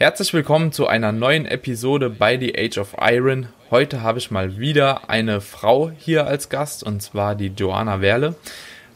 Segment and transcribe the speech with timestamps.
[0.00, 3.48] Herzlich willkommen zu einer neuen Episode bei The Age of Iron.
[3.70, 8.36] Heute habe ich mal wieder eine Frau hier als Gast und zwar die Joanna Werle.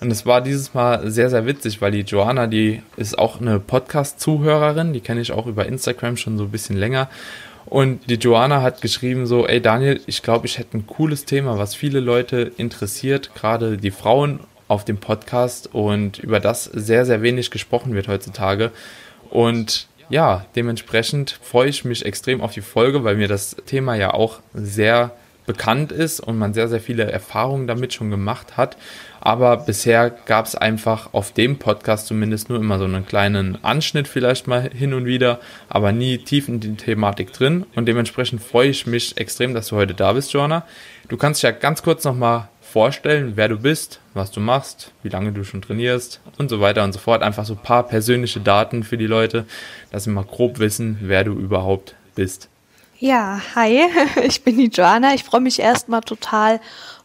[0.03, 3.61] Und es war dieses Mal sehr, sehr witzig, weil die Joanna, die ist auch eine
[3.61, 7.09] Podcast-Zuhörerin, die kenne ich auch über Instagram schon so ein bisschen länger.
[7.67, 11.57] Und die Joanna hat geschrieben so, ey Daniel, ich glaube, ich hätte ein cooles Thema,
[11.57, 17.23] was viele Leute interessiert, gerade die Frauen auf dem Podcast und über das sehr, sehr
[17.23, 18.73] wenig gesprochen wird heutzutage.
[19.31, 24.13] Und ja, dementsprechend freue ich mich extrem auf die Folge, weil mir das Thema ja
[24.13, 25.13] auch sehr
[25.47, 28.77] bekannt ist und man sehr, sehr viele Erfahrungen damit schon gemacht hat.
[29.25, 34.09] Aber bisher gab es einfach auf dem Podcast zumindest nur immer so einen kleinen Anschnitt
[34.09, 37.65] vielleicht mal hin und wieder, aber nie tief in die Thematik drin.
[37.77, 40.67] Und dementsprechend freue ich mich extrem, dass du heute da bist, Joanna.
[41.09, 45.09] Du kannst dich ja ganz kurz nochmal vorstellen, wer du bist, was du machst, wie
[45.09, 47.23] lange du schon trainierst und so weiter und so fort.
[47.23, 49.47] Einfach so ein paar persönliche Daten für die Leute,
[49.93, 52.49] dass sie mal grob wissen, wer du überhaupt bist.
[53.03, 53.83] Ja, hi,
[54.25, 55.13] ich bin die Joanna.
[55.13, 56.61] Ich freue mich erstmal total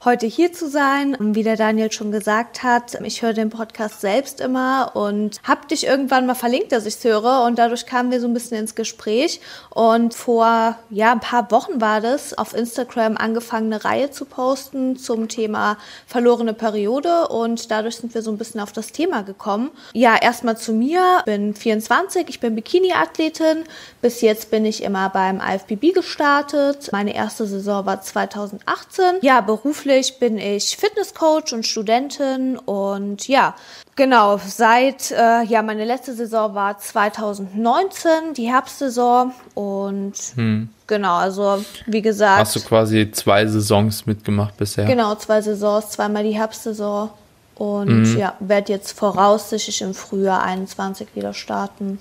[0.08, 1.18] heute hier zu sein.
[1.20, 5.86] Wie der Daniel schon gesagt hat, ich höre den Podcast selbst immer und habe dich
[5.86, 8.74] irgendwann mal verlinkt, dass ich es höre und dadurch kamen wir so ein bisschen ins
[8.74, 14.24] Gespräch und vor ja ein paar Wochen war das auf Instagram angefangen eine Reihe zu
[14.24, 19.24] posten zum Thema verlorene Periode und dadurch sind wir so ein bisschen auf das Thema
[19.24, 19.72] gekommen.
[19.92, 23.66] Ja, erstmal zu mir, bin 24, ich bin Bikini-Athletin.
[24.02, 26.94] Bis jetzt bin ich immer beim IFBB gestartet.
[26.94, 29.18] Meine erste Saison war 2018.
[29.20, 33.56] Ja, beruflich beruflich bin ich Fitnesscoach und Studentin und ja,
[33.96, 40.70] genau, seit, äh, ja, meine letzte Saison war 2019, die Herbstsaison und hm.
[40.88, 42.40] genau, also wie gesagt.
[42.40, 44.86] Hast du quasi zwei Saisons mitgemacht bisher?
[44.86, 47.10] Genau, zwei Saisons, zweimal die Herbstsaison
[47.56, 48.18] und mhm.
[48.18, 51.98] ja, werde jetzt voraussichtlich im Frühjahr 21 wieder starten.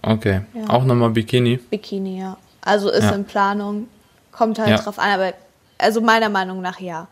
[0.00, 0.70] Okay, ja.
[0.70, 1.58] auch nochmal Bikini?
[1.58, 2.38] Bikini, ja.
[2.62, 3.10] Also ist ja.
[3.10, 3.88] in Planung,
[4.32, 4.78] kommt halt ja.
[4.78, 5.34] drauf an, aber
[5.78, 7.08] also meiner Meinung nach ja.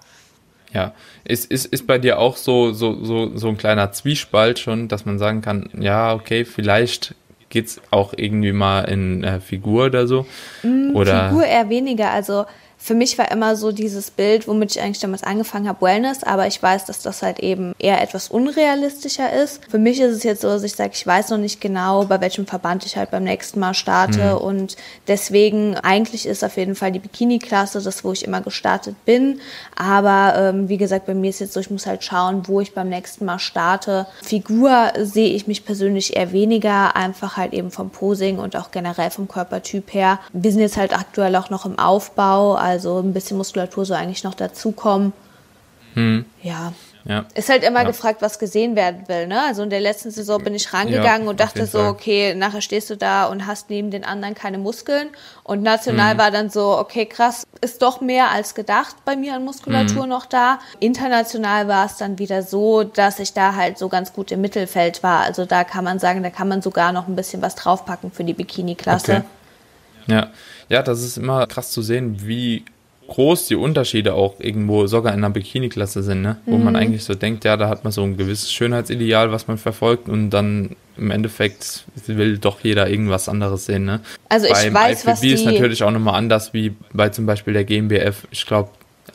[0.73, 0.93] Ja,
[1.25, 5.07] ist, ist, ist bei dir auch so, so, so, so ein kleiner Zwiespalt schon, dass
[5.07, 7.15] man sagen kann, ja, okay, vielleicht
[7.49, 10.27] geht es auch irgendwie mal in äh, Figur oder so?
[10.63, 11.29] Mm, oder?
[11.29, 12.45] Figur eher weniger, also
[12.87, 16.47] für mich war immer so dieses Bild, womit ich eigentlich damals angefangen habe, Wellness, aber
[16.47, 19.61] ich weiß, dass das halt eben eher etwas unrealistischer ist.
[19.69, 22.21] Für mich ist es jetzt so, dass ich sage, ich weiß noch nicht genau, bei
[22.21, 24.41] welchem Verband ich halt beim nächsten Mal starte mhm.
[24.41, 24.77] und
[25.09, 29.41] deswegen eigentlich ist auf jeden Fall die Bikini-Klasse das, wo ich immer gestartet bin,
[29.75, 32.73] aber ähm, wie gesagt, bei mir ist jetzt so, ich muss halt schauen, wo ich
[32.73, 34.07] beim nächsten Mal starte.
[34.23, 39.11] Figur sehe ich mich persönlich eher weniger, einfach halt eben vom Posing und auch generell
[39.11, 40.21] vom Körpertyp her.
[40.33, 43.97] Wir sind jetzt halt aktuell auch noch im Aufbau, also also ein bisschen Muskulatur soll
[43.97, 45.15] eigentlich noch dazukommen.
[45.95, 46.27] Hm.
[46.43, 46.75] Ja.
[47.07, 47.25] ja.
[47.35, 47.87] Ist halt immer ja.
[47.87, 49.27] gefragt, was gesehen werden will.
[49.27, 49.43] Ne?
[49.43, 52.91] Also in der letzten Saison bin ich rangegangen ja, und dachte so, okay, nachher stehst
[52.91, 55.09] du da und hast neben den anderen keine Muskeln.
[55.43, 56.19] Und national hm.
[56.19, 60.11] war dann so, okay, krass, ist doch mehr als gedacht bei mir an Muskulatur hm.
[60.11, 60.59] noch da.
[60.81, 65.03] International war es dann wieder so, dass ich da halt so ganz gut im Mittelfeld
[65.03, 65.23] war.
[65.23, 68.25] Also da kann man sagen, da kann man sogar noch ein bisschen was draufpacken für
[68.25, 69.13] die Bikini-Klasse.
[69.13, 69.23] Okay.
[70.09, 70.29] Ja,
[70.69, 72.65] ja, das ist immer krass zu sehen, wie
[73.09, 76.39] groß die Unterschiede auch irgendwo sogar in einer Bikini-Klasse sind, ne?
[76.45, 76.65] Wo mhm.
[76.65, 80.09] man eigentlich so denkt, ja, da hat man so ein gewisses Schönheitsideal, was man verfolgt
[80.09, 84.01] und dann im Endeffekt will doch jeder irgendwas anderes sehen, ne?
[84.29, 85.31] Also ich weiß, IFBB was die...
[85.31, 88.27] ist natürlich auch nochmal anders wie bei zum Beispiel der GmbF.
[88.31, 88.71] Ich glaube,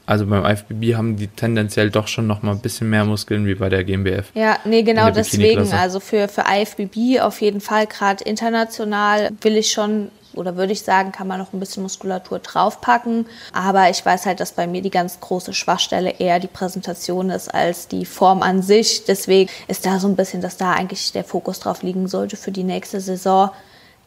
[0.05, 3.55] also beim IFBB haben die tendenziell doch schon noch mal ein bisschen mehr Muskeln wie
[3.55, 4.31] bei der GmbF.
[4.33, 5.71] Ja, nee, genau deswegen.
[5.71, 10.83] Also für, für IFBB auf jeden Fall, gerade international, will ich schon oder würde ich
[10.83, 13.25] sagen, kann man noch ein bisschen Muskulatur draufpacken.
[13.53, 17.53] Aber ich weiß halt, dass bei mir die ganz große Schwachstelle eher die Präsentation ist
[17.53, 19.05] als die Form an sich.
[19.05, 22.51] Deswegen ist da so ein bisschen, dass da eigentlich der Fokus drauf liegen sollte für
[22.51, 23.51] die nächste Saison,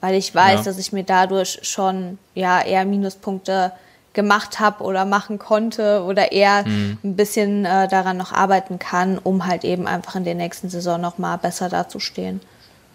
[0.01, 0.65] weil ich weiß, ja.
[0.65, 3.73] dass ich mir dadurch schon ja eher Minuspunkte
[4.15, 6.99] gemacht habe oder machen konnte oder eher mhm.
[7.05, 11.01] ein bisschen äh, daran noch arbeiten kann, um halt eben einfach in der nächsten Saison
[11.01, 12.41] noch mal besser dazustehen.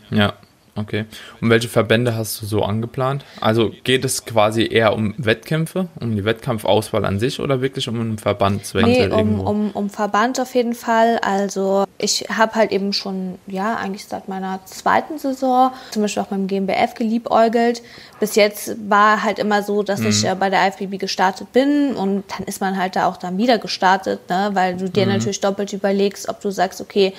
[0.09, 0.33] Ja,
[0.75, 1.06] Okay.
[1.42, 3.25] Und welche Verbände hast du so angeplant?
[3.42, 8.00] Also geht es quasi eher um Wettkämpfe, um die Wettkampfauswahl an sich oder wirklich um
[8.00, 9.10] einen Verbandswechsel?
[9.10, 11.19] Nee, um, um, um Verband auf jeden Fall.
[11.19, 16.27] Also ich habe halt eben schon, ja, eigentlich seit meiner zweiten Saison, zum Beispiel auch
[16.27, 17.81] beim GmbF geliebäugelt.
[18.19, 20.07] Bis jetzt war halt immer so, dass mhm.
[20.07, 23.38] ich äh, bei der IFBB gestartet bin und dann ist man halt da auch dann
[23.38, 24.51] wieder gestartet, ne?
[24.54, 25.13] weil du dir mhm.
[25.13, 27.13] natürlich doppelt überlegst, ob du sagst, okay,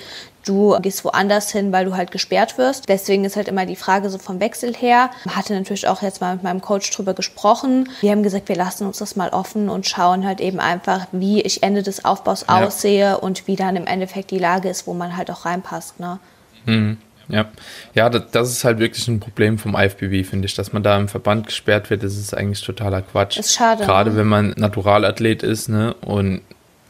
[0.45, 2.89] du gehst woanders hin, weil du halt gesperrt wirst.
[2.89, 5.09] Deswegen ist halt immer die Frage so vom Wechsel her.
[5.27, 7.89] Hatte natürlich auch jetzt mal mit meinem Coach drüber gesprochen.
[8.01, 11.41] Wir haben gesagt, wir lassen uns das mal offen und schauen halt eben einfach, wie
[11.41, 12.63] ich Ende des Aufbaus ja.
[12.63, 15.99] aussehe und wie dann im Endeffekt die Lage ist, wo man halt auch reinpasst.
[15.99, 16.19] Ne?
[16.65, 16.97] Mhm.
[17.27, 17.45] Ja,
[17.93, 21.07] ja, das ist halt wirklich ein Problem vom IFBB, finde ich, dass man da im
[21.07, 22.03] Verband gesperrt wird.
[22.03, 23.37] Das ist eigentlich totaler Quatsch.
[23.37, 23.85] Ist schade.
[23.85, 24.17] Gerade ne?
[24.17, 26.41] wenn man Naturalathlet ist, ne, und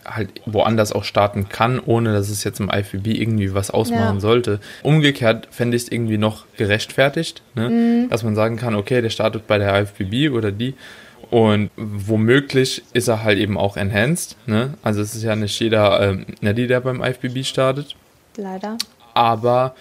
[0.06, 4.20] halt woanders auch starten kann, ohne dass es jetzt im IFBB irgendwie was ausmachen ja.
[4.20, 4.60] sollte.
[4.84, 7.70] Umgekehrt fände ich es irgendwie noch gerechtfertigt, ne?
[7.70, 8.10] Mhm.
[8.10, 10.76] dass man sagen kann, okay, der startet bei der IFBB oder die
[11.32, 14.36] und womöglich ist er halt eben auch enhanced.
[14.48, 14.74] Ne?
[14.84, 17.96] Also es ist ja nicht jeder ähm, Neddy, der beim IFBB startet.
[18.36, 18.78] Leider.
[19.14, 19.74] Aber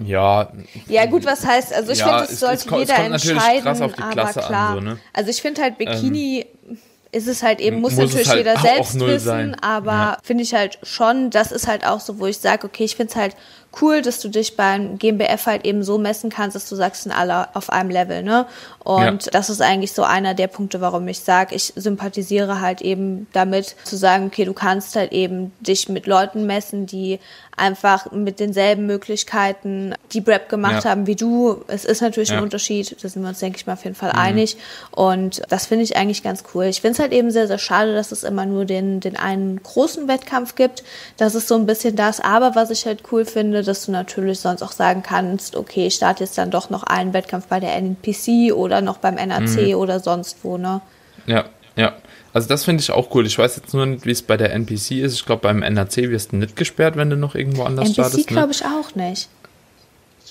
[0.00, 0.52] ja.
[0.86, 3.62] Ja, gut, was heißt, also ich ja, finde, das sollte es, es jeder entscheiden.
[3.62, 4.68] Krass auf die Klasse aber klar.
[4.70, 4.98] An, so, ne?
[5.12, 6.78] Also ich finde halt Bikini ähm,
[7.14, 9.56] ist es halt eben, muss, muss natürlich halt jeder selbst wissen, sein.
[9.60, 10.18] aber ja.
[10.22, 13.10] finde ich halt schon, das ist halt auch so, wo ich sage, okay, ich finde
[13.10, 13.36] es halt
[13.80, 17.12] cool, dass du dich beim GmbF halt eben so messen kannst, dass du sagst, sind
[17.12, 18.46] alle auf einem Level, ne?
[18.84, 19.30] Und ja.
[19.32, 23.76] das ist eigentlich so einer der Punkte, warum ich sage, ich sympathisiere halt eben damit,
[23.84, 27.18] zu sagen, okay, du kannst halt eben dich mit Leuten messen, die
[27.56, 30.90] einfach mit denselben Möglichkeiten die Prep gemacht ja.
[30.90, 31.62] haben wie du.
[31.66, 32.38] Es ist natürlich ja.
[32.38, 34.18] ein Unterschied, da sind wir uns, denke ich mal, auf jeden Fall mhm.
[34.18, 34.56] einig.
[34.90, 36.64] Und das finde ich eigentlich ganz cool.
[36.64, 39.62] Ich finde es halt eben sehr, sehr schade, dass es immer nur den, den einen
[39.62, 40.82] großen Wettkampf gibt.
[41.16, 42.20] Das ist so ein bisschen das.
[42.20, 45.94] Aber was ich halt cool finde, dass du natürlich sonst auch sagen kannst, okay, ich
[45.94, 49.74] starte jetzt dann doch noch einen Wettkampf bei der NPC oder noch beim NRC mhm.
[49.74, 50.80] oder sonst wo, ne?
[51.26, 51.46] Ja,
[51.76, 51.94] ja.
[52.32, 53.26] Also das finde ich auch cool.
[53.26, 55.14] Ich weiß jetzt nur nicht, wie es bei der NPC ist.
[55.14, 58.18] Ich glaube, beim NRC wirst du nicht gesperrt, wenn du noch irgendwo anders NPC startest.
[58.18, 58.36] NPC ne?
[58.36, 59.28] glaube ich auch nicht.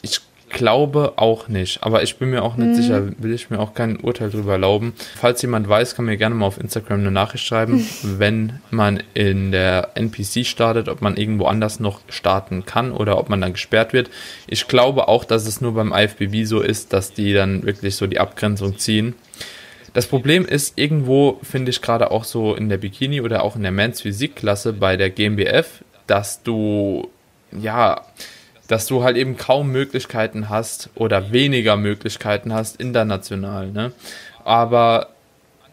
[0.02, 0.22] Ich
[0.54, 2.76] glaube auch nicht, aber ich bin mir auch nicht mhm.
[2.76, 4.94] sicher, will ich mir auch kein Urteil darüber erlauben.
[5.18, 9.52] Falls jemand weiß, kann mir gerne mal auf Instagram eine Nachricht schreiben, wenn man in
[9.52, 13.92] der NPC startet, ob man irgendwo anders noch starten kann oder ob man dann gesperrt
[13.92, 14.10] wird.
[14.48, 18.08] Ich glaube auch, dass es nur beim IFBB so ist, dass die dann wirklich so
[18.08, 19.16] die Abgrenzung ziehen.
[19.94, 23.64] Das Problem ist, irgendwo finde ich gerade auch so in der Bikini oder auch in
[23.64, 27.10] der Men's Physikklasse bei der GmbF, dass du,
[27.52, 28.02] ja,
[28.74, 33.68] dass du halt eben kaum Möglichkeiten hast oder weniger Möglichkeiten hast international.
[33.68, 33.92] Ne?
[34.44, 35.10] Aber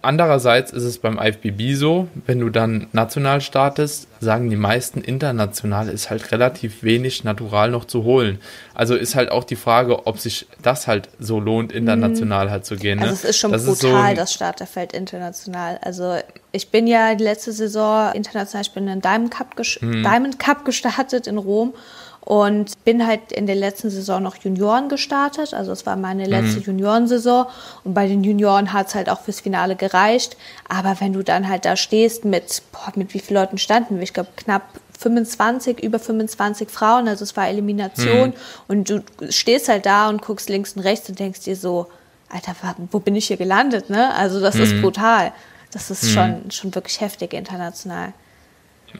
[0.03, 5.91] Andererseits ist es beim IFBB so, wenn du dann national startest, sagen die meisten international
[5.91, 8.41] ist halt relativ wenig natural noch zu holen.
[8.73, 12.77] Also ist halt auch die Frage, ob sich das halt so lohnt, international halt zu
[12.77, 12.99] gehen.
[12.99, 13.09] Ne?
[13.09, 15.79] Also es ist schon das brutal, ist so das Starterfeld international.
[15.83, 16.17] Also
[16.53, 19.49] ich bin ja die letzte Saison international, ich bin in Diamond Cup,
[19.83, 20.03] mhm.
[20.03, 21.75] Diamond Cup gestartet in Rom
[22.21, 25.55] und bin halt in der letzten Saison noch Junioren gestartet.
[25.55, 26.67] Also es war meine letzte mhm.
[26.67, 27.47] Juniorensaison
[27.85, 30.37] und bei den Junioren hat es halt auch fürs Finale gereicht.
[30.69, 34.03] Aber wenn du dann halt da stehst mit, boah, mit wie vielen Leuten standen wir?
[34.03, 34.63] Ich glaube knapp
[34.99, 38.35] 25, über 25 Frauen, also es war Elimination mhm.
[38.69, 41.87] und du stehst halt da und guckst links und rechts und denkst dir so,
[42.29, 42.55] Alter,
[42.93, 44.15] wo bin ich hier gelandet, ne?
[44.15, 44.63] Also das mhm.
[44.63, 45.33] ist brutal.
[45.73, 46.09] Das ist mhm.
[46.09, 48.13] schon, schon wirklich heftig international.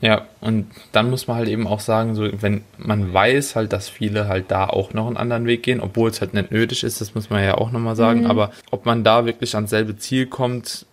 [0.01, 3.89] Ja, und dann muss man halt eben auch sagen, so, wenn man weiß halt, dass
[3.89, 7.01] viele halt da auch noch einen anderen Weg gehen, obwohl es halt nicht nötig ist,
[7.01, 8.27] das muss man ja auch nochmal sagen, mhm.
[8.27, 10.87] aber ob man da wirklich ans selbe Ziel kommt,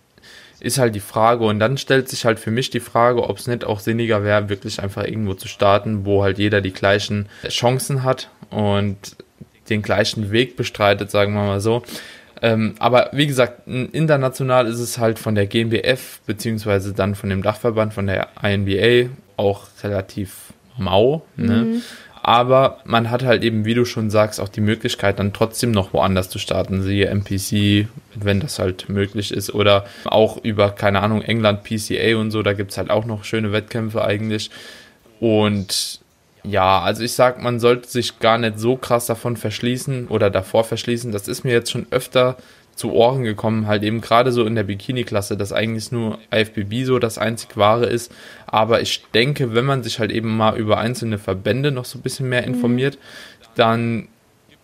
[0.60, 1.44] ist halt die Frage.
[1.44, 4.48] Und dann stellt sich halt für mich die Frage, ob es nicht auch sinniger wäre,
[4.48, 9.16] wirklich einfach irgendwo zu starten, wo halt jeder die gleichen Chancen hat und
[9.70, 11.82] den gleichen Weg bestreitet, sagen wir mal so.
[12.42, 17.42] Ähm, aber wie gesagt, international ist es halt von der GmbF beziehungsweise dann von dem
[17.42, 21.22] Dachverband von der INBA auch relativ mau.
[21.36, 21.64] Ne?
[21.64, 21.82] Mhm.
[22.22, 25.92] Aber man hat halt eben, wie du schon sagst, auch die Möglichkeit, dann trotzdem noch
[25.92, 29.54] woanders zu starten, siehe MPC, wenn das halt möglich ist.
[29.54, 33.24] Oder auch über, keine Ahnung, England PCA und so, da gibt es halt auch noch
[33.24, 34.50] schöne Wettkämpfe eigentlich.
[35.20, 36.00] Und
[36.48, 40.64] ja, also ich sag, man sollte sich gar nicht so krass davon verschließen oder davor
[40.64, 41.12] verschließen.
[41.12, 42.36] Das ist mir jetzt schon öfter
[42.74, 46.98] zu Ohren gekommen, halt eben gerade so in der Bikini-Klasse, dass eigentlich nur IFBB so
[46.98, 48.12] das einzig wahre ist.
[48.46, 52.02] Aber ich denke, wenn man sich halt eben mal über einzelne Verbände noch so ein
[52.02, 52.54] bisschen mehr mhm.
[52.54, 53.46] informiert, mhm.
[53.56, 54.08] dann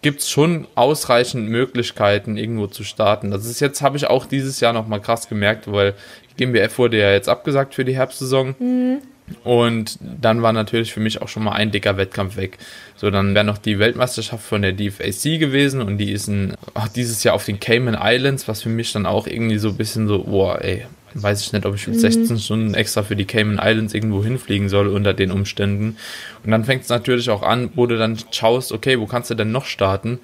[0.00, 3.31] gibt es schon ausreichend Möglichkeiten, irgendwo zu starten.
[3.31, 5.95] Das ist jetzt, habe ich auch dieses Jahr nochmal krass gemerkt, weil
[6.31, 8.55] die GmbF wurde ja jetzt abgesagt für die Herbstsaison.
[8.59, 8.99] Mhm.
[9.43, 12.59] Und dann war natürlich für mich auch schon mal ein dicker Wettkampf weg.
[12.97, 16.88] So, dann wäre noch die Weltmeisterschaft von der DFAC gewesen und die ist ein, ach,
[16.88, 20.09] dieses Jahr auf den Cayman Islands, was für mich dann auch irgendwie so ein bisschen
[20.09, 22.00] so, boah, ey, weiß ich nicht, ob ich mit mhm.
[22.00, 25.97] 16 Stunden extra für die Cayman Islands irgendwo hinfliegen soll unter den Umständen.
[26.45, 29.35] Und dann fängt es natürlich auch an, wo du dann schaust, okay, wo kannst du
[29.35, 30.19] denn noch starten?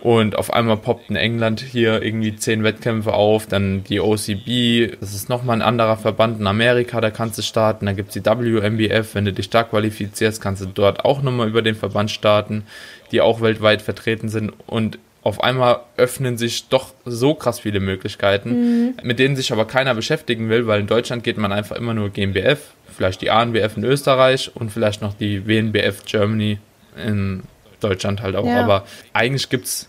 [0.00, 5.12] Und auf einmal poppt in England hier irgendwie zehn Wettkämpfe auf, dann die OCB, das
[5.14, 8.24] ist nochmal ein anderer Verband in Amerika, da kannst du starten, dann gibt es die
[8.24, 12.62] WMBF, wenn du dich da qualifizierst, kannst du dort auch nochmal über den Verband starten,
[13.10, 18.50] die auch weltweit vertreten sind und auf einmal öffnen sich doch so krass viele Möglichkeiten,
[18.50, 18.94] mhm.
[19.02, 22.10] mit denen sich aber keiner beschäftigen will, weil in Deutschland geht man einfach immer nur
[22.10, 22.60] GmbF,
[22.96, 26.58] vielleicht die ANBF in Österreich und vielleicht noch die WNBF Germany
[27.04, 27.42] in
[27.80, 28.46] Deutschland halt auch.
[28.46, 28.62] Ja.
[28.62, 29.88] Aber eigentlich gibt es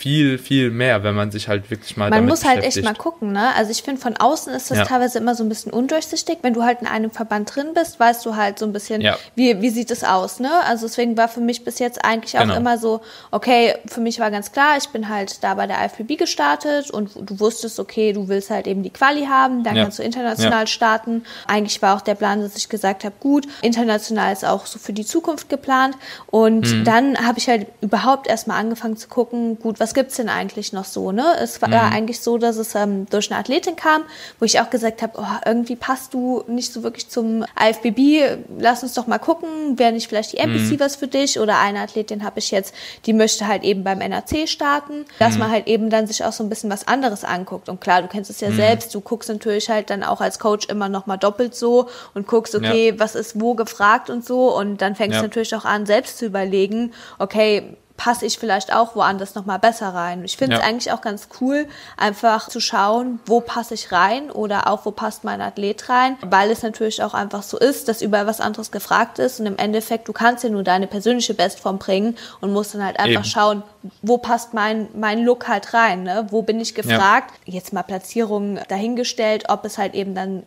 [0.00, 3.32] viel, viel mehr, wenn man sich halt wirklich mal Man muss halt echt mal gucken,
[3.32, 3.54] ne?
[3.54, 4.84] Also ich finde, von außen ist das ja.
[4.84, 6.38] teilweise immer so ein bisschen undurchsichtig.
[6.40, 9.18] Wenn du halt in einem Verband drin bist, weißt du halt so ein bisschen, ja.
[9.34, 10.50] wie, wie sieht es aus, ne?
[10.64, 12.56] Also deswegen war für mich bis jetzt eigentlich auch genau.
[12.56, 16.16] immer so, okay, für mich war ganz klar, ich bin halt da bei der IFBB
[16.16, 19.82] gestartet und du wusstest, okay, du willst halt eben die Quali haben, dann ja.
[19.82, 21.24] kannst du international starten.
[21.46, 24.94] Eigentlich war auch der Plan, dass ich gesagt habe, gut, international ist auch so für
[24.94, 25.98] die Zukunft geplant.
[26.28, 26.84] Und mhm.
[26.84, 30.72] dann habe ich halt überhaupt erstmal angefangen zu gucken, gut, was was gibt's denn eigentlich
[30.72, 31.10] noch so?
[31.10, 31.36] Ne?
[31.40, 31.74] Es war mhm.
[31.74, 34.04] eigentlich so, dass es ähm, durch eine Athletin kam,
[34.38, 38.44] wo ich auch gesagt habe, oh, irgendwie passt du nicht so wirklich zum IFBB.
[38.60, 40.80] Lass uns doch mal gucken, wäre nicht vielleicht die NPC mhm.
[40.80, 41.40] was für dich?
[41.40, 42.72] Oder eine Athletin habe ich jetzt,
[43.06, 45.40] die möchte halt eben beim NAC starten, dass mhm.
[45.40, 47.68] man halt eben dann sich auch so ein bisschen was anderes anguckt.
[47.68, 48.56] Und klar, du kennst es ja mhm.
[48.56, 52.28] selbst, du guckst natürlich halt dann auch als Coach immer noch mal doppelt so und
[52.28, 52.98] guckst, okay, ja.
[53.00, 54.56] was ist wo gefragt und so.
[54.56, 58.96] Und dann fängst du natürlich auch an, selbst zu überlegen, okay, passe ich vielleicht auch
[58.96, 60.24] woanders nochmal besser rein.
[60.24, 60.66] Ich finde es ja.
[60.66, 61.66] eigentlich auch ganz cool,
[61.98, 66.50] einfach zu schauen, wo passe ich rein oder auch wo passt mein Athlet rein, weil
[66.50, 70.08] es natürlich auch einfach so ist, dass überall was anderes gefragt ist und im Endeffekt,
[70.08, 73.24] du kannst ja nur deine persönliche Bestform bringen und musst dann halt einfach Eben.
[73.24, 73.62] schauen,
[74.00, 76.26] wo passt mein, mein Look halt rein, ne?
[76.30, 77.52] wo bin ich gefragt, ja.
[77.52, 80.44] jetzt mal Platzierungen dahingestellt, ob es halt eben dann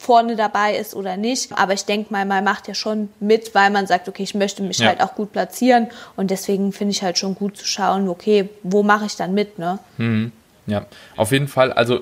[0.00, 1.52] vorne dabei ist oder nicht.
[1.58, 4.62] Aber ich denke mal, man macht ja schon mit, weil man sagt, okay, ich möchte
[4.62, 4.86] mich ja.
[4.86, 5.88] halt auch gut platzieren.
[6.16, 9.58] Und deswegen finde ich halt schon gut zu schauen, okay, wo mache ich dann mit,
[9.58, 9.78] ne?
[9.98, 10.32] Mhm.
[10.66, 11.70] Ja, auf jeden Fall.
[11.74, 12.00] Also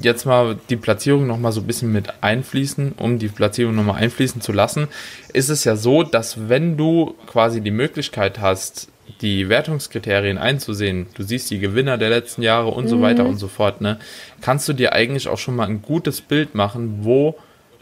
[0.00, 4.40] jetzt mal die Platzierung nochmal so ein bisschen mit einfließen, um die Platzierung nochmal einfließen
[4.40, 4.86] zu lassen,
[5.32, 8.86] ist es ja so, dass wenn du quasi die Möglichkeit hast,
[9.20, 12.88] die Wertungskriterien einzusehen, du siehst die Gewinner der letzten Jahre und mhm.
[12.88, 13.98] so weiter und so fort, ne,
[14.40, 17.36] kannst du dir eigentlich auch schon mal ein gutes Bild machen, wo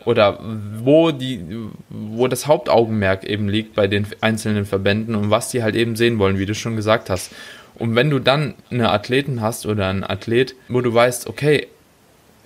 [0.05, 0.39] oder
[0.83, 1.41] wo die,
[1.89, 6.19] wo das Hauptaugenmerk eben liegt bei den einzelnen Verbänden und was die halt eben sehen
[6.19, 7.33] wollen, wie du schon gesagt hast.
[7.77, 11.69] Und wenn du dann eine Athleten hast oder einen Athlet, wo du weißt, okay,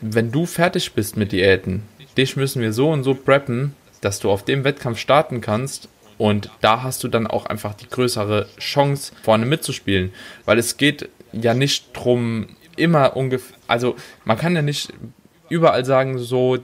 [0.01, 1.83] wenn du fertig bist mit Diäten,
[2.17, 6.51] dich müssen wir so und so preppen, dass du auf dem Wettkampf starten kannst und
[6.61, 10.13] da hast du dann auch einfach die größere Chance, vorne mitzuspielen.
[10.45, 14.93] Weil es geht ja nicht drum, immer ungefähr, also man kann ja nicht
[15.49, 16.59] überall sagen, so,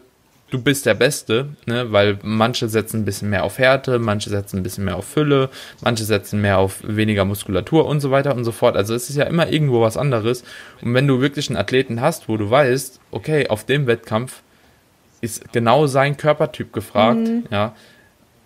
[0.50, 1.90] du bist der Beste, ne?
[1.90, 5.50] weil manche setzen ein bisschen mehr auf Härte, manche setzen ein bisschen mehr auf Fülle,
[5.82, 8.76] manche setzen mehr auf weniger Muskulatur und so weiter und so fort.
[8.76, 10.44] Also es ist ja immer irgendwo was anderes.
[10.82, 14.42] Und wenn du wirklich einen Athleten hast, wo du weißt, okay, auf dem Wettkampf
[15.20, 17.44] ist genau sein Körpertyp gefragt, mhm.
[17.50, 17.74] ja,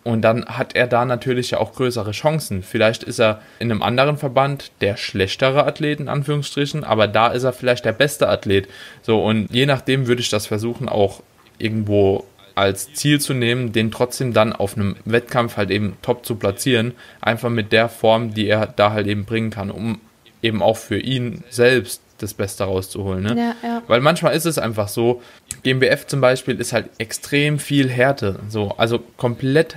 [0.09, 2.63] und dann hat er da natürlich ja auch größere Chancen.
[2.63, 7.45] Vielleicht ist er in einem anderen Verband der schlechtere Athlet, in Anführungsstrichen, aber da ist
[7.45, 8.69] er vielleicht der beste Athlet.
[9.03, 11.23] So, und je nachdem würde ich das versuchen, auch
[11.59, 12.25] irgendwo
[12.55, 16.95] als Ziel zu nehmen, den trotzdem dann auf einem Wettkampf halt eben top zu platzieren.
[17.21, 20.01] Einfach mit der Form, die er da halt eben bringen kann, um
[20.41, 23.25] eben auch für ihn selbst das Beste rauszuholen.
[23.25, 23.37] Ne?
[23.37, 23.83] Ja, ja.
[23.87, 25.23] Weil manchmal ist es einfach so,
[25.63, 28.41] GmbF zum Beispiel ist halt extrem viel Härte.
[28.49, 29.77] So, also komplett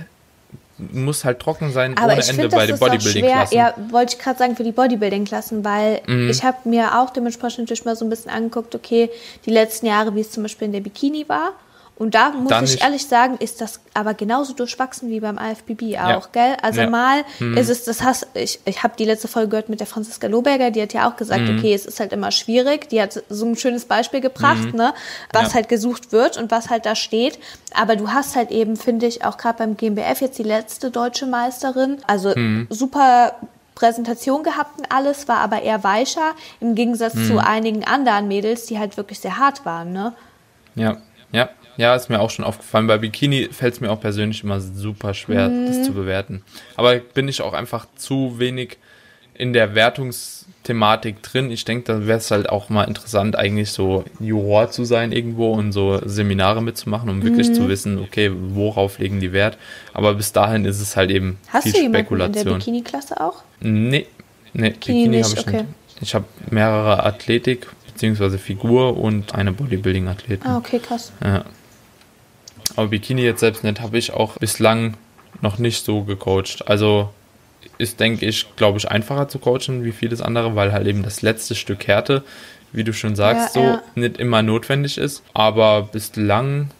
[0.92, 3.56] muss halt trocken sein Aber ohne Ende bei den Bodybuilding-Klassen.
[3.56, 6.30] Ja, wollte ich gerade sagen, für die Bodybuilding-Klassen, weil mhm.
[6.30, 9.10] ich habe mir auch dementsprechend natürlich mal so ein bisschen angeguckt, okay,
[9.46, 11.52] die letzten Jahre, wie es zum Beispiel in der Bikini war
[12.02, 12.82] und da muss Dann ich nicht.
[12.82, 16.22] ehrlich sagen, ist das aber genauso durchwachsen wie beim AFBB auch, ja.
[16.32, 16.56] gell?
[16.60, 16.90] Also ja.
[16.90, 17.56] mal hm.
[17.56, 20.72] ist es, das hast, ich, ich habe die letzte Folge gehört mit der Franziska Lohberger,
[20.72, 21.58] die hat ja auch gesagt, hm.
[21.58, 22.88] okay, es ist halt immer schwierig.
[22.88, 24.74] Die hat so ein schönes Beispiel gebracht, hm.
[24.74, 24.94] ne,
[25.32, 25.54] was ja.
[25.54, 27.38] halt gesucht wird und was halt da steht.
[27.72, 31.26] Aber du hast halt eben, finde ich, auch gerade beim GmbF jetzt die letzte deutsche
[31.26, 32.66] Meisterin, also hm.
[32.68, 33.36] super
[33.76, 37.38] Präsentation gehabt und alles, war aber eher weicher, im Gegensatz zu hm.
[37.38, 40.14] einigen anderen Mädels, die halt wirklich sehr hart waren, ne?
[40.74, 40.96] Ja,
[41.32, 41.48] ja,
[41.82, 42.86] ja, ist mir auch schon aufgefallen.
[42.86, 45.66] Bei Bikini fällt es mir auch persönlich immer super schwer, mhm.
[45.66, 46.44] das zu bewerten.
[46.76, 48.78] Aber bin ich auch einfach zu wenig
[49.34, 51.50] in der Wertungsthematik drin.
[51.50, 55.54] Ich denke, da wäre es halt auch mal interessant, eigentlich so Juror zu sein irgendwo
[55.54, 57.54] und so Seminare mitzumachen, um wirklich mhm.
[57.54, 59.58] zu wissen, okay, worauf legen die Wert.
[59.92, 62.42] Aber bis dahin ist es halt eben Hast viel du Spekulation.
[62.42, 63.42] in der Bikini-Klasse auch?
[63.58, 64.06] Nee,
[64.52, 65.56] nee Bikini, Bikini habe ich okay.
[65.56, 65.66] nicht.
[66.00, 70.46] Ich habe mehrere Athletik, beziehungsweise Figur und eine Bodybuilding-Athletin.
[70.46, 71.10] Ah, okay, krass.
[71.20, 71.44] Ja.
[72.76, 74.94] Aber Bikini jetzt selbst nicht, habe ich auch bislang
[75.40, 76.68] noch nicht so gecoacht.
[76.68, 77.10] Also
[77.78, 81.22] ist, denke ich, glaube ich, einfacher zu coachen wie vieles andere, weil halt eben das
[81.22, 82.22] letzte Stück Härte,
[82.72, 83.82] wie du schon sagst, ja, so ja.
[83.94, 85.22] nicht immer notwendig ist.
[85.34, 86.70] Aber bislang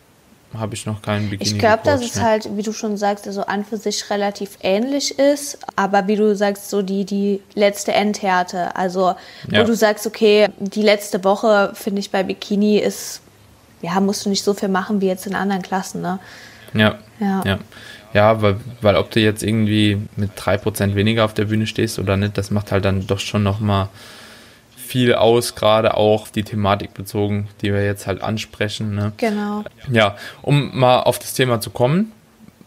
[0.58, 1.50] habe ich noch keinen Bikini.
[1.50, 2.22] Ich glaube, dass es ne?
[2.22, 6.37] halt, wie du schon sagst, also an für sich relativ ähnlich ist, aber wie du
[6.37, 8.76] sagst, so die, die letzte Endhärte.
[8.76, 9.14] Also,
[9.49, 9.64] wo ja.
[9.64, 13.22] du sagst, okay, die letzte Woche, finde ich, bei Bikini ist,
[13.82, 16.18] ja, musst du nicht so viel machen wie jetzt in anderen Klassen, ne?
[16.74, 16.98] Ja.
[17.20, 17.42] Ja.
[17.44, 17.58] ja.
[18.14, 22.16] Ja, weil, weil ob du jetzt irgendwie mit 3% weniger auf der Bühne stehst oder
[22.16, 23.88] nicht, das macht halt dann doch schon nochmal
[24.76, 28.94] viel aus, gerade auch die Thematik bezogen, die wir jetzt halt ansprechen.
[28.94, 29.12] Ne?
[29.16, 29.64] Genau.
[29.90, 32.12] Ja, um mal auf das Thema zu kommen,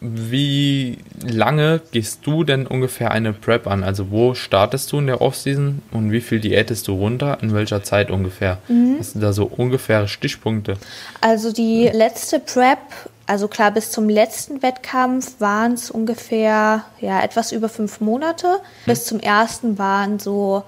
[0.02, 3.84] wie lange gehst du denn ungefähr eine Prep an?
[3.84, 7.38] Also wo startest du in der Offseason und wie viel diätest du runter?
[7.42, 8.60] In welcher Zeit ungefähr?
[8.68, 8.98] Mhm.
[9.00, 10.78] Hast du da so ungefähre Stichpunkte?
[11.22, 12.80] Also die letzte Prep
[13.28, 18.48] also klar, bis zum letzten Wettkampf waren es ungefähr ja, etwas über fünf Monate.
[18.48, 18.60] Hm.
[18.86, 20.64] Bis zum ersten waren so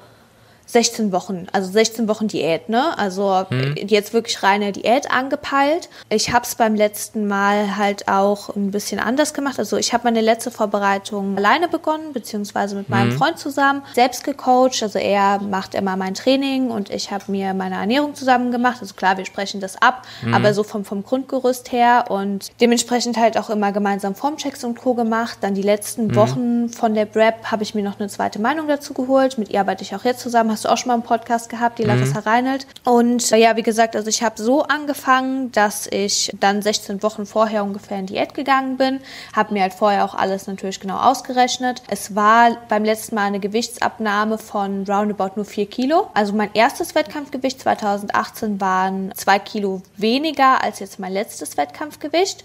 [0.67, 2.97] 16 Wochen, also 16 Wochen Diät, ne?
[2.97, 3.75] Also mhm.
[3.77, 5.89] jetzt wirklich reine Diät angepeilt.
[6.09, 9.59] Ich habe es beim letzten Mal halt auch ein bisschen anders gemacht.
[9.59, 13.17] Also ich habe meine letzte Vorbereitung alleine begonnen, beziehungsweise mit meinem mhm.
[13.17, 14.83] Freund zusammen, selbst gecoacht.
[14.83, 18.79] Also er macht immer mein Training und ich habe mir meine Ernährung zusammen gemacht.
[18.81, 20.33] Also klar, wir sprechen das ab, mhm.
[20.33, 24.95] aber so vom, vom Grundgerüst her und dementsprechend halt auch immer gemeinsam Formchecks und Co.
[24.95, 25.37] gemacht.
[25.39, 26.15] Dann die letzten mhm.
[26.15, 29.37] Wochen von der Prep habe ich mir noch eine zweite Meinung dazu geholt.
[29.37, 31.77] Mit ihr arbeite ich auch jetzt zusammen hast du auch schon mal einen Podcast gehabt,
[31.77, 31.89] die mhm.
[31.89, 32.65] Larissa Reinelt.
[32.83, 37.63] Und ja, wie gesagt, also ich habe so angefangen, dass ich dann 16 Wochen vorher
[37.63, 38.99] ungefähr in Diät gegangen bin,
[39.35, 41.83] habe mir halt vorher auch alles natürlich genau ausgerechnet.
[41.89, 46.09] Es war beim letzten Mal eine Gewichtsabnahme von roundabout nur 4 Kilo.
[46.15, 52.43] Also mein erstes Wettkampfgewicht 2018 waren 2 Kilo weniger als jetzt mein letztes Wettkampfgewicht.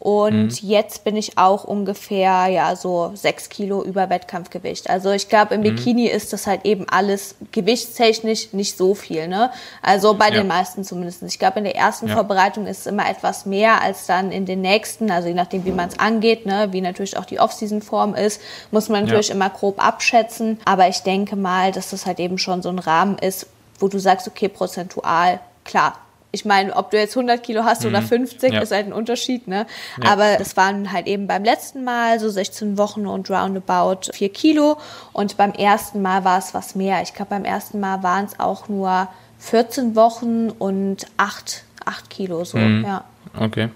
[0.00, 0.68] Und mhm.
[0.68, 4.88] jetzt bin ich auch ungefähr, ja, so sechs Kilo über Wettkampfgewicht.
[4.88, 5.74] Also ich glaube, im mhm.
[5.74, 9.50] Bikini ist das halt eben alles gewichtstechnisch nicht so viel, ne?
[9.82, 10.34] Also bei ja.
[10.34, 11.24] den meisten zumindest.
[11.24, 12.14] Ich glaube, in der ersten ja.
[12.14, 15.72] Vorbereitung ist es immer etwas mehr als dann in den nächsten, also je nachdem, wie
[15.72, 16.68] man es angeht, ne?
[16.70, 19.34] Wie natürlich auch die Off-Season-Form ist, muss man natürlich ja.
[19.34, 20.60] immer grob abschätzen.
[20.64, 23.48] Aber ich denke mal, dass das halt eben schon so ein Rahmen ist,
[23.80, 25.94] wo du sagst, okay, prozentual, klar,
[26.30, 27.90] ich meine, ob du jetzt 100 Kilo hast mhm.
[27.90, 28.60] oder 50, ja.
[28.60, 29.66] ist halt ein Unterschied, ne?
[30.02, 30.12] Ja.
[30.12, 34.76] Aber das waren halt eben beim letzten Mal so 16 Wochen und roundabout 4 Kilo.
[35.12, 37.00] Und beim ersten Mal war es was mehr.
[37.02, 42.44] Ich glaube, beim ersten Mal waren es auch nur 14 Wochen und 8, 8 Kilo
[42.44, 42.84] so, mhm.
[42.84, 43.04] ja.
[43.38, 43.70] Okay.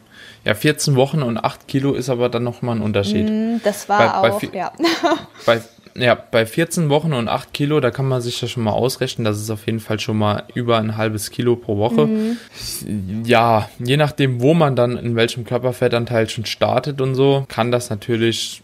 [0.45, 3.29] Ja, 14 Wochen und 8 Kilo ist aber dann nochmal ein Unterschied.
[3.31, 4.73] Mhm, das war bei, auch, bei, ja.
[5.47, 5.63] bei
[5.95, 9.25] ja, bei 14 Wochen und 8 Kilo, da kann man sich ja schon mal ausrechnen,
[9.25, 12.07] das ist auf jeden Fall schon mal über ein halbes Kilo pro Woche.
[12.07, 12.39] Mhm.
[13.25, 17.91] Ja, je nachdem, wo man dann in welchem Körperfettanteil schon startet und so, kann das
[17.91, 18.63] natürlich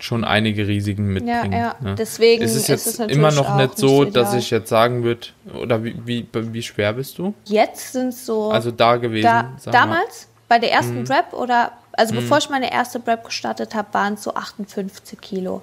[0.00, 1.52] schon einige Risiken mitbringen.
[1.52, 1.76] Ja, ja.
[1.80, 1.94] Ne?
[1.96, 5.02] deswegen ist es jetzt ist es immer noch nicht so, nicht dass ich jetzt sagen
[5.02, 5.28] würde,
[5.60, 7.34] oder wie, wie, wie schwer bist du?
[7.46, 8.50] Jetzt sind es so.
[8.50, 9.24] Also da gewesen.
[9.24, 10.28] Da, damals?
[10.48, 11.04] Bei der ersten mhm.
[11.04, 12.20] Prep oder, also mhm.
[12.20, 15.62] bevor ich meine erste Prep gestartet habe, waren es so 58 Kilo.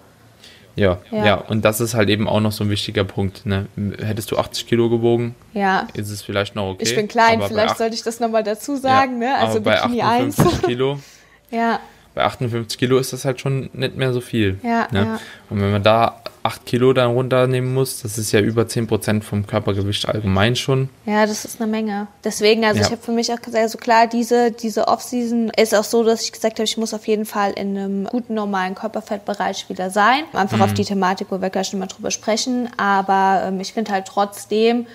[0.76, 3.46] Ja, ja, ja, und das ist halt eben auch noch so ein wichtiger Punkt.
[3.46, 3.68] Ne?
[4.00, 5.88] Hättest du 80 Kilo gewogen, ja.
[5.94, 6.84] ist es vielleicht noch okay.
[6.84, 9.22] Ich bin klein, vielleicht sollte ich das nochmal dazu sagen.
[9.22, 9.38] Ja, ne?
[9.38, 11.00] Also bei Bikini 58 Kilo.
[11.52, 11.80] ja
[12.16, 14.58] bei 58 Kilo ist das halt schon nicht mehr so viel.
[14.64, 15.00] Ja, ne?
[15.00, 15.20] ja.
[15.50, 19.25] Und wenn man da 8 Kilo dann runternehmen muss, das ist ja über 10 Prozent
[19.25, 20.89] vom Körpergewicht allgemein schon.
[21.05, 22.08] Ja, das ist eine Menge.
[22.23, 22.86] Deswegen, also ja.
[22.86, 26.23] ich habe für mich auch gesagt, also klar, diese, diese Off-Season ist auch so, dass
[26.23, 30.23] ich gesagt habe, ich muss auf jeden Fall in einem guten, normalen Körperfettbereich wieder sein.
[30.34, 30.63] Einfach mhm.
[30.63, 32.69] auf die Thematik, wo wir gleich nochmal drüber sprechen.
[32.77, 34.86] Aber ähm, ich finde halt trotzdem,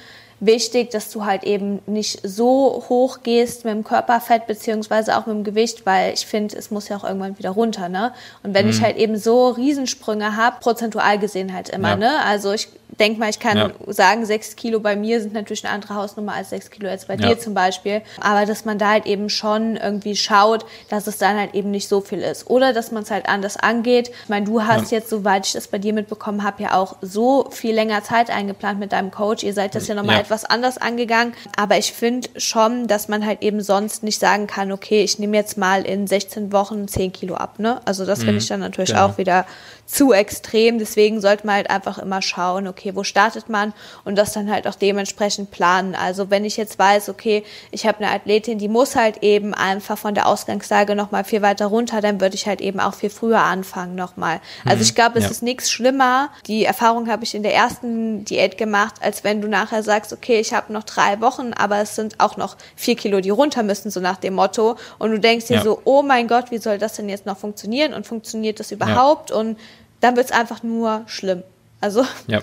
[0.40, 5.37] wichtig, dass du halt eben nicht so hoch gehst mit dem Körperfett beziehungsweise auch mit
[5.37, 8.12] dem Gewicht, weil ich finde, es muss ja auch irgendwann wieder runter, ne?
[8.42, 8.72] Und wenn mhm.
[8.72, 11.96] ich halt eben so Riesensprünge habe, prozentual gesehen halt immer, ja.
[11.96, 12.24] ne?
[12.24, 13.70] Also ich denke mal, ich kann ja.
[13.88, 17.14] sagen, sechs Kilo bei mir sind natürlich eine andere Hausnummer als sechs Kilo jetzt bei
[17.14, 17.29] ja.
[17.29, 18.03] dir zum Beispiel.
[18.20, 21.88] Aber dass man da halt eben schon irgendwie schaut, dass es dann halt eben nicht
[21.88, 22.48] so viel ist.
[22.48, 24.11] Oder dass man es halt anders angeht.
[24.22, 24.98] Ich meine, du hast ja.
[24.98, 28.79] jetzt, soweit ich das bei dir mitbekommen habe, ja auch so viel länger Zeit eingeplant
[28.79, 29.42] mit deinem Coach.
[29.42, 31.35] Ihr seid das ja nochmal etwas anders angegangen.
[31.57, 35.37] Aber ich finde schon, dass man halt eben sonst nicht sagen kann, okay, ich nehme
[35.37, 37.59] jetzt mal in 16 Wochen 10 Kilo ab.
[37.59, 37.81] Ne?
[37.85, 38.24] Also das mhm.
[38.24, 39.07] finde ich dann natürlich genau.
[39.07, 39.46] auch wieder
[39.90, 40.79] zu extrem.
[40.79, 43.72] Deswegen sollte man halt einfach immer schauen, okay, wo startet man
[44.05, 45.96] und das dann halt auch dementsprechend planen.
[45.96, 49.98] Also wenn ich jetzt weiß, okay, ich habe eine Athletin, die muss halt eben einfach
[49.98, 53.40] von der Ausgangslage nochmal viel weiter runter, dann würde ich halt eben auch viel früher
[53.40, 54.40] anfangen nochmal.
[54.64, 55.31] Also mhm, ich glaube, es ja.
[55.33, 56.31] ist nichts schlimmer.
[56.46, 60.38] Die Erfahrung habe ich in der ersten Diät gemacht, als wenn du nachher sagst, okay,
[60.38, 63.90] ich habe noch drei Wochen, aber es sind auch noch vier Kilo, die runter müssen,
[63.90, 64.76] so nach dem Motto.
[65.00, 65.62] Und du denkst dir ja.
[65.62, 69.31] so, oh mein Gott, wie soll das denn jetzt noch funktionieren und funktioniert das überhaupt?
[69.31, 69.37] Ja.
[69.37, 69.59] Und
[70.00, 71.42] dann wird es einfach nur schlimm.
[71.80, 72.04] Also.
[72.26, 72.42] Ja.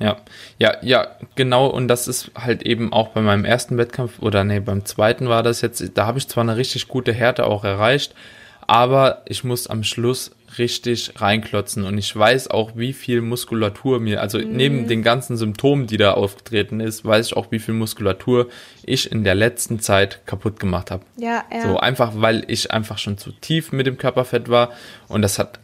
[0.00, 0.16] Ja,
[0.58, 1.66] ja, ja, genau.
[1.66, 5.42] Und das ist halt eben auch bei meinem ersten Wettkampf oder nee, beim zweiten war
[5.42, 5.82] das jetzt.
[5.94, 8.14] Da habe ich zwar eine richtig gute Härte auch erreicht,
[8.68, 14.22] aber ich muss am Schluss richtig reinklotzen und ich weiß auch, wie viel Muskulatur mir,
[14.22, 14.52] also mhm.
[14.52, 18.48] neben den ganzen Symptomen, die da aufgetreten ist, weiß ich auch, wie viel Muskulatur
[18.84, 21.04] ich in der letzten Zeit kaputt gemacht habe.
[21.16, 21.62] Ja, ja.
[21.62, 24.70] So einfach, weil ich einfach schon zu tief mit dem Körperfett war
[25.08, 25.58] und das hat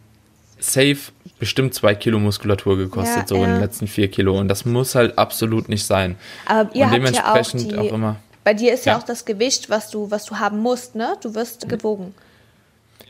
[0.58, 3.44] safe bestimmt zwei Kilo Muskulatur gekostet, ja, so ja.
[3.44, 6.16] in den letzten vier Kilo und das muss halt absolut nicht sein.
[6.46, 8.16] Aber ihr und habt dementsprechend ja auch, die, auch immer.
[8.44, 8.92] Bei dir ist ja.
[8.92, 11.16] ja auch das Gewicht, was du, was du haben musst, ne?
[11.22, 12.14] Du wirst gewogen.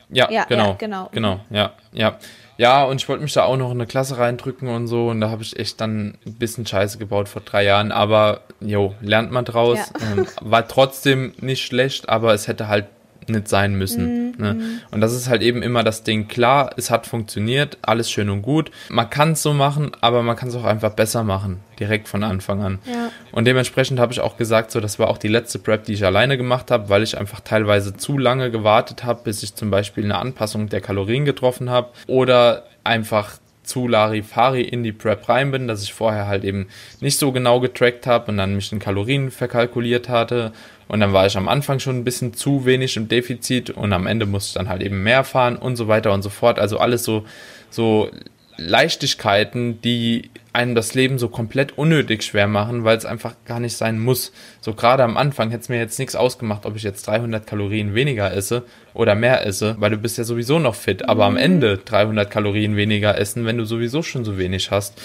[0.08, 1.08] Ja, ja genau, ja, genau.
[1.12, 2.18] Genau, ja, ja.
[2.56, 5.08] Ja, und ich wollte mich da auch noch in eine Klasse reindrücken und so.
[5.08, 7.90] Und da habe ich echt dann ein bisschen Scheiße gebaut vor drei Jahren.
[7.90, 9.78] Aber, jo, lernt man draus.
[9.78, 10.12] Ja.
[10.12, 12.86] Ähm, war trotzdem nicht schlecht, aber es hätte halt
[13.28, 14.32] nicht sein müssen.
[14.32, 14.34] Mhm.
[14.38, 14.80] Ne?
[14.90, 16.28] Und das ist halt eben immer das Ding.
[16.28, 18.70] Klar, es hat funktioniert, alles schön und gut.
[18.88, 22.22] Man kann es so machen, aber man kann es auch einfach besser machen, direkt von
[22.24, 22.78] Anfang an.
[22.84, 23.10] Ja.
[23.32, 26.04] Und dementsprechend habe ich auch gesagt, so das war auch die letzte Prep, die ich
[26.04, 30.04] alleine gemacht habe, weil ich einfach teilweise zu lange gewartet habe, bis ich zum Beispiel
[30.04, 35.66] eine Anpassung der Kalorien getroffen habe oder einfach zu Larifari in die Prep rein bin,
[35.66, 36.68] dass ich vorher halt eben
[37.00, 40.52] nicht so genau getrackt habe und dann mich in Kalorien verkalkuliert hatte
[40.88, 44.06] und dann war ich am Anfang schon ein bisschen zu wenig im Defizit und am
[44.06, 46.58] Ende musste ich dann halt eben mehr fahren und so weiter und so fort.
[46.58, 47.24] Also alles so,
[47.70, 48.10] so
[48.56, 53.76] Leichtigkeiten, die einem das Leben so komplett unnötig schwer machen, weil es einfach gar nicht
[53.76, 54.32] sein muss.
[54.60, 57.94] So gerade am Anfang hätte es mir jetzt nichts ausgemacht, ob ich jetzt 300 Kalorien
[57.94, 58.62] weniger esse
[58.94, 61.08] oder mehr esse, weil du bist ja sowieso noch fit.
[61.08, 61.40] Aber am mhm.
[61.40, 65.00] Ende 300 Kalorien weniger essen, wenn du sowieso schon so wenig hast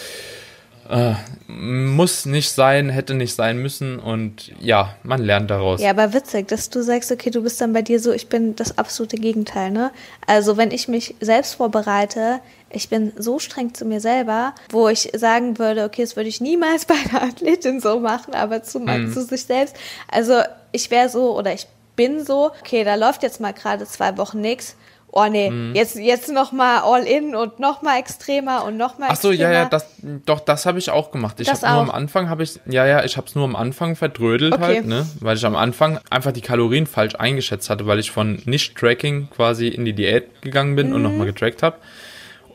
[0.89, 1.13] äh,
[1.47, 5.81] muss nicht sein, hätte nicht sein müssen und ja, man lernt daraus.
[5.81, 8.55] Ja, aber witzig, dass du sagst, okay, du bist dann bei dir so, ich bin
[8.55, 9.91] das absolute Gegenteil, ne?
[10.25, 12.39] Also wenn ich mich selbst vorbereite,
[12.71, 16.41] ich bin so streng zu mir selber, wo ich sagen würde, okay, das würde ich
[16.41, 19.11] niemals bei einer Athletin so machen, aber zu, mhm.
[19.11, 19.75] zu sich selbst.
[20.07, 24.17] Also ich wäre so oder ich bin so, okay, da läuft jetzt mal gerade zwei
[24.17, 24.75] Wochen nichts
[25.11, 25.75] oh nee, mhm.
[25.75, 29.31] jetzt, jetzt noch mal all in und noch mal extremer und noch mal Ach so,
[29.31, 29.87] ja, ja, das,
[30.25, 31.39] doch, das habe ich auch gemacht.
[31.39, 33.95] Ich habe nur am Anfang, habe ich, ja, ja, ich habe es nur am Anfang
[33.95, 34.63] verdrödelt okay.
[34.63, 38.41] halt, ne, weil ich am Anfang einfach die Kalorien falsch eingeschätzt hatte, weil ich von
[38.45, 40.95] Nicht-Tracking quasi in die Diät gegangen bin mhm.
[40.95, 41.77] und nochmal getrackt habe.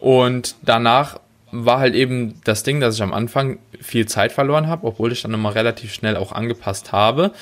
[0.05, 1.19] Und danach
[1.51, 5.23] war halt eben das Ding, dass ich am Anfang viel Zeit verloren habe, obwohl ich
[5.23, 7.33] dann nochmal relativ schnell auch angepasst habe.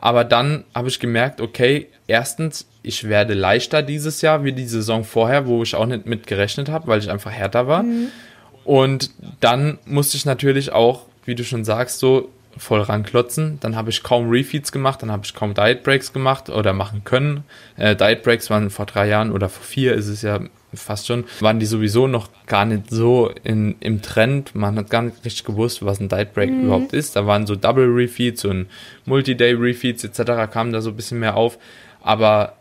[0.00, 5.02] Aber dann habe ich gemerkt, okay, erstens, ich werde leichter dieses Jahr wie die Saison
[5.02, 7.82] vorher, wo ich auch nicht mit gerechnet habe, weil ich einfach härter war.
[7.82, 8.12] Mhm.
[8.64, 13.58] Und dann musste ich natürlich auch, wie du schon sagst, so voll ranklotzen.
[13.60, 17.02] Dann habe ich kaum Refeeds gemacht, dann habe ich kaum Diet Breaks gemacht oder machen
[17.04, 17.44] können.
[17.76, 20.40] Äh, Diet Breaks waren vor drei Jahren oder vor vier ist es ja
[20.74, 24.54] fast schon, waren die sowieso noch gar nicht so in, im Trend.
[24.54, 26.64] Man hat gar nicht richtig gewusst, was ein Diet Break mhm.
[26.64, 27.16] überhaupt ist.
[27.16, 28.66] Da waren so Double Refeeds und
[29.06, 30.50] Multi-Day Refeeds etc.
[30.52, 31.58] kamen da so ein bisschen mehr auf.
[32.02, 32.54] Aber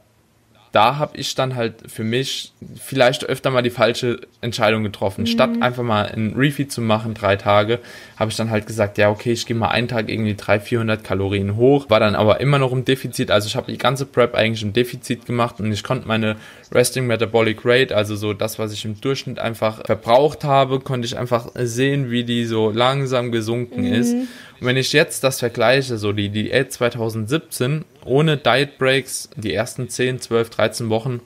[0.74, 5.22] da habe ich dann halt für mich vielleicht öfter mal die falsche Entscheidung getroffen.
[5.22, 5.28] Mhm.
[5.28, 7.80] Statt einfach mal ein Refeed zu machen, drei Tage,
[8.18, 11.04] habe ich dann halt gesagt, ja, okay, ich gehe mal einen Tag irgendwie 300, 400
[11.04, 13.30] Kalorien hoch, war dann aber immer noch im Defizit.
[13.30, 16.38] Also ich habe die ganze Prep eigentlich im Defizit gemacht und ich konnte meine
[16.72, 21.20] Resting Metabolic Rate, also so das, was ich im Durchschnitt einfach verbraucht habe, konnte ich
[21.20, 23.94] einfach sehen, wie die so langsam gesunken mhm.
[23.94, 24.14] ist.
[24.14, 29.90] Und wenn ich jetzt das vergleiche, so die Diät 2017 ohne Diet Breaks, die ersten
[29.90, 31.22] 10, 12, 13 Wochen,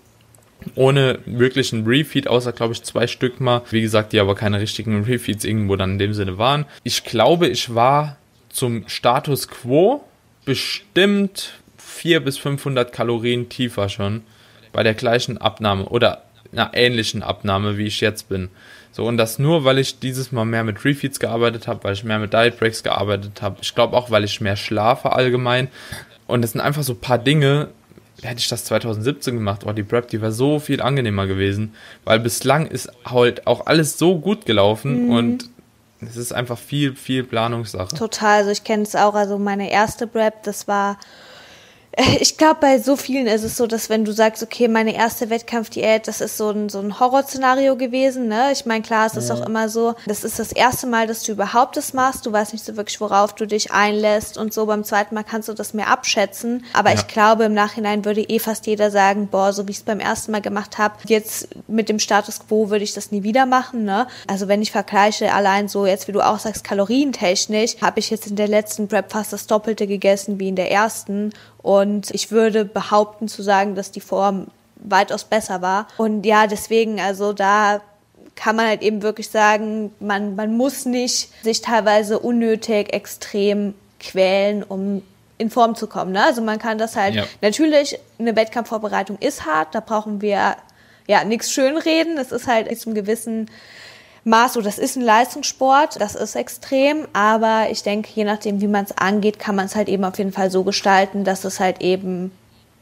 [0.75, 5.03] ohne wirklichen Refeed, außer glaube ich zwei Stück mal, wie gesagt, die aber keine richtigen
[5.03, 6.65] Refeeds irgendwo dann in dem Sinne waren.
[6.83, 8.17] Ich glaube, ich war
[8.49, 10.03] zum Status Quo
[10.45, 14.23] bestimmt 400 bis 500 Kalorien tiefer schon
[14.71, 18.49] bei der gleichen Abnahme oder einer ähnlichen Abnahme, wie ich jetzt bin.
[18.91, 22.03] So, und das nur, weil ich dieses Mal mehr mit Refeeds gearbeitet habe, weil ich
[22.03, 23.57] mehr mit Diet Breaks gearbeitet habe.
[23.61, 25.67] Ich glaube auch, weil ich mehr schlafe allgemein.
[26.27, 27.69] Und das sind einfach so ein paar Dinge,
[28.21, 32.19] hätte ich das 2017 gemacht, oh, die Prep, die wäre so viel angenehmer gewesen, weil
[32.19, 35.11] bislang ist halt auch alles so gut gelaufen mhm.
[35.11, 35.49] und
[36.01, 37.95] es ist einfach viel, viel Planungssache.
[37.95, 40.97] Total, also ich kenne es auch, also meine erste Prep, das war
[42.19, 45.29] ich glaube, bei so vielen ist es so, dass wenn du sagst, okay, meine erste
[45.31, 48.51] Wettkampfdiät, das ist so ein, so ein Horrorszenario gewesen, ne?
[48.51, 49.35] Ich meine, klar, es ist ja.
[49.35, 52.25] auch immer so, das ist das erste Mal, dass du überhaupt das machst.
[52.25, 54.67] Du weißt nicht so wirklich, worauf du dich einlässt und so.
[54.67, 56.65] Beim zweiten Mal kannst du das mehr abschätzen.
[56.73, 56.97] Aber ja.
[56.97, 59.99] ich glaube, im Nachhinein würde eh fast jeder sagen, boah, so wie ich es beim
[59.99, 63.85] ersten Mal gemacht habe, jetzt mit dem Status quo würde ich das nie wieder machen,
[63.85, 64.07] ne?
[64.27, 68.27] Also wenn ich vergleiche, allein so jetzt, wie du auch sagst, kalorientechnisch, habe ich jetzt
[68.27, 71.31] in der letzten Prep fast das Doppelte gegessen wie in der ersten
[71.67, 75.89] und ich würde behaupten zu sagen, dass die Form weitaus besser war.
[75.97, 77.81] Und ja, deswegen, also da
[78.35, 84.63] kann man halt eben wirklich sagen, man, man muss nicht sich teilweise unnötig extrem quälen,
[84.63, 85.01] um
[85.37, 86.13] in Form zu kommen.
[86.13, 86.23] Ne?
[86.23, 87.25] Also man kann das halt, ja.
[87.41, 90.55] natürlich, eine Wettkampfvorbereitung ist hart, da brauchen wir
[91.05, 92.15] ja nichts schönreden.
[92.15, 93.49] Das ist halt zum gewissen
[94.27, 98.67] Maß, so das ist ein Leistungssport, das ist extrem, aber ich denke, je nachdem, wie
[98.67, 101.61] man es angeht, kann man es halt eben auf jeden Fall so gestalten, dass es
[101.61, 102.31] halt eben,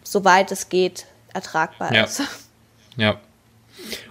[0.04, 2.04] soweit es geht, ertragbar ja.
[2.04, 2.24] ist.
[2.98, 3.20] Ja.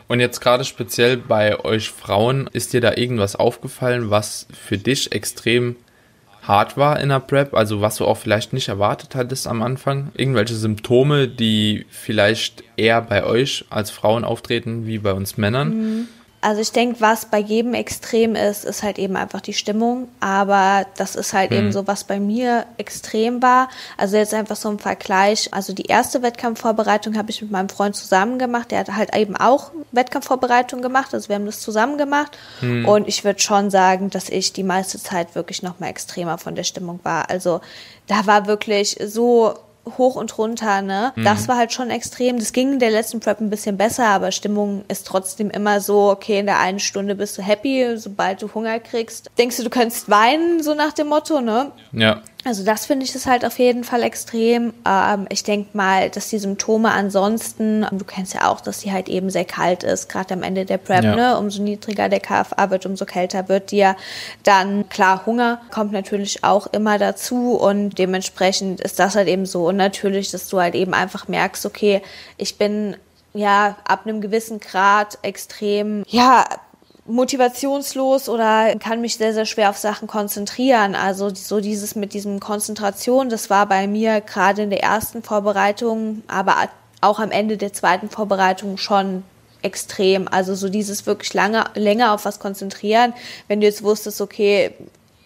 [0.08, 5.12] Und jetzt gerade speziell bei euch Frauen, ist dir da irgendwas aufgefallen, was für dich
[5.12, 5.76] extrem
[6.42, 10.12] hart war in der Prep, also was du auch vielleicht nicht erwartet hattest am Anfang?
[10.14, 15.68] Irgendwelche Symptome, die vielleicht eher bei euch als Frauen auftreten wie bei uns Männern?
[15.68, 16.08] Mhm.
[16.44, 20.08] Also ich denke, was bei jedem extrem ist, ist halt eben einfach die Stimmung.
[20.20, 21.56] Aber das ist halt mhm.
[21.56, 23.70] eben so, was bei mir extrem war.
[23.96, 25.48] Also jetzt einfach so ein Vergleich.
[25.54, 28.72] Also die erste Wettkampfvorbereitung habe ich mit meinem Freund zusammen gemacht.
[28.72, 31.14] Der hat halt eben auch Wettkampfvorbereitung gemacht.
[31.14, 32.36] Also wir haben das zusammen gemacht.
[32.60, 32.86] Mhm.
[32.86, 36.54] Und ich würde schon sagen, dass ich die meiste Zeit wirklich noch mal extremer von
[36.54, 37.30] der Stimmung war.
[37.30, 37.62] Also
[38.06, 39.54] da war wirklich so
[39.98, 41.12] hoch und runter, ne?
[41.16, 41.24] Mhm.
[41.24, 42.38] Das war halt schon extrem.
[42.38, 46.10] Das ging in der letzten Prep ein bisschen besser, aber Stimmung ist trotzdem immer so,
[46.10, 49.70] okay, in der einen Stunde bist du happy, sobald du Hunger kriegst, denkst du, du
[49.70, 51.72] könntest weinen, so nach dem Motto, ne?
[51.92, 52.22] Ja.
[52.44, 54.74] Also das finde ich ist halt auf jeden Fall extrem.
[54.86, 59.08] Ähm, ich denke mal, dass die Symptome ansonsten, du kennst ja auch, dass die halt
[59.08, 61.16] eben sehr kalt ist, gerade am Ende der Prep, ja.
[61.16, 61.38] ne?
[61.38, 63.96] Umso niedriger der KFA wird, umso kälter wird dir.
[64.42, 69.68] Dann, klar, Hunger kommt natürlich auch immer dazu und dementsprechend ist das halt eben so.
[69.68, 72.02] Und natürlich, dass du halt eben einfach merkst, okay,
[72.36, 72.96] ich bin
[73.32, 76.44] ja ab einem gewissen Grad extrem, ja,
[77.06, 80.94] motivationslos oder kann mich sehr, sehr schwer auf Sachen konzentrieren.
[80.94, 86.22] Also so dieses mit diesem Konzentration, das war bei mir gerade in der ersten Vorbereitung,
[86.28, 86.56] aber
[87.00, 89.22] auch am Ende der zweiten Vorbereitung schon
[89.60, 90.28] extrem.
[90.28, 93.12] Also so dieses wirklich lange, länger auf was konzentrieren.
[93.48, 94.72] Wenn du jetzt wusstest, okay,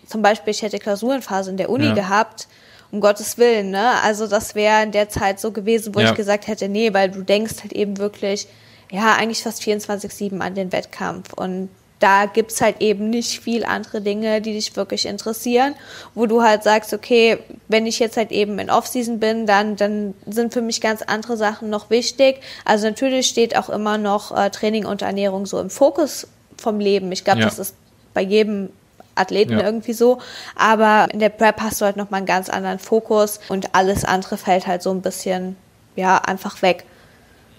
[0.06, 1.94] zum Beispiel ich hätte Klausurenphase in der Uni ja.
[1.94, 2.48] gehabt,
[2.90, 4.00] um Gottes Willen, ne?
[4.02, 6.10] Also das wäre in der Zeit so gewesen, wo ja.
[6.10, 8.48] ich gesagt hätte, nee, weil du denkst halt eben wirklich,
[8.90, 11.32] ja, eigentlich fast 24-7 an den Wettkampf.
[11.34, 15.74] Und da gibt's halt eben nicht viel andere Dinge, die dich wirklich interessieren,
[16.14, 20.14] wo du halt sagst, okay, wenn ich jetzt halt eben in Offseason bin, dann, dann
[20.26, 22.40] sind für mich ganz andere Sachen noch wichtig.
[22.64, 27.10] Also natürlich steht auch immer noch äh, Training und Ernährung so im Fokus vom Leben.
[27.10, 27.46] Ich glaube, ja.
[27.46, 27.74] das ist
[28.14, 28.70] bei jedem
[29.16, 29.64] Athleten ja.
[29.64, 30.18] irgendwie so.
[30.54, 34.36] Aber in der Prep hast du halt nochmal einen ganz anderen Fokus und alles andere
[34.36, 35.56] fällt halt so ein bisschen,
[35.96, 36.84] ja, einfach weg.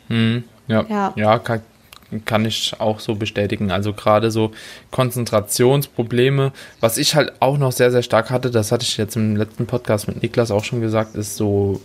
[0.08, 0.46] Mhm.
[0.70, 1.14] Ja, ja.
[1.18, 1.62] ja kann,
[2.26, 3.72] kann ich auch so bestätigen.
[3.72, 4.52] Also gerade so
[4.92, 9.36] Konzentrationsprobleme, was ich halt auch noch sehr, sehr stark hatte, das hatte ich jetzt im
[9.36, 11.82] letzten Podcast mit Niklas auch schon gesagt, ist so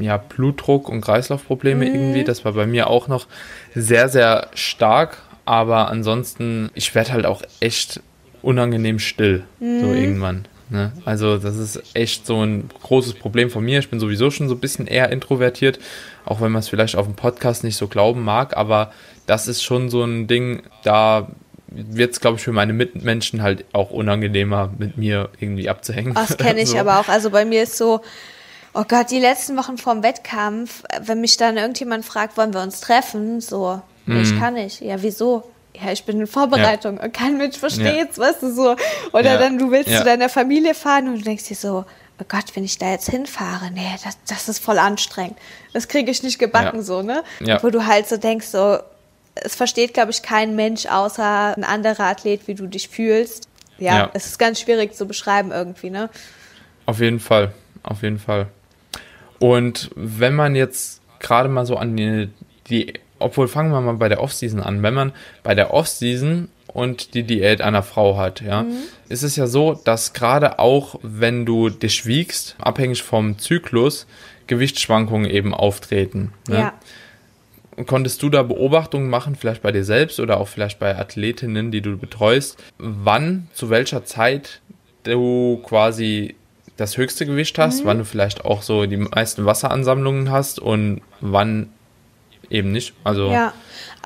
[0.00, 1.94] ja, Blutdruck und Kreislaufprobleme mhm.
[1.94, 2.24] irgendwie.
[2.24, 3.26] Das war bei mir auch noch
[3.74, 5.18] sehr, sehr stark.
[5.44, 8.00] Aber ansonsten, ich werde halt auch echt
[8.42, 9.80] unangenehm still, mhm.
[9.80, 10.46] so irgendwann.
[10.70, 10.92] Ne?
[11.04, 13.78] Also das ist echt so ein großes Problem von mir.
[13.78, 15.78] Ich bin sowieso schon so ein bisschen eher introvertiert,
[16.24, 18.92] auch wenn man es vielleicht auf dem Podcast nicht so glauben mag, aber
[19.26, 21.28] das ist schon so ein Ding, da
[21.68, 26.14] wird es, glaube ich, für meine Mitmenschen halt auch unangenehmer, mit mir irgendwie abzuhängen.
[26.14, 26.78] Das kenne ich so.
[26.78, 27.08] aber auch.
[27.08, 28.02] Also bei mir ist so,
[28.74, 32.80] oh Gott, die letzten Wochen vorm Wettkampf, wenn mich dann irgendjemand fragt, wollen wir uns
[32.80, 34.20] treffen, so, mm.
[34.20, 34.80] ich kann nicht.
[34.82, 35.44] Ja, wieso?
[35.74, 37.04] ja, ich bin in Vorbereitung ja.
[37.04, 38.24] und kein Mensch versteht's, ja.
[38.24, 38.76] weißt du so.
[39.12, 39.38] Oder ja.
[39.38, 41.84] dann du willst zu deiner Familie fahren und du denkst dir so,
[42.20, 45.36] oh Gott, wenn ich da jetzt hinfahre, nee, das, das ist voll anstrengend.
[45.72, 47.24] Das kriege ich nicht gebacken, so, ne?
[47.62, 48.78] Wo du halt so denkst, so,
[49.34, 53.48] es versteht, glaube ich, kein Mensch außer ein anderer Athlet, wie du dich fühlst.
[53.78, 56.10] Ja, es ist ganz schwierig zu beschreiben irgendwie, ne?
[56.86, 58.46] Auf jeden Fall, auf jeden Fall.
[59.38, 62.30] Und wenn man jetzt gerade mal so an die,
[62.68, 64.82] die obwohl fangen wir mal bei der Offseason an.
[64.82, 68.78] Wenn man bei der Offseason und die Diät einer Frau hat, ja, mhm.
[69.08, 74.06] ist es ja so, dass gerade auch, wenn du dich wiegst, abhängig vom Zyklus,
[74.46, 76.32] Gewichtsschwankungen eben auftreten.
[76.48, 76.58] Ne?
[76.58, 77.84] Ja.
[77.86, 81.80] Konntest du da Beobachtungen machen, vielleicht bei dir selbst oder auch vielleicht bei Athletinnen, die
[81.80, 84.60] du betreust, wann, zu welcher Zeit
[85.04, 86.34] du quasi
[86.76, 87.86] das höchste Gewicht hast, mhm.
[87.86, 91.70] wann du vielleicht auch so die meisten Wasseransammlungen hast und wann
[92.50, 92.92] eben nicht.
[93.04, 93.52] Also ja,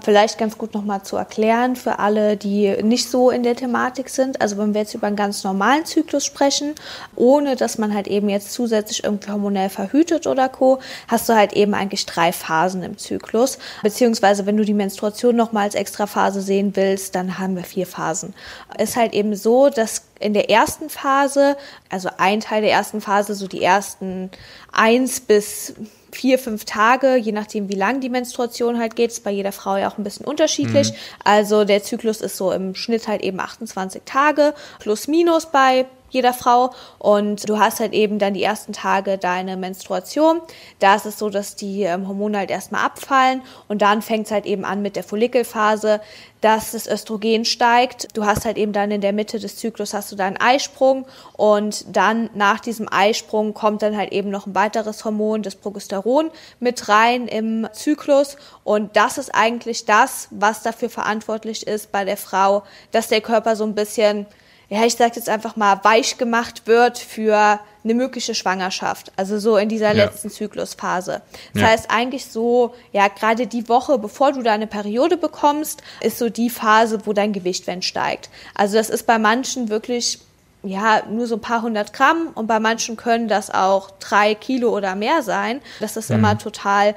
[0.04, 4.40] vielleicht ganz gut nochmal zu erklären für alle, die nicht so in der Thematik sind.
[4.40, 6.74] Also wenn wir jetzt über einen ganz normalen Zyklus sprechen,
[7.14, 10.78] ohne dass man halt eben jetzt zusätzlich irgendwie hormonell verhütet oder co,
[11.08, 13.58] hast du halt eben eigentlich drei Phasen im Zyklus.
[13.82, 17.86] Beziehungsweise wenn du die Menstruation nochmal als extra Phase sehen willst, dann haben wir vier
[17.86, 18.34] Phasen.
[18.78, 21.56] Ist halt eben so, dass in der ersten Phase,
[21.90, 24.30] also ein Teil der ersten Phase, so die ersten
[24.72, 25.74] eins bis
[26.16, 29.10] vier, fünf Tage, je nachdem, wie lang die Menstruation halt geht.
[29.10, 30.92] Ist bei jeder Frau ja auch ein bisschen unterschiedlich.
[30.92, 30.96] Mhm.
[31.24, 36.32] Also der Zyklus ist so im Schnitt halt eben 28 Tage, plus minus bei jeder
[36.32, 36.70] Frau.
[36.98, 40.40] Und du hast halt eben dann die ersten Tage deine Menstruation.
[40.78, 44.32] Da ist es so, dass die ähm, Hormone halt erstmal abfallen und dann fängt es
[44.32, 46.00] halt eben an mit der Follikelphase,
[46.40, 48.16] dass das Östrogen steigt.
[48.16, 51.96] Du hast halt eben dann in der Mitte des Zyklus hast du deinen Eisprung und
[51.96, 56.88] dann nach diesem Eisprung kommt dann halt eben noch ein weiteres Hormon, das Progesteron, mit
[56.88, 62.62] rein im Zyklus und das ist eigentlich das, was dafür verantwortlich ist bei der Frau,
[62.92, 64.26] dass der Körper so ein bisschen
[64.68, 69.12] ja, ich sage jetzt einfach mal, weich gemacht wird für eine mögliche Schwangerschaft.
[69.16, 70.04] Also so in dieser ja.
[70.04, 71.22] letzten Zyklusphase.
[71.52, 71.68] Das ja.
[71.68, 76.50] heißt eigentlich so, ja, gerade die Woche, bevor du deine Periode bekommst, ist so die
[76.50, 78.28] Phase, wo dein Gewicht wenn steigt.
[78.54, 80.18] Also das ist bei manchen wirklich
[80.64, 84.76] ja, nur so ein paar hundert Gramm und bei manchen können das auch drei Kilo
[84.76, 85.60] oder mehr sein.
[85.78, 86.16] Das ist mhm.
[86.16, 86.96] immer total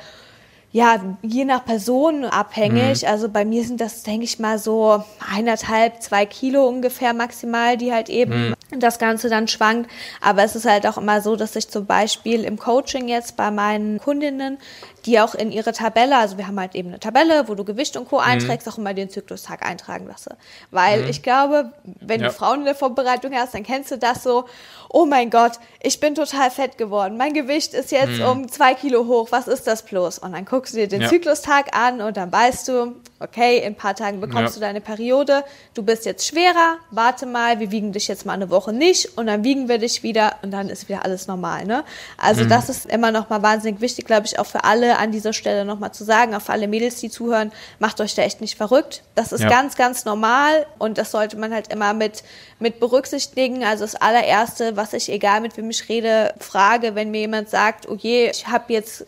[0.71, 3.01] ja, je nach Person abhängig.
[3.01, 3.08] Mhm.
[3.08, 5.03] Also bei mir sind das, denke ich mal, so
[5.34, 8.79] eineinhalb, zwei Kilo ungefähr maximal, die halt eben mhm.
[8.79, 9.89] das Ganze dann schwankt.
[10.21, 13.49] Aber es ist halt auch immer so, dass ich zum Beispiel im Coaching jetzt bei
[13.49, 14.60] meinen Kundinnen
[15.05, 17.97] die auch in ihre Tabelle, also wir haben halt eben eine Tabelle, wo du Gewicht
[17.97, 18.17] und Co.
[18.17, 18.23] Mhm.
[18.23, 20.36] einträgst, auch immer den Zyklustag eintragen lasse.
[20.71, 21.10] Weil mhm.
[21.10, 22.27] ich glaube, wenn ja.
[22.27, 24.45] du Frauen in der Vorbereitung hast, dann kennst du das so,
[24.89, 28.25] oh mein Gott, ich bin total fett geworden, mein Gewicht ist jetzt mhm.
[28.25, 30.19] um zwei Kilo hoch, was ist das bloß?
[30.19, 31.10] Und dann guckst du dir den ja.
[31.10, 34.60] Zyklustag an und dann weißt du, okay, in ein paar Tagen bekommst ja.
[34.60, 38.49] du deine Periode, du bist jetzt schwerer, warte mal, wir wiegen dich jetzt mal eine
[38.49, 41.65] Woche nicht und dann wiegen wir dich wieder und dann ist wieder alles normal.
[41.65, 41.84] Ne?
[42.17, 42.49] Also mhm.
[42.49, 45.65] das ist immer noch mal wahnsinnig wichtig, glaube ich, auch für alle an dieser Stelle
[45.65, 49.03] nochmal zu sagen, auch für alle Mädels, die zuhören, macht euch da echt nicht verrückt.
[49.15, 49.49] Das ist ja.
[49.49, 52.23] ganz, ganz normal und das sollte man halt immer mit,
[52.60, 53.65] mit berücksichtigen.
[53.65, 57.89] Also das allererste, was ich, egal mit wem ich rede, frage, wenn mir jemand sagt,
[57.89, 59.05] oh je, ich habe jetzt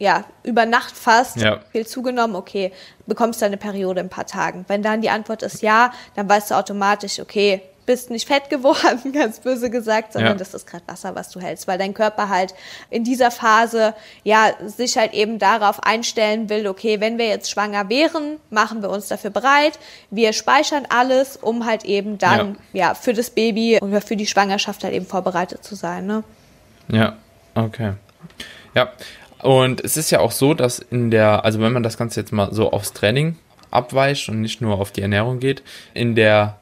[0.00, 1.60] ja, über Nacht fast ja.
[1.70, 2.72] viel zugenommen, okay,
[3.06, 4.64] bekommst du eine Periode in ein paar Tagen.
[4.66, 9.12] Wenn dann die Antwort ist ja, dann weißt du automatisch, okay, bist nicht fett geworden,
[9.12, 10.38] ganz böse gesagt, sondern ja.
[10.38, 12.54] das ist gerade Wasser, was du hältst, weil dein Körper halt
[12.88, 17.90] in dieser Phase ja sich halt eben darauf einstellen will, okay, wenn wir jetzt schwanger
[17.90, 19.78] wären, machen wir uns dafür bereit,
[20.10, 24.26] wir speichern alles, um halt eben dann ja, ja für das Baby oder für die
[24.26, 26.24] Schwangerschaft halt eben vorbereitet zu sein, ne?
[26.88, 27.18] Ja,
[27.54, 27.92] okay.
[28.74, 28.92] Ja,
[29.42, 32.32] und es ist ja auch so, dass in der, also wenn man das Ganze jetzt
[32.32, 33.36] mal so aufs Training
[33.70, 35.62] abweicht und nicht nur auf die Ernährung geht,
[35.94, 36.58] in der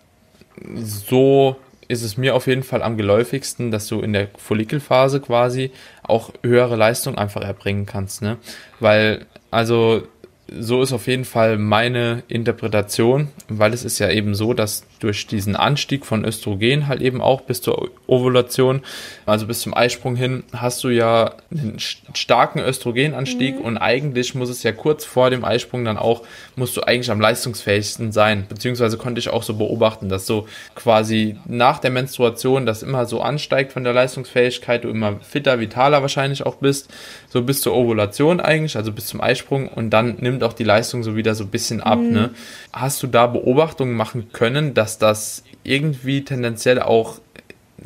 [0.77, 1.57] so
[1.89, 5.71] ist es mir auf jeden Fall am geläufigsten, dass du in der Follikelphase quasi
[6.03, 8.37] auch höhere Leistung einfach erbringen kannst, ne?
[8.79, 10.03] Weil, also
[10.51, 15.27] so ist auf jeden Fall meine Interpretation, weil es ist ja eben so, dass durch
[15.27, 18.83] diesen Anstieg von Östrogen halt eben auch bis zur Ovulation,
[19.27, 23.65] also bis zum Eisprung hin, hast du ja einen starken Östrogenanstieg mhm.
[23.65, 26.23] und eigentlich muss es ja kurz vor dem Eisprung dann auch,
[26.57, 31.37] musst du eigentlich am leistungsfähigsten sein, beziehungsweise konnte ich auch so beobachten, dass so quasi
[31.47, 36.47] nach der Menstruation das immer so ansteigt von der Leistungsfähigkeit, du immer fitter, vitaler wahrscheinlich
[36.47, 36.89] auch bist,
[37.29, 41.03] so bis zur Ovulation eigentlich, also bis zum Eisprung und dann nimmt auch die Leistung
[41.03, 42.13] so wieder so ein bisschen ab, mhm.
[42.13, 42.31] ne?
[42.73, 47.21] Hast du da Beobachtungen machen können, dass dass das irgendwie tendenziell auch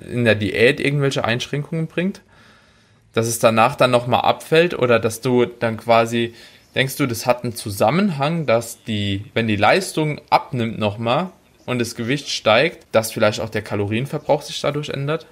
[0.08, 2.20] in der Diät irgendwelche Einschränkungen bringt?
[3.12, 6.34] Dass es danach dann nochmal abfällt oder dass du dann quasi,
[6.74, 11.30] denkst du, das hat einen Zusammenhang, dass die, wenn die Leistung abnimmt nochmal
[11.66, 15.26] und das Gewicht steigt, dass vielleicht auch der Kalorienverbrauch sich dadurch ändert?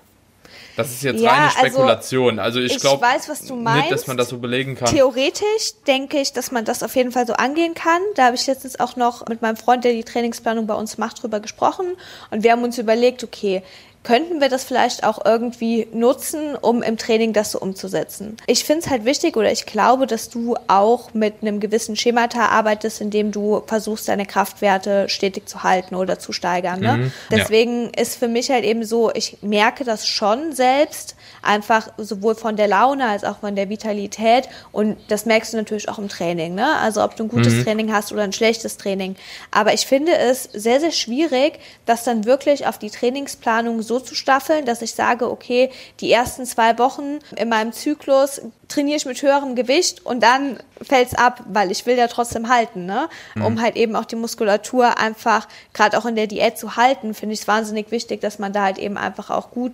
[0.77, 2.39] Das ist jetzt ja, reine also Spekulation.
[2.39, 4.89] Also, also ich, ich glaube nicht, dass man das so belegen kann.
[4.89, 8.01] Theoretisch denke ich, dass man das auf jeden Fall so angehen kann.
[8.15, 11.23] Da habe ich letztens auch noch mit meinem Freund, der die Trainingsplanung bei uns macht,
[11.23, 11.97] drüber gesprochen.
[12.31, 13.63] Und wir haben uns überlegt, okay,
[14.03, 18.37] könnten wir das vielleicht auch irgendwie nutzen, um im Training das so umzusetzen.
[18.47, 22.47] Ich finde es halt wichtig oder ich glaube, dass du auch mit einem gewissen Schemata
[22.47, 26.81] arbeitest, indem du versuchst, deine Kraftwerte stetig zu halten oder zu steigern.
[26.81, 26.97] Ne?
[26.97, 28.03] Mhm, Deswegen ja.
[28.03, 32.69] ist für mich halt eben so, ich merke das schon selbst, einfach sowohl von der
[32.69, 36.55] Laune als auch von der Vitalität und das merkst du natürlich auch im Training.
[36.55, 36.77] Ne?
[36.77, 37.65] Also ob du ein gutes mhm.
[37.65, 39.17] Training hast oder ein schlechtes Training.
[39.51, 44.15] Aber ich finde es sehr, sehr schwierig, das dann wirklich auf die Trainingsplanung so zu
[44.15, 49.21] staffeln, dass ich sage, okay, die ersten zwei Wochen in meinem Zyklus trainiere ich mit
[49.21, 53.09] höherem Gewicht und dann fällt es ab, weil ich will ja trotzdem halten, ne?
[53.35, 53.45] Mhm.
[53.45, 57.35] Um halt eben auch die Muskulatur einfach, gerade auch in der Diät zu halten, finde
[57.35, 59.73] ich es wahnsinnig wichtig, dass man da halt eben einfach auch gut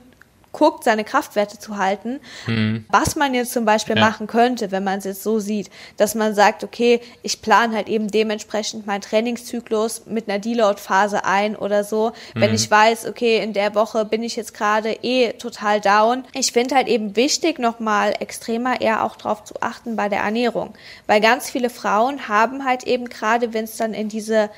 [0.56, 2.18] guckt, seine Kraftwerte zu halten.
[2.46, 2.86] Mhm.
[2.88, 4.04] Was man jetzt zum Beispiel ja.
[4.04, 7.88] machen könnte, wenn man es jetzt so sieht, dass man sagt, okay, ich plane halt
[7.88, 12.12] eben dementsprechend meinen Trainingszyklus mit einer Deload-Phase ein oder so.
[12.34, 12.40] Mhm.
[12.40, 16.24] Wenn ich weiß, okay, in der Woche bin ich jetzt gerade eh total down.
[16.32, 20.72] Ich finde halt eben wichtig, nochmal extremer eher auch drauf zu achten bei der Ernährung.
[21.06, 24.48] Weil ganz viele Frauen haben halt eben gerade, wenn es dann in diese,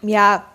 [0.00, 0.46] ja,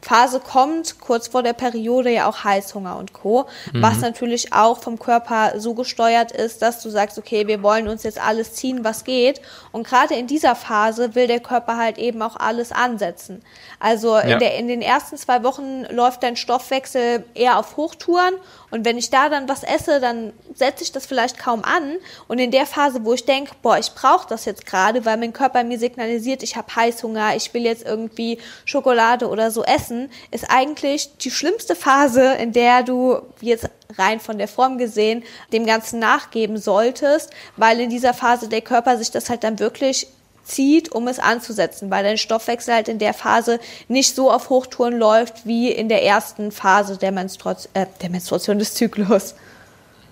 [0.00, 3.82] Phase kommt, kurz vor der Periode ja auch Heißhunger und Co., mhm.
[3.82, 8.02] was natürlich auch vom Körper so gesteuert ist, dass du sagst, okay, wir wollen uns
[8.04, 9.40] jetzt alles ziehen, was geht.
[9.72, 13.42] Und gerade in dieser Phase will der Körper halt eben auch alles ansetzen.
[13.80, 14.22] Also ja.
[14.22, 18.34] in, der, in den ersten zwei Wochen läuft dein Stoffwechsel eher auf Hochtouren
[18.70, 21.96] und wenn ich da dann was esse, dann setze ich das vielleicht kaum an.
[22.26, 25.32] Und in der Phase, wo ich denke, boah, ich brauche das jetzt gerade, weil mein
[25.32, 29.87] Körper mir signalisiert, ich habe Heißhunger, ich will jetzt irgendwie Schokolade oder so essen,
[30.30, 35.22] ist eigentlich die schlimmste Phase, in der du jetzt rein von der Form gesehen
[35.52, 40.06] dem Ganzen nachgeben solltest, weil in dieser Phase der Körper sich das halt dann wirklich
[40.44, 44.98] zieht, um es anzusetzen, weil dein Stoffwechsel halt in der Phase nicht so auf Hochtouren
[44.98, 49.34] läuft wie in der ersten Phase der, Menstruation, äh, der Menstruation des Zyklus.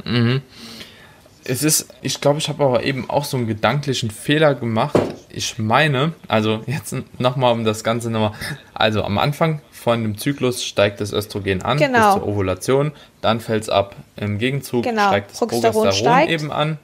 [0.04, 0.42] Mhm.
[1.48, 4.98] Es ist, ich glaube, ich habe aber eben auch so einen gedanklichen Fehler gemacht.
[5.30, 8.32] Ich meine, also jetzt nochmal um das Ganze nochmal,
[8.74, 12.14] also am Anfang von dem Zyklus steigt das Östrogen an genau.
[12.14, 13.94] bis zur Ovulation, dann fällt es ab.
[14.16, 15.06] Im Gegenzug genau.
[15.06, 16.78] steigt das Progesteron, Progesteron eben an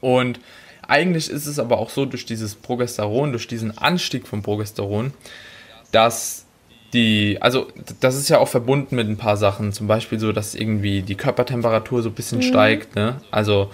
[0.00, 0.40] und
[0.88, 5.12] eigentlich ist es aber auch so, durch dieses Progesteron, durch diesen Anstieg von Progesteron,
[5.92, 6.46] dass
[6.94, 7.66] die, also
[8.00, 11.16] das ist ja auch verbunden mit ein paar Sachen, zum Beispiel so, dass irgendwie die
[11.16, 12.44] Körpertemperatur so ein bisschen mhm.
[12.44, 13.20] steigt, ne?
[13.30, 13.70] Also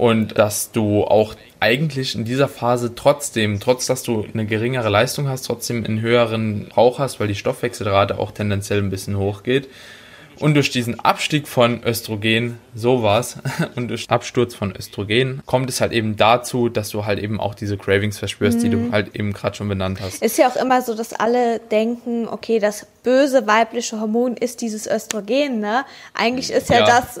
[0.00, 5.28] und dass du auch eigentlich in dieser Phase trotzdem, trotz dass du eine geringere Leistung
[5.28, 9.68] hast, trotzdem einen höheren Rauch hast, weil die Stoffwechselrate auch tendenziell ein bisschen hochgeht.
[10.38, 13.36] Und durch diesen Abstieg von Östrogen, sowas,
[13.76, 17.54] und durch Absturz von Östrogen, kommt es halt eben dazu, dass du halt eben auch
[17.54, 18.62] diese Cravings verspürst, mhm.
[18.62, 18.92] die du mhm.
[18.92, 20.22] halt eben gerade schon benannt hast.
[20.22, 24.86] Ist ja auch immer so, dass alle denken, okay, das böse weibliche Hormon ist dieses
[24.86, 25.84] Östrogen, ne?
[26.14, 26.86] Eigentlich ist ja, ja.
[26.86, 27.20] das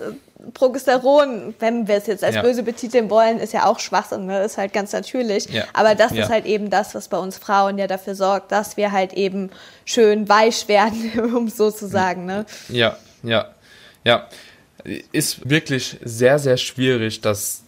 [0.54, 2.42] Progesteron, wenn wir es jetzt als ja.
[2.42, 4.42] böse betiteln wollen, ist ja auch Schwachsinn, ne?
[4.42, 5.48] ist halt ganz natürlich.
[5.50, 5.64] Ja.
[5.72, 6.24] Aber das ja.
[6.24, 9.50] ist halt eben das, was bei uns Frauen ja dafür sorgt, dass wir halt eben
[9.84, 12.26] schön weich werden, um so zu sagen.
[12.26, 12.46] Ne?
[12.68, 13.50] Ja, ja,
[14.04, 14.28] ja.
[15.12, 17.62] Ist wirklich sehr, sehr schwierig, das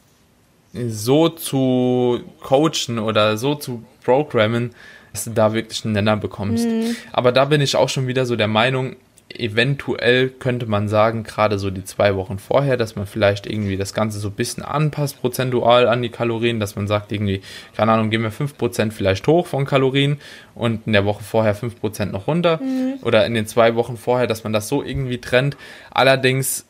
[0.73, 4.75] so zu coachen oder so zu programmen,
[5.13, 6.67] dass du da wirklich einen Nenner bekommst.
[6.67, 6.97] Mhm.
[7.13, 8.97] Aber da bin ich auch schon wieder so der Meinung,
[9.39, 13.95] eventuell könnte man sagen, gerade so die zwei Wochen vorher, dass man vielleicht irgendwie das
[13.95, 17.43] Ganze so ein bisschen anpasst, prozentual an die Kalorien, dass man sagt, irgendwie,
[17.77, 20.19] keine Ahnung, gehen wir 5% vielleicht hoch von Kalorien
[20.55, 22.95] und in der Woche vorher 5% noch runter mhm.
[23.03, 25.57] oder in den zwei Wochen vorher, dass man das so irgendwie trennt.
[25.91, 26.67] Allerdings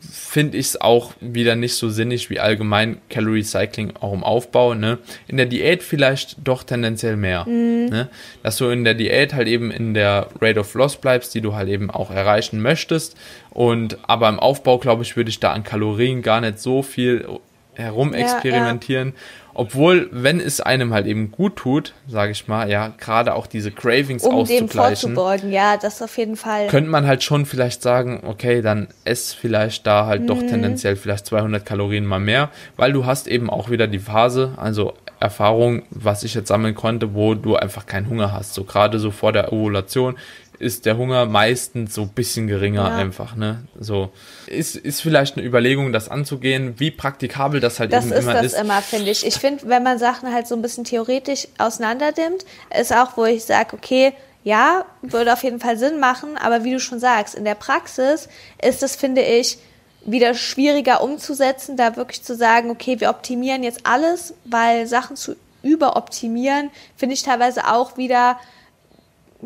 [0.00, 4.74] finde ich es auch wieder nicht so sinnig wie allgemein Calorie Cycling auch im Aufbau.
[4.74, 4.98] Ne?
[5.26, 7.44] In der Diät vielleicht doch tendenziell mehr.
[7.46, 7.86] Mhm.
[7.86, 8.08] Ne?
[8.42, 11.54] Dass du in der Diät halt eben in der Rate of Loss bleibst, die du
[11.54, 13.16] halt eben auch erreichen möchtest.
[13.50, 17.26] Und aber im Aufbau, glaube ich, würde ich da an Kalorien gar nicht so viel
[17.74, 19.08] herumexperimentieren.
[19.08, 19.20] Ja, ja.
[19.54, 23.70] Obwohl, wenn es einem halt eben gut tut, sage ich mal, ja, gerade auch diese
[23.70, 24.68] Cravings um auszugleichen.
[24.68, 26.66] Dem vorzubeugen, ja, das auf jeden Fall.
[26.66, 30.26] Könnte man halt schon vielleicht sagen, okay, dann ess vielleicht da halt mhm.
[30.26, 34.52] doch tendenziell vielleicht 200 Kalorien mal mehr, weil du hast eben auch wieder die Phase,
[34.56, 38.54] also Erfahrung, was ich jetzt sammeln konnte, wo du einfach keinen Hunger hast.
[38.54, 40.16] So gerade so vor der Ovulation
[40.58, 42.96] ist der Hunger meistens so ein bisschen geringer ja.
[42.96, 43.64] einfach, ne?
[43.78, 44.10] So
[44.46, 48.34] ist, ist vielleicht eine Überlegung, das anzugehen, wie praktikabel das halt das eben ist immer
[48.36, 48.44] ist.
[48.44, 49.26] Das ist immer, finde ich.
[49.26, 52.44] Ich finde, wenn man Sachen halt so ein bisschen theoretisch auseinanderdimmt,
[52.78, 54.12] ist auch, wo ich sage, okay,
[54.44, 58.28] ja, würde auf jeden Fall Sinn machen, aber wie du schon sagst, in der Praxis
[58.62, 59.58] ist es, finde ich,
[60.04, 65.34] wieder schwieriger umzusetzen, da wirklich zu sagen, okay, wir optimieren jetzt alles, weil Sachen zu
[65.62, 68.38] überoptimieren, finde ich teilweise auch wieder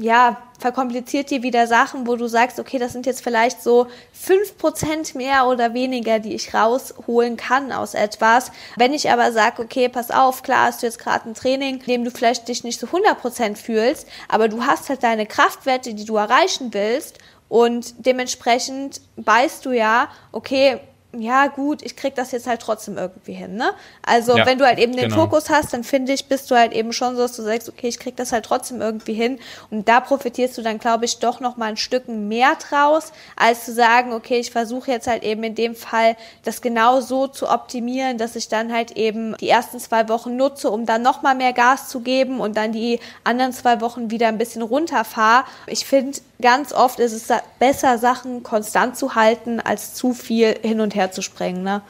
[0.00, 4.56] ja, verkompliziert dir wieder Sachen, wo du sagst, okay, das sind jetzt vielleicht so fünf
[4.58, 8.50] Prozent mehr oder weniger, die ich rausholen kann aus etwas.
[8.76, 11.86] Wenn ich aber sage, okay, pass auf, klar hast du jetzt gerade ein Training, in
[11.86, 16.04] dem du vielleicht dich nicht so 100% fühlst, aber du hast halt deine Kraftwerte, die
[16.04, 17.18] du erreichen willst
[17.48, 20.80] und dementsprechend weißt du ja, okay,
[21.16, 23.72] ja gut, ich krieg das jetzt halt trotzdem irgendwie hin, ne?
[24.02, 25.22] Also ja, wenn du halt eben den genau.
[25.22, 27.88] Fokus hast, dann finde ich, bist du halt eben schon so, dass du sagst, okay,
[27.88, 29.38] ich krieg das halt trotzdem irgendwie hin
[29.70, 33.64] und da profitierst du dann, glaube ich, doch noch mal ein Stück mehr draus, als
[33.64, 37.48] zu sagen, okay, ich versuche jetzt halt eben in dem Fall das genau so zu
[37.48, 41.34] optimieren, dass ich dann halt eben die ersten zwei Wochen nutze, um dann noch mal
[41.34, 45.44] mehr Gas zu geben und dann die anderen zwei Wochen wieder ein bisschen runterfahre.
[45.66, 47.28] Ich finde, ganz oft ist es
[47.58, 51.82] besser, Sachen konstant zu halten, als zu viel hin und her zu sprengen, ne?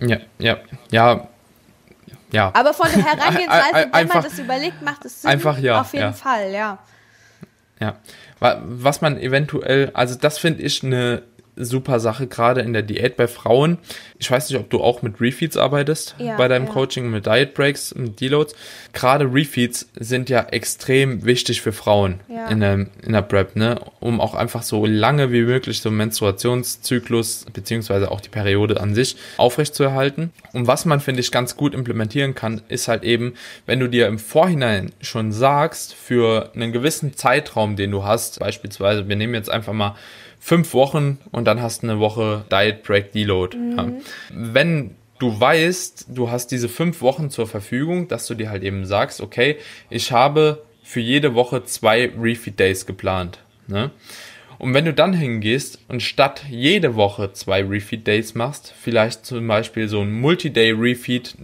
[0.00, 0.58] Ja, ja,
[0.90, 1.28] ja.
[2.32, 2.50] Ja.
[2.54, 5.30] Aber von der Herangehensweise, wenn man das überlegt, macht es Sinn.
[5.30, 5.80] Einfach ja.
[5.80, 6.12] Auf jeden ja.
[6.12, 6.78] Fall, ja.
[7.78, 7.96] Ja.
[8.40, 11.22] Was man eventuell, also das finde ich eine
[11.56, 13.78] super Sache, gerade in der Diät bei Frauen.
[14.18, 16.72] Ich weiß nicht, ob du auch mit Refeeds arbeitest ja, bei deinem ja.
[16.72, 18.54] Coaching, mit Diet Breaks, mit Deloads.
[18.92, 22.48] Gerade Refeeds sind ja extrem wichtig für Frauen ja.
[22.48, 23.78] in, der, in der Prep, ne?
[24.00, 29.16] um auch einfach so lange wie möglich so Menstruationszyklus beziehungsweise auch die Periode an sich
[29.36, 30.32] aufrechtzuerhalten.
[30.52, 33.34] Und was man, finde ich, ganz gut implementieren kann, ist halt eben,
[33.66, 39.08] wenn du dir im Vorhinein schon sagst, für einen gewissen Zeitraum, den du hast, beispielsweise,
[39.08, 39.96] wir nehmen jetzt einfach mal
[40.44, 43.56] fünf Wochen und dann hast du eine Woche Diet Break Deload.
[43.56, 43.78] Mhm.
[43.78, 43.92] Ja.
[44.34, 48.84] Wenn du weißt, du hast diese fünf Wochen zur Verfügung, dass du dir halt eben
[48.84, 49.56] sagst, okay,
[49.88, 53.38] ich habe für jede Woche zwei Refeed Days geplant.
[53.68, 53.92] Ne?
[54.58, 59.46] Und wenn du dann hingehst und statt jede Woche zwei Refeed Days machst, vielleicht zum
[59.46, 61.36] Beispiel so ein Multi-Day Refeed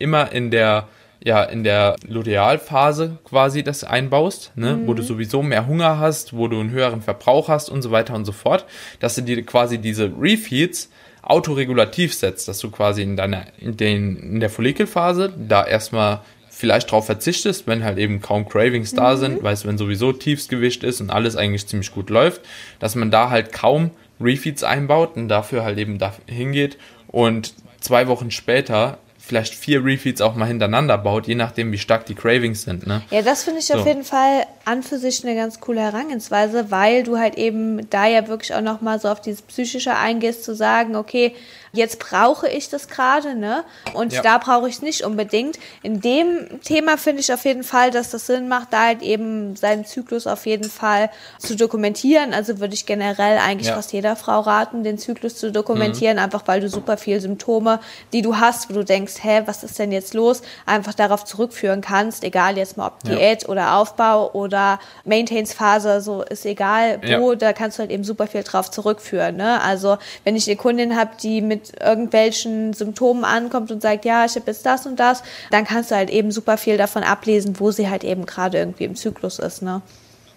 [0.00, 0.88] immer in der
[1.22, 4.86] ja in der Lutealphase quasi das einbaust, ne, mhm.
[4.86, 8.14] wo du sowieso mehr Hunger hast, wo du einen höheren Verbrauch hast und so weiter
[8.14, 8.64] und so fort,
[9.00, 10.90] dass du dir quasi diese Refeeds
[11.22, 16.90] autoregulativ setzt, dass du quasi in deiner in, den, in der Follikelphase da erstmal vielleicht
[16.90, 19.18] drauf verzichtest, wenn halt eben kaum Cravings da mhm.
[19.18, 22.42] sind, weißt wenn sowieso Tiefsgewicht ist und alles eigentlich ziemlich gut läuft,
[22.78, 23.90] dass man da halt kaum
[24.20, 28.98] Refeeds einbaut und dafür halt eben da hingeht und zwei Wochen später
[29.30, 32.84] vielleicht vier Refeeds auch mal hintereinander baut, je nachdem, wie stark die Cravings sind.
[32.84, 33.02] Ne?
[33.12, 33.74] Ja, das finde ich so.
[33.74, 38.08] auf jeden Fall an für sich eine ganz coole Herangehensweise, weil du halt eben da
[38.08, 41.32] ja wirklich auch nochmal so auf dieses Psychische eingehst, zu sagen, okay,
[41.72, 43.64] jetzt brauche ich das gerade, ne?
[43.94, 44.22] Und ja.
[44.22, 45.58] da brauche ich es nicht unbedingt.
[45.82, 49.56] In dem Thema finde ich auf jeden Fall, dass das Sinn macht, da halt eben
[49.56, 52.34] seinen Zyklus auf jeden Fall zu dokumentieren.
[52.34, 53.74] Also würde ich generell eigentlich ja.
[53.74, 56.24] fast jeder Frau raten, den Zyklus zu dokumentieren, mhm.
[56.24, 57.80] einfach weil du super viele Symptome,
[58.12, 61.80] die du hast, wo du denkst, hä, was ist denn jetzt los, einfach darauf zurückführen
[61.80, 63.48] kannst, egal jetzt mal ob Diät ja.
[63.48, 68.42] oder Aufbau oder Maintenance-Phase, so ist egal wo, da kannst du halt eben super viel
[68.42, 69.36] drauf zurückführen.
[69.36, 69.60] Ne?
[69.62, 74.24] Also wenn ich eine Kundin habe, die mit mit irgendwelchen Symptomen ankommt und sagt, ja,
[74.24, 77.58] ich habe jetzt das und das, dann kannst du halt eben super viel davon ablesen,
[77.58, 79.82] wo sie halt eben gerade irgendwie im Zyklus ist, ne?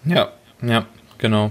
[0.04, 0.30] Ja,
[0.62, 0.86] ja,
[1.18, 1.50] genau.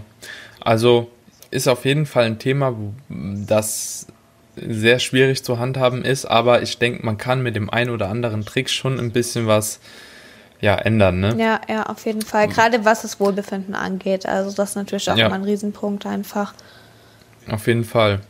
[0.62, 1.10] Also
[1.52, 2.76] ist auf jeden Fall ein Thema,
[3.10, 4.08] das
[4.56, 8.46] sehr schwierig zu handhaben ist, aber ich denke, man kann mit dem einen oder anderen
[8.46, 9.80] Trick schon ein bisschen was
[10.62, 11.36] ja, ändern, ne?
[11.38, 12.48] Ja, ja, auf jeden Fall.
[12.48, 14.26] Gerade was das Wohlbefinden angeht.
[14.26, 15.26] Also das ist natürlich auch ja.
[15.26, 16.54] immer ein Riesenpunkt einfach.
[17.50, 18.22] Auf jeden Fall.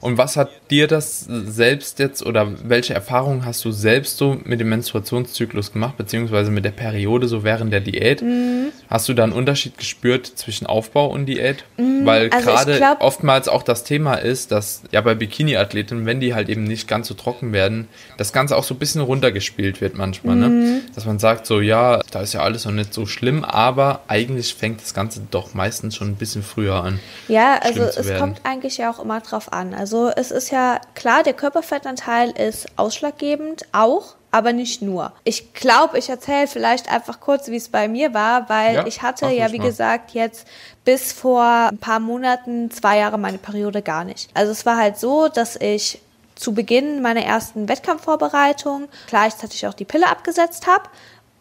[0.00, 4.60] Und was hat dir das selbst jetzt oder welche Erfahrungen hast du selbst so mit
[4.60, 8.22] dem Menstruationszyklus gemacht, beziehungsweise mit der Periode so während der Diät?
[8.22, 8.72] Mhm.
[8.88, 11.64] Hast du da einen Unterschied gespürt zwischen Aufbau und Diät?
[11.76, 12.06] Mhm.
[12.06, 16.48] Weil also gerade oftmals auch das Thema ist, dass ja bei Bikini-Athleten, wenn die halt
[16.48, 20.36] eben nicht ganz so trocken werden, das Ganze auch so ein bisschen runtergespielt wird manchmal,
[20.36, 20.48] ne?
[20.48, 20.60] mhm.
[20.60, 20.80] ne?
[20.94, 24.54] Dass man sagt so, ja, da ist ja alles noch nicht so schlimm, aber eigentlich
[24.54, 27.00] fängt das Ganze doch meistens schon ein bisschen früher an.
[27.28, 29.74] Ja, also es kommt eigentlich ja auch immer drauf an.
[29.74, 35.12] Also es ist ja klar, der Körperfettanteil ist ausschlaggebend, auch, aber nicht nur.
[35.24, 39.02] Ich glaube, ich erzähle vielleicht einfach kurz, wie es bei mir war, weil ja, ich
[39.02, 39.66] hatte ja, wie mal.
[39.66, 40.46] gesagt, jetzt
[40.84, 44.30] bis vor ein paar Monaten, zwei Jahre meine Periode gar nicht.
[44.34, 46.00] Also es war halt so, dass ich
[46.36, 50.84] zu Beginn meiner ersten Wettkampfvorbereitung gleichzeitig auch die Pille abgesetzt habe,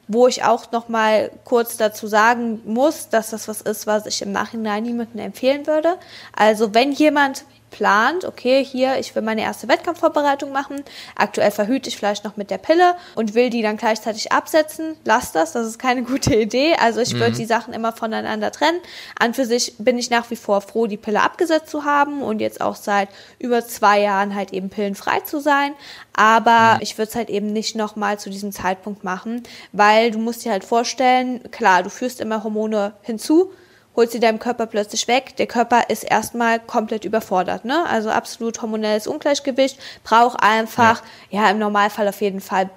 [0.07, 4.21] wo ich auch noch mal kurz dazu sagen muss, dass das was ist, was ich
[4.21, 5.95] im Nachhinein niemandem empfehlen würde.
[6.35, 10.83] Also wenn jemand plant, okay, hier, ich will meine erste Wettkampfvorbereitung machen,
[11.15, 15.31] aktuell verhüte ich vielleicht noch mit der Pille und will die dann gleichzeitig absetzen, lass
[15.31, 16.75] das, das ist keine gute Idee.
[16.79, 17.19] Also ich mhm.
[17.19, 18.79] würde die Sachen immer voneinander trennen.
[19.17, 22.39] An für sich bin ich nach wie vor froh, die Pille abgesetzt zu haben und
[22.39, 23.09] jetzt auch seit
[23.39, 25.73] über zwei Jahren halt eben pillenfrei zu sein.
[26.13, 26.81] Aber mhm.
[26.81, 30.51] ich würde es halt eben nicht nochmal zu diesem Zeitpunkt machen, weil du musst dir
[30.51, 33.53] halt vorstellen, klar, du führst immer Hormone hinzu,
[33.99, 35.35] holst sie deinem Körper plötzlich weg.
[35.37, 37.85] Der Körper ist erstmal komplett überfordert, ne?
[37.87, 41.43] Also absolut hormonelles Ungleichgewicht, braucht einfach, ja.
[41.43, 42.69] ja, im Normalfall auf jeden Fall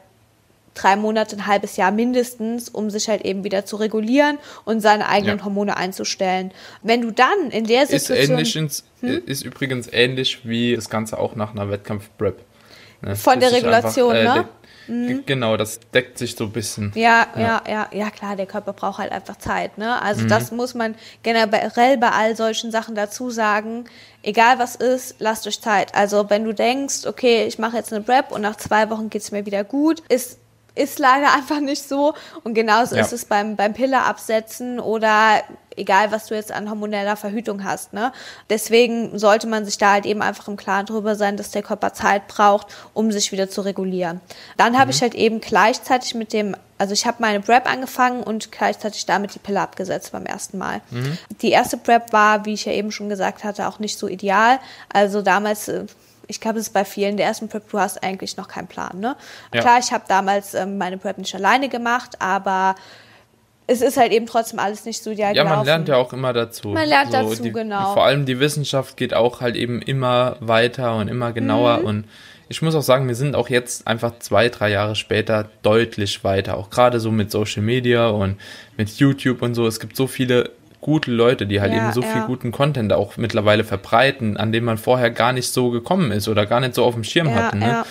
[0.75, 5.09] drei Monate, ein halbes Jahr mindestens, um sich halt eben wieder zu regulieren und seine
[5.09, 5.45] eigenen ja.
[5.45, 6.51] Hormone einzustellen.
[6.83, 8.39] Wenn du dann in der Situation...
[8.41, 9.23] Ist, ins, hm?
[9.25, 12.41] ist übrigens ähnlich wie das Ganze auch nach einer Wettkampf-Prep.
[13.03, 13.15] Ne?
[13.17, 14.49] Von der Regulation, einfach, äh, ne?
[14.87, 15.25] Mhm.
[15.27, 16.93] Genau, das deckt sich so ein bisschen.
[16.95, 20.01] Ja, ja, ja, ja, klar, der Körper braucht halt einfach Zeit, ne?
[20.03, 20.29] Also mhm.
[20.29, 23.85] das muss man generell bei all solchen Sachen dazu sagen.
[24.23, 25.95] Egal was ist, lasst euch Zeit.
[25.95, 29.23] Also wenn du denkst, okay, ich mache jetzt eine Prep und nach zwei Wochen geht
[29.23, 30.39] es mir wieder gut, ist
[30.75, 32.15] ist leider einfach nicht so.
[32.45, 33.03] Und genauso ja.
[33.03, 35.43] ist es beim, beim Pille absetzen oder
[35.77, 37.93] egal, was du jetzt an hormoneller Verhütung hast.
[37.93, 38.13] Ne?
[38.51, 41.93] Deswegen sollte man sich da halt eben einfach im Klaren drüber sein, dass der Körper
[41.93, 44.21] Zeit braucht, um sich wieder zu regulieren.
[44.57, 44.79] Dann mhm.
[44.79, 49.07] habe ich halt eben gleichzeitig mit dem also ich habe meine Prep angefangen und gleichzeitig
[49.07, 50.81] damit die Pille abgesetzt beim ersten Mal.
[50.91, 51.17] Mhm.
[51.41, 54.59] Die erste Prep war, wie ich ja eben schon gesagt hatte, auch nicht so ideal.
[54.93, 55.85] Also damals äh,
[56.33, 58.99] ich glaube, es ist bei vielen der ersten Prep, du hast eigentlich noch keinen Plan.
[58.99, 59.17] Ne?
[59.53, 59.61] Ja.
[59.61, 62.75] Klar, ich habe damals ähm, meine Prep nicht alleine gemacht, aber
[63.67, 66.33] es ist halt eben trotzdem alles nicht so ideal Ja, man lernt ja auch immer
[66.33, 66.69] dazu.
[66.69, 67.93] Man lernt so, dazu, die, genau.
[67.93, 71.85] Vor allem die Wissenschaft geht auch halt eben immer weiter und immer genauer mhm.
[71.85, 72.05] und
[72.49, 76.59] ich muss auch sagen, wir sind auch jetzt einfach zwei, drei Jahre später deutlich weiter.
[76.59, 78.39] Auch gerade so mit Social Media und
[78.77, 79.67] mit YouTube und so.
[79.67, 80.51] Es gibt so viele
[80.83, 82.09] gute Leute, die halt ja, eben so ja.
[82.09, 86.29] viel guten Content auch mittlerweile verbreiten, an dem man vorher gar nicht so gekommen ist
[86.29, 87.57] oder gar nicht so auf dem Schirm ja, hatte.
[87.57, 87.85] Ne?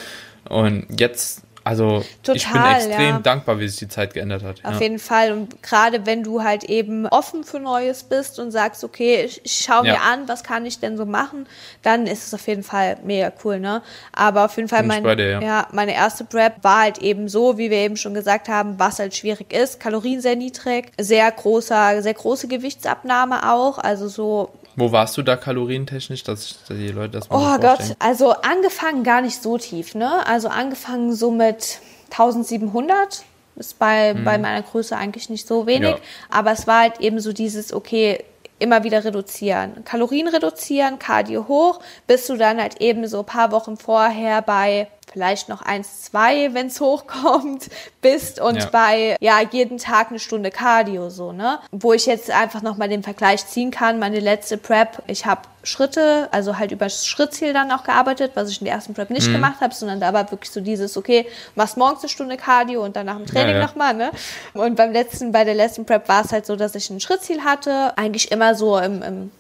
[0.50, 3.20] Und jetzt also Total, ich bin extrem ja.
[3.20, 4.64] dankbar, wie sich die Zeit geändert hat.
[4.64, 4.82] Auf ja.
[4.82, 5.32] jeden Fall.
[5.32, 9.64] Und gerade wenn du halt eben offen für Neues bist und sagst, okay, ich, ich
[9.66, 10.02] schaue mir ja.
[10.12, 11.48] an, was kann ich denn so machen,
[11.84, 13.84] dann ist es auf jeden Fall mega cool, ne?
[14.12, 15.68] Aber auf jeden Fall mein, dir, ja.
[15.72, 19.16] meine erste Prep war halt eben so, wie wir eben schon gesagt haben, was halt
[19.16, 19.80] schwierig ist.
[19.80, 23.78] Kalorien sehr niedrig, sehr großer, sehr große Gewichtsabnahme auch.
[23.78, 28.32] Also so wo warst du da kalorientechnisch, dass die Leute das mal Oh Gott, also
[28.32, 30.26] angefangen gar nicht so tief, ne?
[30.26, 31.80] Also angefangen so mit
[32.12, 33.24] 1700
[33.56, 34.24] ist bei, hm.
[34.24, 35.98] bei meiner Größe eigentlich nicht so wenig, ja.
[36.30, 38.24] aber es war halt eben so dieses, okay,
[38.60, 39.84] immer wieder reduzieren.
[39.86, 44.88] Kalorien reduzieren, Cardio hoch, bis du dann halt eben so ein paar Wochen vorher bei
[45.12, 47.70] vielleicht noch eins, zwei, wenn es hochkommt,
[48.02, 48.66] bist und ja.
[48.72, 51.60] bei ja jeden Tag eine Stunde Cardio so, ne?
[51.72, 56.28] Wo ich jetzt einfach nochmal den Vergleich ziehen kann, meine letzte Prep, ich habe Schritte,
[56.32, 59.28] also halt über das Schrittziel dann auch gearbeitet, was ich in der ersten Prep nicht
[59.28, 59.34] mhm.
[59.34, 62.96] gemacht habe, sondern da war wirklich so dieses, okay, machst morgens eine Stunde Cardio und
[62.96, 63.68] dann nach dem Training ja, ja.
[63.68, 64.12] nochmal, ne?
[64.54, 67.44] Und beim letzten, bei der letzten Prep war es halt so, dass ich ein Schrittziel
[67.44, 69.32] hatte, eigentlich immer so im, im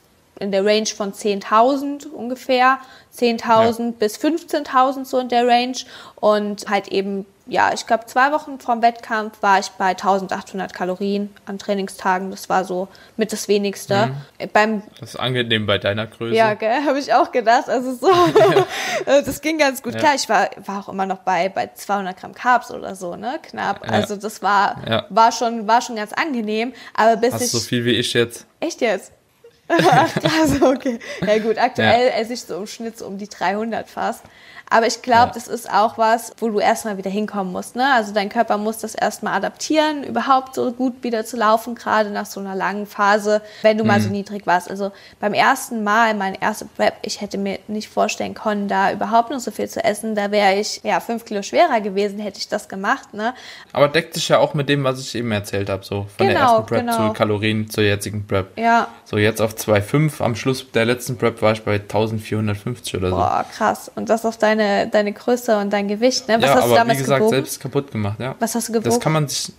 [0.41, 2.79] in der Range von 10.000 ungefähr,
[3.17, 3.91] 10.000 ja.
[3.99, 5.77] bis 15.000 so in der Range
[6.15, 11.29] und halt eben, ja, ich glaube zwei Wochen vorm Wettkampf war ich bei 1.800 Kalorien
[11.45, 12.87] an Trainingstagen, das war so
[13.17, 14.07] mit das wenigste.
[14.39, 14.49] Mhm.
[14.53, 16.35] Beim, das ist angenehm bei deiner Größe.
[16.35, 16.55] Ja,
[16.85, 18.07] habe ich auch gedacht, also so,
[19.05, 19.95] das ging ganz gut.
[19.95, 19.99] Ja.
[19.99, 23.39] Klar, ich war, war auch immer noch bei, bei 200 Gramm Carbs oder so, ne,
[23.41, 23.91] knapp, ja.
[23.91, 27.51] also das war, war, schon, war schon ganz angenehm, aber bis Hast ich...
[27.51, 28.45] so viel wie ich jetzt.
[28.61, 29.11] Echt jetzt?
[30.41, 30.99] also okay.
[31.25, 32.13] Ja gut, aktuell ja.
[32.13, 34.23] esse ich so im Schnitt so um die 300 fast.
[34.73, 35.31] Aber ich glaube, ja.
[35.33, 37.75] das ist auch was, wo du erstmal wieder hinkommen musst.
[37.75, 37.85] Ne?
[37.93, 42.25] Also dein Körper muss das erstmal adaptieren, überhaupt so gut wieder zu laufen, gerade nach
[42.25, 43.87] so einer langen Phase, wenn du mhm.
[43.89, 44.13] mal so mhm.
[44.13, 44.69] niedrig warst.
[44.69, 49.29] Also beim ersten Mal, mein erste Prep, ich hätte mir nicht vorstellen können, da überhaupt
[49.29, 50.15] noch so viel zu essen.
[50.15, 53.13] Da wäre ich ja fünf Kilo schwerer gewesen, hätte ich das gemacht.
[53.13, 53.33] Ne?
[53.73, 56.31] Aber deckt sich ja auch mit dem, was ich eben erzählt habe, so von genau,
[56.31, 57.07] der ersten Prep genau.
[57.09, 58.57] zu Kalorien zur jetzigen Prep.
[58.57, 58.87] Ja.
[59.11, 60.21] So jetzt auf 2,5.
[60.23, 63.15] Am Schluss der letzten Prep war ich bei 1450 oder so.
[63.17, 63.91] Boah, krass.
[63.93, 66.29] Und das auf deine deine, Größe und dein Gewicht.
[66.29, 66.37] Ne?
[66.37, 67.35] Was ja, hast aber du damals wie gesagt, gebogen?
[67.35, 68.19] selbst kaputt gemacht.
[68.21, 68.35] Ja.
[68.39, 68.89] Was hast du gewogen?
[68.89, 69.51] Das kann man sich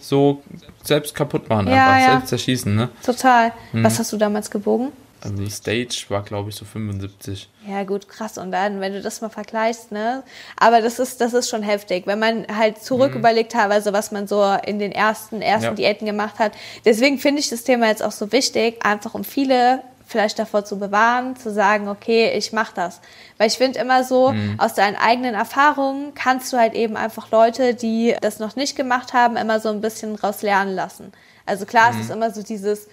[0.00, 0.42] so
[0.82, 2.12] selbst kaputt machen, ja, einfach ja.
[2.12, 2.74] selbst zerschießen.
[2.74, 2.88] Ne?
[3.04, 3.52] Total.
[3.72, 3.84] Hm.
[3.84, 4.90] Was hast du damals gebogen?
[5.24, 7.48] Also die Stage war, glaube ich, so 75.
[7.66, 8.36] Ja, gut, krass.
[8.36, 10.22] Und dann, wenn du das mal vergleichst, ne?
[10.56, 13.18] Aber das ist, das ist schon heftig, wenn man halt zurück mhm.
[13.18, 15.72] überlegt teilweise, was man so in den ersten, ersten ja.
[15.72, 16.52] Diäten gemacht hat.
[16.84, 20.78] Deswegen finde ich das Thema jetzt auch so wichtig, einfach um viele vielleicht davor zu
[20.78, 23.00] bewahren, zu sagen, okay, ich mache das.
[23.38, 24.56] Weil ich finde immer so, mhm.
[24.58, 29.12] aus deinen eigenen Erfahrungen kannst du halt eben einfach Leute, die das noch nicht gemacht
[29.12, 31.12] haben, immer so ein bisschen raus lernen lassen.
[31.46, 31.98] Also klar, mhm.
[31.98, 32.88] es ist immer so dieses,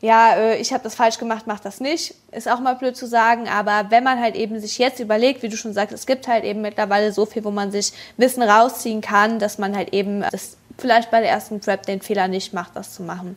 [0.00, 2.14] ja, äh, ich habe das falsch gemacht, mach das nicht.
[2.32, 5.48] Ist auch mal blöd zu sagen, aber wenn man halt eben sich jetzt überlegt, wie
[5.48, 9.00] du schon sagst, es gibt halt eben mittlerweile so viel, wo man sich Wissen rausziehen
[9.00, 12.74] kann, dass man halt eben das vielleicht bei der ersten Prep den Fehler nicht macht,
[12.74, 13.36] das zu machen.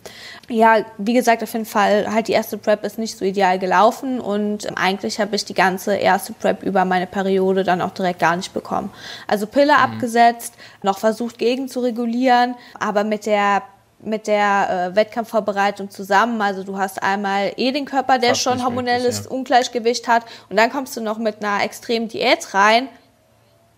[0.49, 4.21] Ja, wie gesagt, auf jeden Fall, halt die erste Prep ist nicht so ideal gelaufen
[4.21, 8.37] und eigentlich habe ich die ganze erste Prep über meine Periode dann auch direkt gar
[8.37, 8.91] nicht bekommen.
[9.27, 9.79] Also Pille mhm.
[9.79, 13.63] abgesetzt, noch versucht gegen zu regulieren, aber mit der
[14.05, 16.41] mit der äh, Wettkampfvorbereitung zusammen.
[16.41, 19.31] Also du hast einmal eh den Körper, der Fast schon hormonelles möglich, ja.
[19.31, 22.89] Ungleichgewicht hat und dann kommst du noch mit einer extremen Diät rein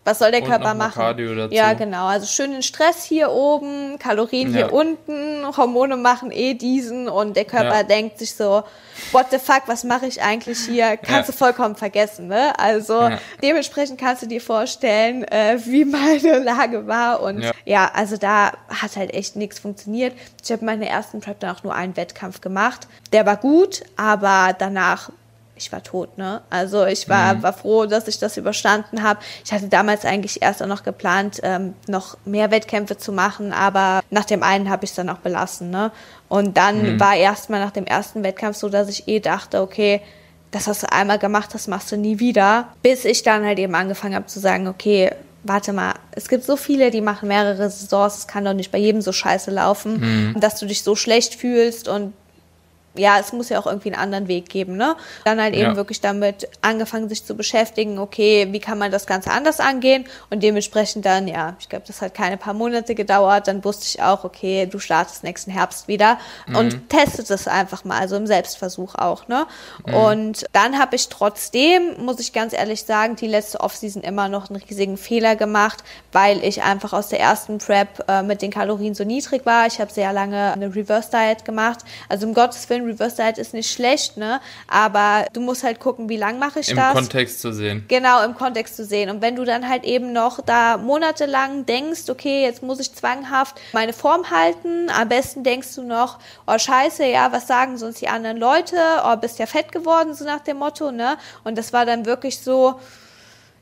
[0.05, 1.01] was soll der und Körper machen?
[1.01, 1.53] Cardio dazu.
[1.53, 2.05] Ja, genau.
[2.05, 4.57] Also schön den Stress hier oben, Kalorien ja.
[4.57, 7.83] hier unten, Hormone machen eh diesen und der Körper ja.
[7.83, 8.63] denkt sich so,
[9.11, 10.95] what the fuck, was mache ich eigentlich hier?
[10.97, 11.33] Kannst ja.
[11.33, 12.57] du vollkommen vergessen, ne?
[12.59, 13.09] Also
[13.41, 17.91] dementsprechend kannst du dir vorstellen, äh, wie meine Lage war und ja.
[17.93, 20.13] also da hat halt echt nichts funktioniert.
[20.43, 22.87] Ich habe meine ersten Prep dann auch nur einen Wettkampf gemacht.
[23.11, 25.09] Der war gut, aber danach
[25.55, 26.41] ich war tot, ne?
[26.49, 27.43] Also ich war, mhm.
[27.43, 29.19] war froh, dass ich das überstanden habe.
[29.43, 34.01] Ich hatte damals eigentlich erst auch noch geplant, ähm, noch mehr Wettkämpfe zu machen, aber
[34.09, 35.91] nach dem einen habe ich es dann auch belassen, ne?
[36.27, 36.99] Und dann mhm.
[36.99, 40.01] war erstmal nach dem ersten Wettkampf so, dass ich eh dachte, okay,
[40.51, 42.69] das hast du einmal gemacht, das machst du nie wieder.
[42.81, 45.11] Bis ich dann halt eben angefangen habe zu sagen, okay,
[45.43, 48.77] warte mal, es gibt so viele, die machen mehrere Saisons, es kann doch nicht bei
[48.77, 50.39] jedem so scheiße laufen, mhm.
[50.39, 52.13] dass du dich so schlecht fühlst und
[52.97, 54.95] ja, es muss ja auch irgendwie einen anderen Weg geben, ne?
[55.23, 55.75] Dann halt eben ja.
[55.75, 60.05] wirklich damit angefangen, sich zu beschäftigen, okay, wie kann man das Ganze anders angehen?
[60.29, 63.47] Und dementsprechend dann, ja, ich glaube, das hat keine paar Monate gedauert.
[63.47, 66.17] Dann wusste ich auch, okay, du startest nächsten Herbst wieder
[66.47, 66.55] mhm.
[66.55, 69.47] und testet es einfach mal, also im Selbstversuch auch, ne?
[69.85, 69.93] Mhm.
[69.93, 74.49] Und dann habe ich trotzdem, muss ich ganz ehrlich sagen, die letzte Offseason immer noch
[74.49, 78.95] einen riesigen Fehler gemacht, weil ich einfach aus der ersten Prep äh, mit den Kalorien
[78.95, 79.67] so niedrig war.
[79.67, 81.79] Ich habe sehr lange eine Reverse Diet gemacht.
[82.09, 84.39] Also um Gottes Willen Reverse Diet ist nicht schlecht, ne?
[84.67, 86.91] Aber du musst halt gucken, wie lang mache ich Im das.
[86.91, 87.85] Im Kontext zu sehen.
[87.87, 89.09] Genau, im Kontext zu sehen.
[89.09, 93.59] Und wenn du dann halt eben noch da monatelang denkst, okay, jetzt muss ich zwanghaft
[93.73, 98.07] meine Form halten, am besten denkst du noch, oh scheiße, ja, was sagen sonst die
[98.07, 98.77] anderen Leute?
[99.05, 101.17] Oh, bist ja fett geworden, so nach dem Motto, ne?
[101.43, 102.79] Und das war dann wirklich so,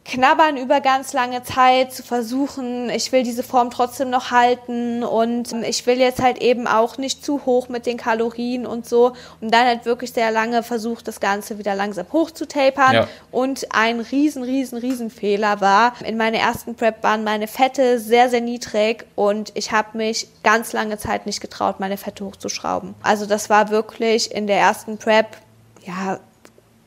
[0.05, 5.53] knabbern über ganz lange Zeit, zu versuchen, ich will diese Form trotzdem noch halten und
[5.63, 9.13] ich will jetzt halt eben auch nicht zu hoch mit den Kalorien und so.
[9.39, 12.93] Und dann halt wirklich sehr lange versucht, das Ganze wieder langsam hoch zu tapern.
[12.93, 13.07] Ja.
[13.31, 18.29] Und ein riesen, riesen, riesen Fehler war, in meiner ersten Prep waren meine Fette sehr,
[18.29, 22.93] sehr niedrig und ich habe mich ganz lange Zeit nicht getraut, meine Fette hochzuschrauben.
[23.03, 25.37] Also das war wirklich in der ersten Prep,
[25.85, 26.19] ja,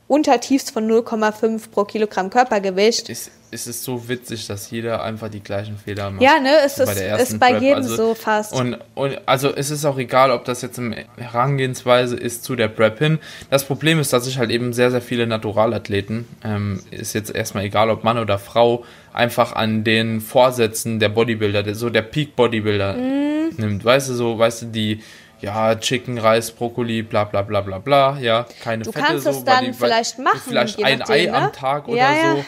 [0.07, 3.09] untertiefst von 0,5 pro Kilogramm Körpergewicht.
[3.09, 6.21] Ist, ist es so witzig, dass jeder einfach die gleichen Fehler macht.
[6.21, 8.53] Ja, ne, es ist, bei, ist bei jedem also, so fast.
[8.53, 12.69] Und, und also es ist auch egal, ob das jetzt eine Herangehensweise ist zu der
[12.69, 13.19] Prep hin.
[13.49, 17.65] Das Problem ist, dass ich halt eben sehr, sehr viele Naturalathleten, ähm, ist jetzt erstmal
[17.65, 22.93] egal, ob Mann oder Frau, einfach an den Vorsätzen der Bodybuilder, so der Peak Bodybuilder
[22.93, 23.49] mm.
[23.57, 23.83] nimmt.
[23.83, 25.01] Weißt du, so, weißt du, die
[25.41, 29.05] ja, Chicken, Reis, Brokkoli, bla bla bla bla bla, ja, keine du Fette.
[29.05, 30.41] Du kannst so, es dann die, vielleicht machen.
[30.47, 31.33] Vielleicht ein nachdem, Ei ne?
[31.33, 32.45] am Tag oder ja, so.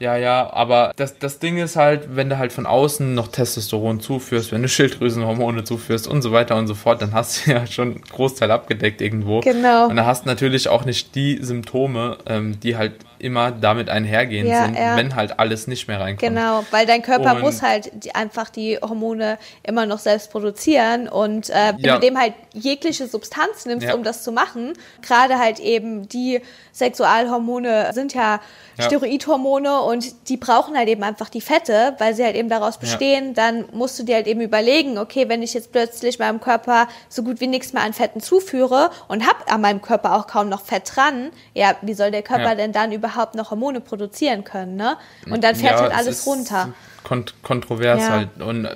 [0.00, 4.00] Ja, ja, aber das, das Ding ist halt, wenn du halt von außen noch Testosteron
[4.00, 7.66] zuführst, wenn du Schilddrüsenhormone zuführst und so weiter und so fort, dann hast du ja
[7.66, 9.40] schon einen Großteil abgedeckt irgendwo.
[9.40, 9.88] Genau.
[9.88, 14.46] Und dann hast du natürlich auch nicht die Symptome, ähm, die halt immer damit einhergehen
[14.46, 14.96] ja, sind, ja.
[14.96, 16.20] wenn halt alles nicht mehr reinkommt.
[16.20, 21.08] Genau, weil dein Körper und muss halt die, einfach die Hormone immer noch selbst produzieren
[21.08, 21.94] und äh, wenn ja.
[21.94, 26.40] du dem halt jegliche Substanz nimmst, um das zu machen, gerade halt eben die
[26.72, 28.40] Sexualhormone sind ja,
[28.82, 33.34] Steroidhormone und die brauchen halt eben einfach die Fette, weil sie halt eben daraus bestehen,
[33.34, 37.22] dann musst du dir halt eben überlegen, okay, wenn ich jetzt plötzlich meinem Körper so
[37.22, 40.62] gut wie nichts mehr an Fetten zuführe und hab an meinem Körper auch kaum noch
[40.62, 44.96] Fett dran, ja, wie soll der Körper denn dann überhaupt noch Hormone produzieren können, ne?
[45.30, 46.72] Und dann fährt ja, halt alles runter.
[47.04, 48.10] Kont kontrovers ja.
[48.10, 48.40] halt.
[48.40, 48.68] Und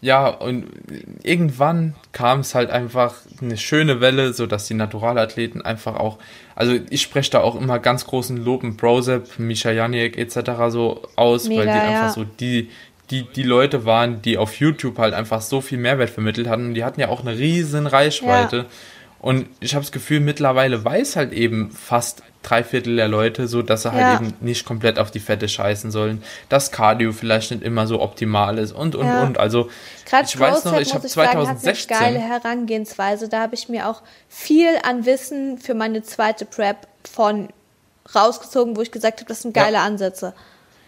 [0.00, 0.66] ja, und
[1.22, 6.18] irgendwann kam es halt einfach eine schöne Welle, so dass die Naturalathleten einfach auch,
[6.54, 10.50] also ich spreche da auch immer ganz großen Lob in Brosep, Misha Janiek etc.
[10.68, 12.70] so aus, Mega, weil die einfach so die,
[13.10, 16.66] die, die Leute waren, die auf YouTube halt einfach so viel Mehrwert vermittelt hatten.
[16.66, 18.56] Und die hatten ja auch eine riesen Reichweite.
[18.56, 18.66] Ja.
[19.20, 23.62] Und ich habe das Gefühl, mittlerweile weiß halt eben fast drei Viertel der Leute so,
[23.62, 24.14] dass sie halt ja.
[24.14, 28.58] eben nicht komplett auf die Fette scheißen sollen, dass Cardio vielleicht nicht immer so optimal
[28.58, 29.24] ist und und ja.
[29.24, 29.38] und.
[29.38, 29.70] Also
[30.06, 33.28] Gerade ich weiß noch, ich habe 2016 sagen, eine geile Herangehensweise.
[33.28, 37.48] Da habe ich mir auch viel an Wissen für meine zweite Prep von
[38.14, 39.84] rausgezogen, wo ich gesagt habe, das sind geile ja.
[39.84, 40.32] Ansätze.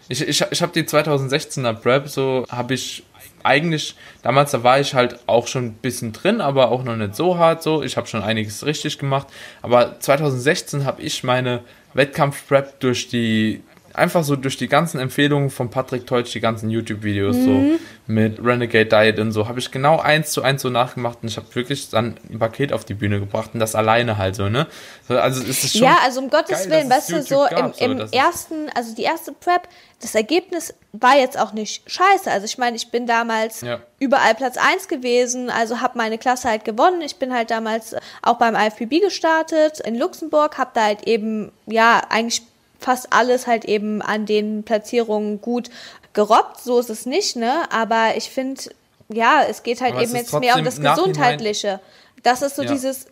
[0.07, 3.03] Ich, ich, ich habe die 2016er Prep, so habe ich
[3.43, 7.15] eigentlich, damals, da war ich halt auch schon ein bisschen drin, aber auch noch nicht
[7.15, 7.83] so hart so.
[7.83, 9.27] Ich habe schon einiges richtig gemacht.
[9.61, 11.61] Aber 2016 habe ich meine
[11.93, 13.63] Wettkampf-Prep durch die
[13.93, 17.43] einfach so durch die ganzen Empfehlungen von Patrick Teutsch, die ganzen YouTube-Videos mhm.
[17.45, 21.29] so mit Renegade Diet und so, habe ich genau eins zu eins so nachgemacht und
[21.29, 24.49] ich habe wirklich dann ein Paket auf die Bühne gebracht und das alleine halt so,
[24.49, 24.67] ne?
[25.07, 25.83] Also ist es schon.
[25.83, 29.03] Ja, also um Gottes geil, Willen, weißt du, so im, im so, ersten, also die
[29.03, 29.67] erste Prep,
[30.01, 32.29] das Ergebnis war jetzt auch nicht scheiße.
[32.29, 33.79] Also ich meine, ich bin damals ja.
[33.99, 37.01] überall Platz 1 gewesen, also habe meine Klasse halt gewonnen.
[37.01, 42.01] Ich bin halt damals auch beim IFBB gestartet in Luxemburg, habe da halt eben, ja,
[42.09, 42.41] eigentlich
[42.81, 45.69] fast alles halt eben an den Platzierungen gut
[46.13, 46.59] gerobbt.
[46.59, 47.71] So ist es nicht, ne?
[47.71, 48.61] Aber ich finde,
[49.09, 51.79] ja, es geht halt Aber eben jetzt mehr um das Gesundheitliche.
[52.23, 52.71] Das ist so ja.
[52.71, 53.05] dieses,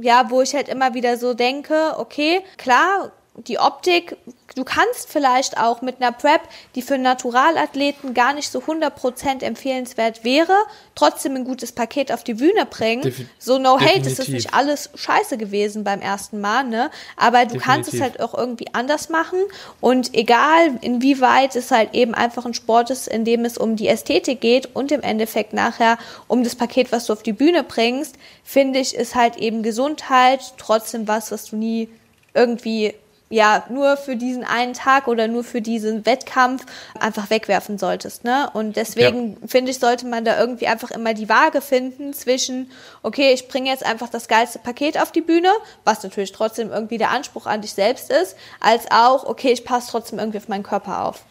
[0.00, 4.18] ja, wo ich halt immer wieder so denke, okay, klar, die Optik,
[4.56, 6.42] du kannst vielleicht auch mit einer Prep,
[6.74, 10.54] die für Naturalathleten gar nicht so 100% empfehlenswert wäre,
[10.94, 13.02] trotzdem ein gutes Paket auf die Bühne bringen.
[13.02, 16.90] Defi so no hate, es ist nicht alles scheiße gewesen beim ersten Mal, ne?
[17.16, 17.66] Aber du Definitiv.
[17.66, 19.38] kannst es halt auch irgendwie anders machen
[19.80, 23.88] und egal inwieweit es halt eben einfach ein Sport ist, in dem es um die
[23.88, 25.96] Ästhetik geht und im Endeffekt nachher
[26.28, 30.52] um das Paket, was du auf die Bühne bringst, finde ich, ist halt eben Gesundheit
[30.58, 31.88] trotzdem was, was du nie
[32.34, 32.94] irgendwie
[33.32, 36.66] ja nur für diesen einen Tag oder nur für diesen Wettkampf
[37.00, 38.24] einfach wegwerfen solltest.
[38.24, 38.50] Ne?
[38.52, 39.48] Und deswegen ja.
[39.48, 42.70] finde ich, sollte man da irgendwie einfach immer die Waage finden zwischen,
[43.02, 45.48] okay, ich bringe jetzt einfach das geilste Paket auf die Bühne,
[45.84, 49.90] was natürlich trotzdem irgendwie der Anspruch an dich selbst ist, als auch, okay, ich passe
[49.90, 51.24] trotzdem irgendwie auf meinen Körper auf.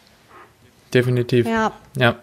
[0.92, 1.46] Definitiv.
[1.46, 1.72] Ja.
[1.96, 2.16] Ja.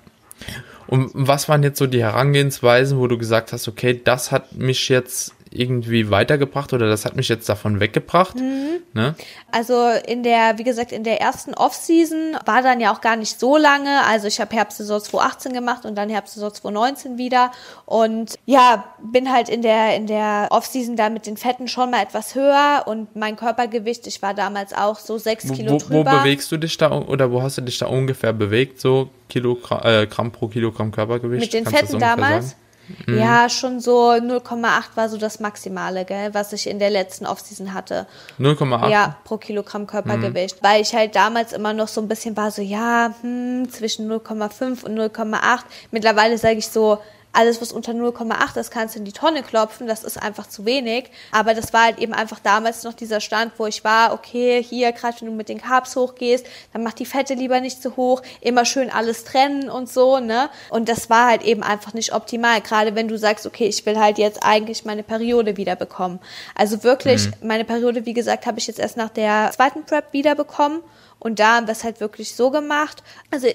[0.87, 4.89] Und was waren jetzt so die Herangehensweisen, wo du gesagt hast, okay, das hat mich
[4.89, 8.35] jetzt irgendwie weitergebracht oder das hat mich jetzt davon weggebracht.
[8.35, 8.81] Mhm.
[8.93, 9.15] Ne?
[9.51, 13.39] Also in der, wie gesagt, in der ersten Off-Season war dann ja auch gar nicht
[13.39, 14.03] so lange.
[14.05, 17.51] Also ich habe Herbstsaison 2018 gemacht und dann Herbstsaison 2019 wieder.
[17.85, 22.03] Und ja, bin halt in der, in der Off-Season da mit den Fetten schon mal
[22.03, 26.11] etwas höher und mein Körpergewicht, ich war damals auch so sechs Kilo wo, drüber.
[26.11, 29.81] Wo bewegst du dich da oder wo hast du dich da ungefähr bewegt, so Kilogramm,
[29.83, 31.41] äh, Gramm pro Kilogramm Körpergewicht?
[31.41, 32.49] Mit den Kannst Fetten damals?
[32.49, 32.68] Sagen?
[33.05, 33.17] Mhm.
[33.17, 37.73] Ja, schon so 0,8 war so das Maximale, gell, was ich in der letzten Offseason
[37.73, 38.07] hatte.
[38.39, 38.89] 0,8?
[38.89, 40.61] Ja, pro Kilogramm Körpergewicht.
[40.61, 40.67] Mhm.
[40.67, 44.83] Weil ich halt damals immer noch so ein bisschen war, so ja, hm, zwischen 0,5
[44.83, 45.63] und 0,8.
[45.91, 46.99] Mittlerweile sage ich so,
[47.31, 49.87] alles, was unter 0,8 ist, kannst du in die Tonne klopfen.
[49.87, 51.11] Das ist einfach zu wenig.
[51.31, 54.91] Aber das war halt eben einfach damals noch dieser Stand, wo ich war, okay, hier,
[54.91, 58.21] gerade wenn du mit den Carbs hochgehst, dann mach die Fette lieber nicht zu hoch,
[58.41, 60.49] immer schön alles trennen und so, ne?
[60.69, 62.61] Und das war halt eben einfach nicht optimal.
[62.61, 66.19] Gerade wenn du sagst, okay, ich will halt jetzt eigentlich meine Periode wiederbekommen.
[66.55, 67.47] Also wirklich, mhm.
[67.47, 70.81] meine Periode, wie gesagt, habe ich jetzt erst nach der zweiten Prep wiederbekommen.
[71.19, 73.03] Und da haben wir es halt wirklich so gemacht.
[73.29, 73.47] Also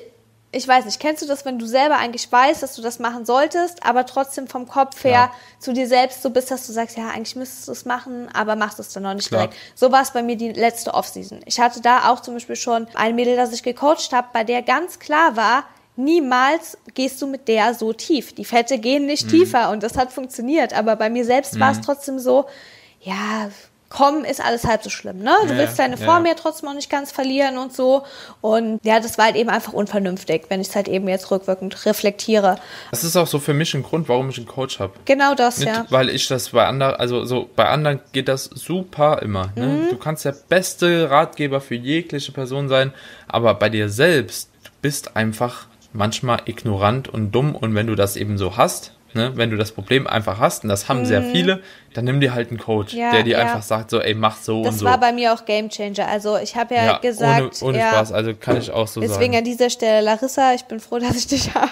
[0.55, 3.25] ich weiß nicht, kennst du das, wenn du selber eigentlich weißt, dass du das machen
[3.25, 5.33] solltest, aber trotzdem vom Kopf her ja.
[5.59, 8.57] zu dir selbst so bist, dass du sagst, ja, eigentlich müsstest du es machen, aber
[8.57, 9.49] machst es dann noch nicht Klar.
[9.49, 9.61] direkt.
[9.75, 11.41] So war es bei mir die letzte Offseason.
[11.47, 14.63] Ich hatte da auch zum Beispiel schon ein Mädel, das ich gecoacht habe, bei der
[14.63, 15.65] ganz klar war,
[15.97, 18.35] niemals gehst du mit der so tief.
[18.35, 19.31] Die Fette gehen nicht mhm.
[19.31, 21.61] tiefer und das hat funktioniert, aber bei mir selbst mhm.
[21.61, 22.47] war es trotzdem so,
[23.01, 23.51] ja,
[23.95, 25.19] kommen, ist alles halb so schlimm.
[25.19, 25.33] Ne?
[25.47, 26.33] Du ja, willst deine Form ja.
[26.33, 28.03] ja trotzdem auch nicht ganz verlieren und so.
[28.41, 31.87] Und ja, das war halt eben einfach unvernünftig, wenn ich es halt eben jetzt rückwirkend
[31.87, 32.57] reflektiere.
[32.91, 34.95] Das ist auch so für mich ein Grund, warum ich einen Coach habe.
[35.05, 35.87] Genau das, Nicht, ja.
[35.91, 39.53] Weil ich das bei anderen, also so bei anderen geht das super immer.
[39.55, 39.67] Ne?
[39.67, 39.91] Mhm.
[39.91, 42.93] Du kannst der beste Ratgeber für jegliche Person sein,
[43.29, 48.17] aber bei dir selbst, du bist einfach manchmal ignorant und dumm und wenn du das
[48.17, 49.33] eben so hast, Ne?
[49.37, 51.07] Wenn du das Problem einfach hast, und das haben mhm.
[51.07, 51.63] sehr viele,
[51.95, 53.39] dann nimm dir halt einen Coach, ja, der dir ja.
[53.39, 54.85] einfach sagt, so, ey, mach so das und so.
[54.85, 56.07] Das war bei mir auch Game Changer.
[56.09, 57.63] Also ich habe ja, ja, gesagt.
[57.63, 59.33] Ohne, ohne Spaß, also kann ich auch so deswegen sagen.
[59.33, 61.71] Deswegen an dieser Stelle, Larissa, ich bin froh, dass ich dich habe.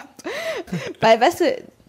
[1.01, 1.45] Weil, weißt du,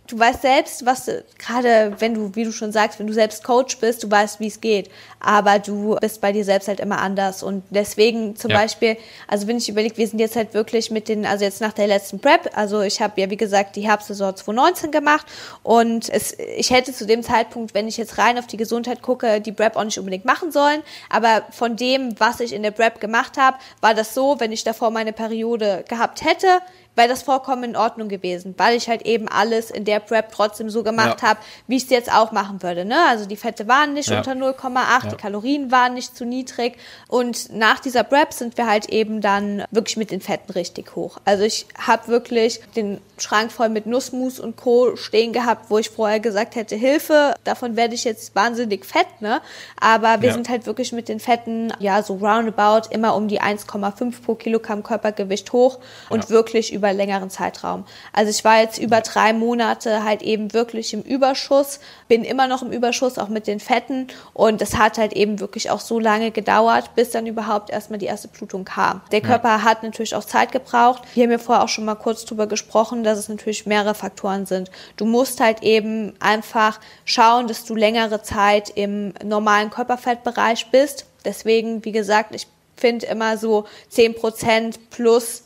[0.07, 3.77] du weißt selbst, was gerade wenn du, wie du schon sagst, wenn du selbst Coach
[3.77, 4.89] bist, du weißt, wie es geht.
[5.19, 7.41] Aber du bist bei dir selbst halt immer anders.
[7.41, 8.57] Und deswegen zum ja.
[8.57, 8.97] Beispiel,
[9.27, 11.87] also wenn ich überlege, wir sind jetzt halt wirklich mit den, also jetzt nach der
[11.87, 15.25] letzten Prep, also ich habe ja wie gesagt die Herbstsaison 2019 gemacht
[15.63, 19.39] und es, ich hätte zu dem Zeitpunkt, wenn ich jetzt rein auf die Gesundheit gucke,
[19.39, 20.81] die Prep auch nicht unbedingt machen sollen.
[21.09, 24.65] Aber von dem, was ich in der Prep gemacht habe, war das so, wenn ich
[24.65, 26.61] davor meine Periode gehabt hätte,
[26.95, 30.69] wäre das vollkommen in Ordnung gewesen, weil ich halt eben alles in der Prep trotzdem
[30.69, 31.29] so gemacht ja.
[31.29, 32.85] habe, wie ich es jetzt auch machen würde.
[32.85, 32.97] Ne?
[33.07, 34.17] Also die Fette waren nicht ja.
[34.17, 35.09] unter 0,8, ja.
[35.09, 36.77] die Kalorien waren nicht zu niedrig
[37.07, 41.17] und nach dieser Prep sind wir halt eben dann wirklich mit den Fetten richtig hoch.
[41.25, 44.95] Also ich habe wirklich den Schrank voll mit Nussmus und Co.
[44.95, 49.41] stehen gehabt, wo ich vorher gesagt hätte, Hilfe, davon werde ich jetzt wahnsinnig fett, ne?
[49.79, 54.21] Aber wir sind halt wirklich mit den Fetten, ja, so roundabout immer um die 1,5
[54.23, 55.79] pro Kilogramm Körpergewicht hoch
[56.09, 57.85] und wirklich über über einen längeren Zeitraum.
[58.11, 61.79] Also ich war jetzt über drei Monate halt eben wirklich im Überschuss,
[62.09, 64.07] bin immer noch im Überschuss, auch mit den Fetten.
[64.33, 68.05] Und das hat halt eben wirklich auch so lange gedauert, bis dann überhaupt erstmal die
[68.07, 68.99] erste Blutung kam.
[69.13, 69.63] Der Körper ja.
[69.63, 71.03] hat natürlich auch Zeit gebraucht.
[71.13, 74.45] Wir haben ja vorher auch schon mal kurz drüber gesprochen, dass es natürlich mehrere Faktoren
[74.45, 74.69] sind.
[74.97, 81.05] Du musst halt eben einfach schauen, dass du längere Zeit im normalen Körperfettbereich bist.
[81.23, 83.63] Deswegen, wie gesagt, ich finde immer so
[83.93, 85.43] 10% plus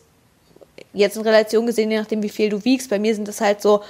[0.97, 2.89] jetzt in Relation gesehen, je nachdem, wie viel du wiegst.
[2.89, 3.81] Bei mir sind das halt so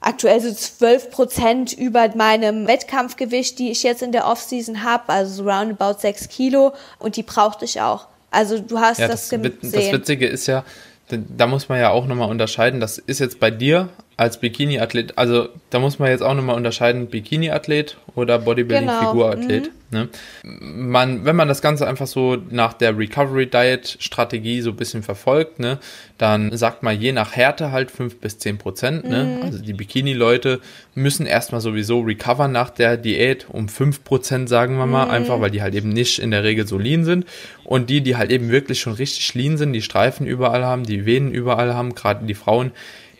[0.00, 5.42] aktuell so 12 Prozent über meinem Wettkampfgewicht, die ich jetzt in der Offseason habe, also
[5.42, 8.06] so roundabout 6 Kilo und die brauchte ich auch.
[8.30, 9.58] Also du hast ja, das, das gesehen.
[9.62, 10.64] Das Witzige ist ja,
[11.08, 15.50] da muss man ja auch nochmal unterscheiden, das ist jetzt bei dir als Bikini-Athlet, also
[15.68, 19.64] da muss man jetzt auch nochmal unterscheiden, Bikini-Athlet oder Bodybuilding-Figurathlet.
[19.64, 19.74] Genau.
[19.74, 19.76] Mhm.
[19.90, 20.08] Ne?
[20.42, 25.78] Man, wenn man das Ganze einfach so nach der Recovery-Diet-Strategie so ein bisschen verfolgt, ne,
[26.18, 29.08] dann sagt man je nach Härte halt 5 bis 10 Prozent.
[29.08, 29.24] Ne?
[29.24, 29.42] Mhm.
[29.42, 30.60] Also die Bikini-Leute
[30.94, 35.12] müssen erstmal sowieso recovern nach der Diät um 5 Prozent, sagen wir mal, mhm.
[35.12, 37.26] einfach weil die halt eben nicht in der Regel so lean sind.
[37.64, 41.04] Und die, die halt eben wirklich schon richtig lean sind, die Streifen überall haben, die
[41.04, 42.72] Venen überall haben, gerade die Frauen,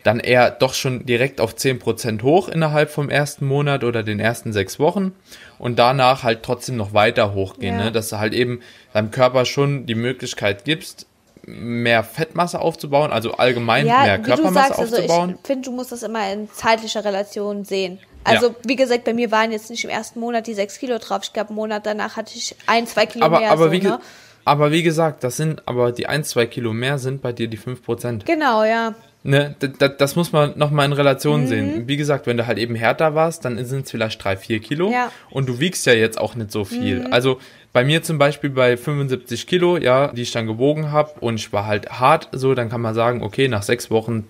[0.07, 4.53] dann eher doch schon direkt auf 10% hoch innerhalb vom ersten Monat oder den ersten
[4.53, 5.11] sechs Wochen
[5.59, 7.85] und danach halt trotzdem noch weiter hochgehen, ja.
[7.85, 7.91] ne?
[7.91, 8.61] dass du halt eben
[8.93, 11.07] deinem Körper schon die Möglichkeit gibst,
[11.45, 15.29] mehr Fettmasse aufzubauen, also allgemein ja, mehr Körpermasse sagst, aufzubauen.
[15.29, 17.99] Also ich finde, du musst das immer in zeitlicher Relation sehen.
[18.23, 18.55] Also, ja.
[18.63, 21.19] wie gesagt, bei mir waren jetzt nicht im ersten Monat die sechs Kilo drauf.
[21.23, 23.51] Ich glaube, einen Monat danach hatte ich ein, zwei Kilo aber, mehr.
[23.51, 23.99] Aber, so, wie, ne?
[24.45, 27.57] aber wie gesagt, das sind, aber die ein, zwei Kilo mehr sind bei dir die
[27.57, 28.25] fünf Prozent.
[28.25, 28.95] Genau, ja.
[29.29, 29.57] Ne,
[29.97, 31.47] das muss man nochmal in Relation mhm.
[31.47, 31.87] sehen.
[31.89, 34.89] Wie gesagt, wenn du halt eben härter warst, dann sind es vielleicht drei, vier Kilo.
[34.89, 35.11] Ja.
[35.29, 37.01] Und du wiegst ja jetzt auch nicht so viel.
[37.01, 37.11] Mhm.
[37.11, 37.37] Also
[37.73, 41.51] bei mir zum Beispiel bei 75 Kilo, ja, die ich dann gewogen habe und ich
[41.51, 44.23] war halt hart, so, dann kann man sagen, okay, nach sechs Wochen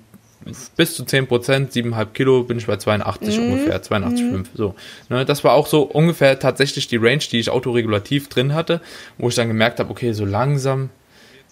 [0.75, 3.51] bis zu 10 Prozent, 7,5 Kilo bin ich bei 82 mhm.
[3.51, 4.23] ungefähr, 82,5.
[4.23, 4.45] Mhm.
[4.55, 4.73] So.
[5.09, 8.81] Ne, das war auch so ungefähr tatsächlich die Range, die ich autoregulativ drin hatte,
[9.19, 10.89] wo ich dann gemerkt habe, okay, so langsam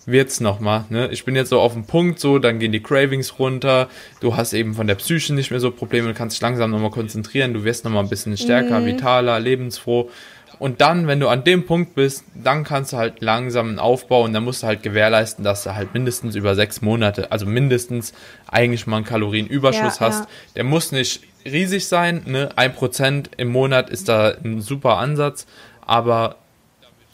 [0.06, 0.86] wird's nochmal.
[0.90, 1.10] Ne?
[1.12, 3.90] Ich bin jetzt so auf dem Punkt, so, dann gehen die Cravings runter,
[4.20, 6.92] du hast eben von der Psyche nicht mehr so Probleme, du kannst dich langsam nochmal
[6.92, 8.86] konzentrieren, du wirst nochmal ein bisschen stärker, mhm.
[8.86, 10.10] vitaler, lebensfroh.
[10.58, 14.24] Und dann, wenn du an dem Punkt bist, dann kannst du halt langsam einen Aufbau
[14.24, 18.14] und dann musst du halt gewährleisten, dass du halt mindestens über sechs Monate, also mindestens
[18.48, 20.22] eigentlich mal einen Kalorienüberschuss ja, hast.
[20.22, 20.30] Ja.
[20.56, 22.50] Der muss nicht riesig sein, ne?
[22.56, 25.46] Ein Prozent im Monat ist da ein super Ansatz,
[25.82, 26.38] aber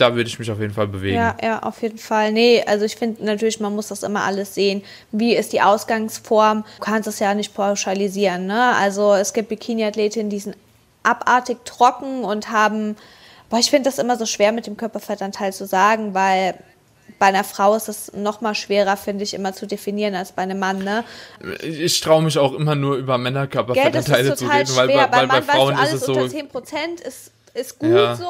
[0.02, 1.16] da würde ich mich auf jeden Fall bewegen.
[1.16, 2.32] Ja, ja, auf jeden Fall.
[2.32, 4.84] Nee, also ich finde natürlich, man muss das immer alles sehen.
[5.12, 6.64] Wie ist die Ausgangsform?
[6.80, 8.48] Du kannst es ja nicht pauschalisieren.
[8.48, 8.76] Ne?
[8.76, 10.58] Also es gibt Bikini-Athletinnen, die sind
[11.04, 12.96] abartig trocken und haben,
[13.50, 16.56] boah, ich finde das immer so schwer mit dem Körperfettanteil zu sagen, weil
[17.20, 20.42] bei einer Frau ist es noch mal schwerer, finde ich, immer zu definieren als bei
[20.42, 21.04] einem Mann, ne?
[21.62, 25.78] Ich traue mich auch immer nur über Männerkörperfettanteile zu reden, weil, weil, weil bei Frauen
[25.78, 26.14] weißt du, ist es so.
[26.14, 28.16] Unter 10% ist ist gut ja.
[28.16, 28.24] so.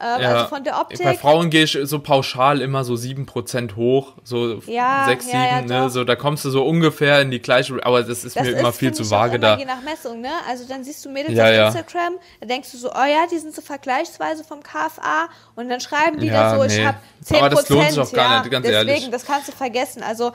[0.00, 0.34] Ähm, ja.
[0.34, 1.04] Also von der Optik.
[1.04, 5.62] Bei Frauen gehe ich so pauschal immer so 7% hoch, so ja, 6, 7, ja,
[5.62, 5.90] ne?
[5.90, 8.58] So, da kommst du so ungefähr in die gleiche, aber das ist das mir ist,
[8.58, 9.56] immer viel zu vage da.
[9.56, 10.32] Je nach Messung, ne?
[10.48, 13.54] Also dann siehst du Mädels auf Instagram, da denkst du so, oh ja, die sind
[13.54, 16.80] so vergleichsweise vom KFA und dann schreiben die da so, nee.
[16.80, 17.38] ich habe 10%.
[17.38, 19.10] Aber das lohnt sich auch gar nicht, ganz deswegen, ehrlich.
[19.10, 20.02] das kannst du vergessen.
[20.02, 20.32] Also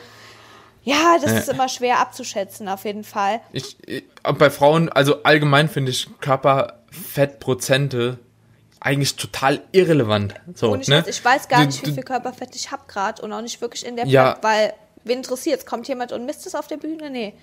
[0.83, 3.41] ja, das ist immer schwer abzuschätzen, auf jeden Fall.
[3.51, 8.19] Ich, ich bei Frauen, also allgemein finde ich Körperfettprozente
[8.79, 10.35] eigentlich total irrelevant.
[10.53, 10.97] So, ich, ne?
[10.97, 13.85] weiß, ich weiß gar nicht, wie viel Körperfett ich habe gerade und auch nicht wirklich
[13.85, 14.33] in der ja.
[14.33, 14.73] Prep, weil
[15.03, 17.09] wen interessiert Kommt jemand und misst es auf der Bühne?
[17.09, 17.33] Nee.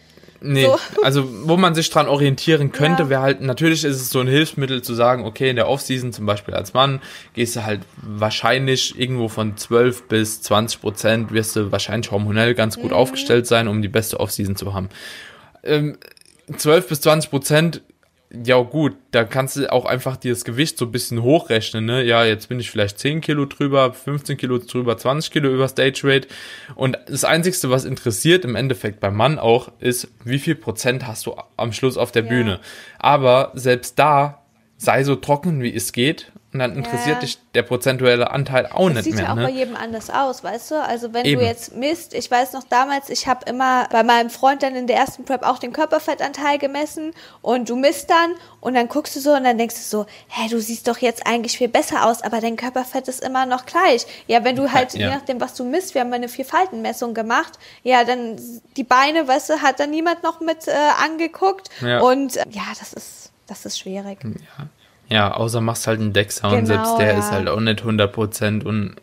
[0.40, 0.78] Nee, so.
[1.02, 3.08] also wo man sich dran orientieren könnte, ja.
[3.08, 6.26] wäre halt, natürlich ist es so ein Hilfsmittel zu sagen, okay, in der Offseason zum
[6.26, 7.00] Beispiel als Mann
[7.32, 12.76] gehst du halt wahrscheinlich irgendwo von 12 bis 20 Prozent, wirst du wahrscheinlich hormonell ganz
[12.76, 12.96] gut mhm.
[12.96, 14.90] aufgestellt sein, um die beste Offseason zu haben.
[15.62, 15.96] Ähm,
[16.54, 17.82] 12 bis 20 Prozent
[18.44, 22.02] ja gut, da kannst du auch einfach dir das Gewicht so ein bisschen hochrechnen, ne?
[22.02, 26.00] Ja, jetzt bin ich vielleicht 10 Kilo drüber, 15 Kilo drüber, 20 Kilo über Stage
[26.04, 26.28] Rate.
[26.74, 31.26] Und das Einzigste, was interessiert im Endeffekt beim Mann auch, ist, wie viel Prozent hast
[31.26, 32.28] du am Schluss auf der ja.
[32.28, 32.60] Bühne.
[32.98, 34.42] Aber selbst da
[34.76, 37.20] sei so trocken, wie es geht und dann interessiert ja.
[37.20, 38.94] dich der prozentuelle Anteil auch das nicht mehr.
[38.94, 39.42] Das sieht ja auch ne?
[39.42, 40.80] bei jedem anders aus, weißt du?
[40.80, 41.40] Also wenn Eben.
[41.40, 44.86] du jetzt misst, ich weiß noch damals, ich habe immer bei meinem Freund dann in
[44.86, 49.20] der ersten Prep auch den Körperfettanteil gemessen und du misst dann und dann guckst du
[49.20, 52.22] so und dann denkst du so, hä, du siehst doch jetzt eigentlich viel besser aus,
[52.22, 54.06] aber dein Körperfett ist immer noch gleich.
[54.28, 55.08] Ja, wenn du halt, ja.
[55.08, 58.40] je nachdem, was du misst, wir haben eine Vierfaltenmessung gemacht, ja, dann
[58.76, 61.98] die Beine, weißt du, hat dann niemand noch mit äh, angeguckt ja.
[61.98, 64.20] und äh, ja, das ist, das ist schwierig.
[64.22, 64.68] Ja.
[65.08, 67.18] Ja, außer machst halt einen Decksound, genau, selbst der ja.
[67.18, 68.96] ist halt auch nicht 100% und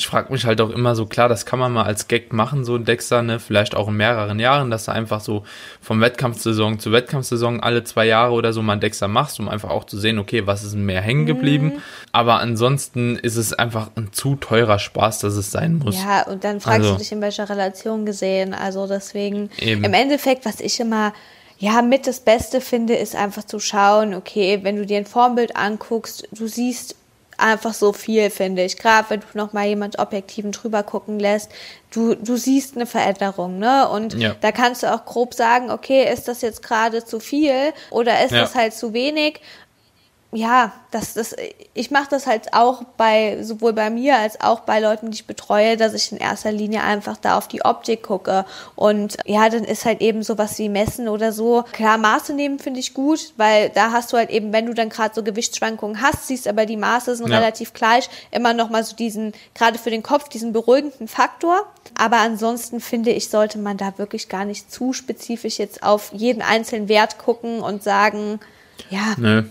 [0.00, 2.64] ich frage mich halt auch immer so, klar, das kann man mal als Gag machen,
[2.64, 5.44] so ein Dexter, ne, vielleicht auch in mehreren Jahren, dass du einfach so
[5.82, 9.68] vom Wettkampfsaison zu Wettkampfsaison alle zwei Jahre oder so mal einen Dexter machst, um einfach
[9.68, 11.66] auch zu sehen, okay, was ist mehr hängen geblieben.
[11.66, 11.82] Mhm.
[12.12, 16.02] Aber ansonsten ist es einfach ein zu teurer Spaß, dass es sein muss.
[16.02, 18.54] Ja, und dann fragst also, du dich, in welcher Relation gesehen.
[18.54, 19.84] Also deswegen, eben.
[19.84, 21.12] im Endeffekt, was ich immer
[21.60, 25.56] ja, mit das Beste finde, ist einfach zu schauen, okay, wenn du dir ein Formbild
[25.56, 26.96] anguckst, du siehst
[27.36, 28.78] einfach so viel, finde ich.
[28.78, 31.50] Gerade wenn du nochmal jemand Objektiven drüber gucken lässt,
[31.90, 33.88] du, du siehst eine Veränderung, ne?
[33.88, 34.36] Und ja.
[34.40, 38.32] da kannst du auch grob sagen, okay, ist das jetzt gerade zu viel oder ist
[38.32, 38.40] ja.
[38.40, 39.40] das halt zu wenig?
[40.32, 41.34] Ja, das, das,
[41.74, 45.26] ich mache das halt auch bei, sowohl bei mir als auch bei Leuten, die ich
[45.26, 48.44] betreue, dass ich in erster Linie einfach da auf die Optik gucke.
[48.76, 51.64] Und ja, dann ist halt eben sowas wie Messen oder so.
[51.72, 54.88] Klar, Maße nehmen finde ich gut, weil da hast du halt eben, wenn du dann
[54.88, 57.38] gerade so Gewichtsschwankungen hast, siehst aber die Maße sind ja.
[57.38, 61.66] relativ gleich, immer noch mal so diesen, gerade für den Kopf, diesen beruhigenden Faktor.
[61.98, 66.40] Aber ansonsten finde ich, sollte man da wirklich gar nicht zu spezifisch jetzt auf jeden
[66.40, 68.38] einzelnen Wert gucken und sagen,
[68.88, 69.42] ja, Nö.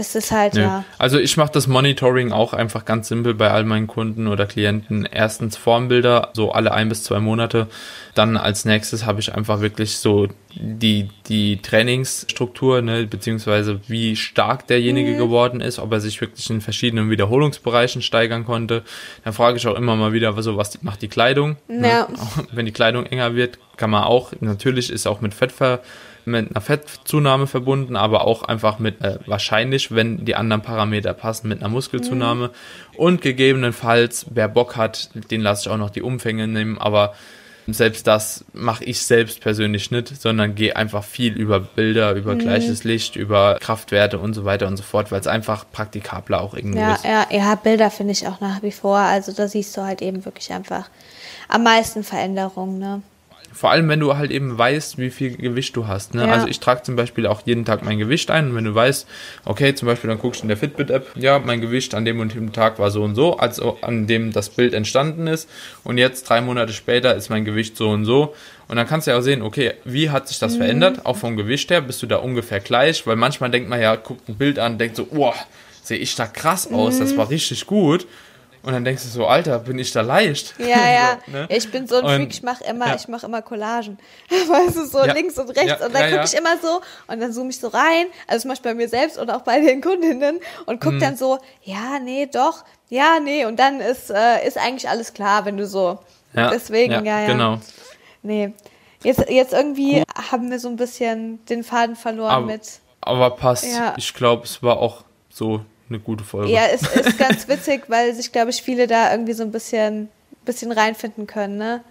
[0.00, 0.62] Das ist halt, ja.
[0.62, 0.84] ja.
[0.96, 5.04] Also ich mache das Monitoring auch einfach ganz simpel bei all meinen Kunden oder Klienten.
[5.04, 7.66] Erstens Formbilder, so alle ein bis zwei Monate.
[8.14, 14.66] Dann als nächstes habe ich einfach wirklich so die, die Trainingsstruktur, ne, beziehungsweise wie stark
[14.68, 15.18] derjenige mhm.
[15.18, 18.84] geworden ist, ob er sich wirklich in verschiedenen Wiederholungsbereichen steigern konnte.
[19.24, 21.56] Dann frage ich auch immer mal wieder, so was macht die Kleidung.
[21.68, 21.86] Ne?
[21.86, 22.08] Ja.
[22.08, 22.16] Ne?
[22.52, 25.80] Wenn die Kleidung enger wird, kann man auch, natürlich ist auch mit Fett ver
[26.24, 31.48] mit einer Fettzunahme verbunden, aber auch einfach mit äh, wahrscheinlich, wenn die anderen Parameter passen,
[31.48, 32.48] mit einer Muskelzunahme.
[32.48, 32.96] Mhm.
[32.96, 37.14] Und gegebenenfalls, wer Bock hat, den lasse ich auch noch die Umfänge nehmen, aber
[37.68, 42.40] selbst das mache ich selbst persönlich nicht, sondern gehe einfach viel über Bilder, über mhm.
[42.40, 46.54] gleiches Licht, über Kraftwerte und so weiter und so fort, weil es einfach praktikabler auch
[46.54, 47.04] irgendwie ja, ist.
[47.04, 48.98] Ja, ja, Bilder finde ich auch nach wie vor.
[48.98, 50.88] Also da siehst du halt eben wirklich einfach
[51.48, 53.02] am meisten Veränderungen, ne?
[53.52, 56.14] Vor allem, wenn du halt eben weißt, wie viel Gewicht du hast.
[56.14, 56.26] Ne?
[56.26, 56.32] Ja.
[56.32, 59.08] Also ich trage zum Beispiel auch jeden Tag mein Gewicht ein und wenn du weißt,
[59.44, 62.34] okay, zum Beispiel dann guckst du in der Fitbit-App, ja, mein Gewicht an dem und
[62.34, 65.48] dem Tag war so und so, also an dem das Bild entstanden ist
[65.82, 68.34] und jetzt drei Monate später ist mein Gewicht so und so
[68.68, 70.58] und dann kannst du ja auch sehen, okay, wie hat sich das mhm.
[70.58, 73.96] verändert, auch vom Gewicht her, bist du da ungefähr gleich, weil manchmal denkt man ja,
[73.96, 75.34] guckt ein Bild an, denkt so, oh,
[75.82, 77.00] sehe ich da krass aus, mhm.
[77.00, 78.06] das war richtig gut
[78.62, 80.54] und dann denkst du so, Alter, bin ich da leicht?
[80.58, 81.18] Ja, ja.
[81.26, 81.46] so, ne?
[81.50, 82.94] Ich bin so ein Freak, ich mache immer, ja.
[82.94, 83.98] ich mache immer Collagen.
[84.30, 85.12] weißt du, so ja.
[85.12, 85.80] links und rechts.
[85.80, 88.06] Ja, und dann gucke ich immer so und dann zoome ich so rein.
[88.26, 91.00] Also zum Beispiel bei mir selbst und auch bei den Kundinnen und guck mhm.
[91.00, 93.46] dann so, ja, nee, doch, ja, nee.
[93.46, 95.98] Und dann ist, äh, ist eigentlich alles klar, wenn du so.
[96.34, 97.26] Deswegen, ja, ja.
[97.26, 97.58] Genau.
[98.22, 98.52] Nee.
[99.02, 100.30] Jetzt, jetzt irgendwie Gut.
[100.30, 102.80] haben wir so ein bisschen den Faden verloren aber, mit.
[103.00, 103.66] Aber passt.
[103.96, 106.52] Ich glaube, es war auch so eine gute Folge.
[106.52, 110.08] Ja, es ist ganz witzig, weil sich, glaube ich, viele da irgendwie so ein bisschen,
[110.44, 111.82] bisschen reinfinden können, ne?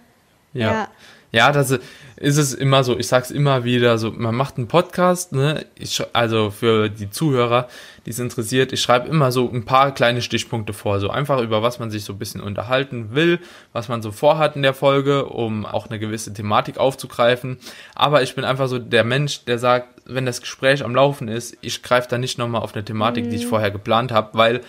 [0.52, 0.72] Ja.
[0.72, 0.88] ja.
[1.32, 1.70] Ja, das
[2.16, 2.98] ist es immer so.
[2.98, 4.10] Ich sag's immer wieder so.
[4.10, 5.64] Man macht einen Podcast, ne?
[5.76, 7.68] Ich, also für die Zuhörer,
[8.04, 10.98] die es interessiert, ich schreibe immer so ein paar kleine Stichpunkte vor.
[10.98, 13.38] So einfach über was man sich so ein bisschen unterhalten will,
[13.72, 17.58] was man so vorhat in der Folge, um auch eine gewisse Thematik aufzugreifen.
[17.94, 21.56] Aber ich bin einfach so der Mensch, der sagt, wenn das Gespräch am Laufen ist,
[21.60, 23.30] ich greife da nicht nochmal auf eine Thematik, mhm.
[23.30, 23.50] die ich mhm.
[23.50, 24.60] vorher geplant habe, weil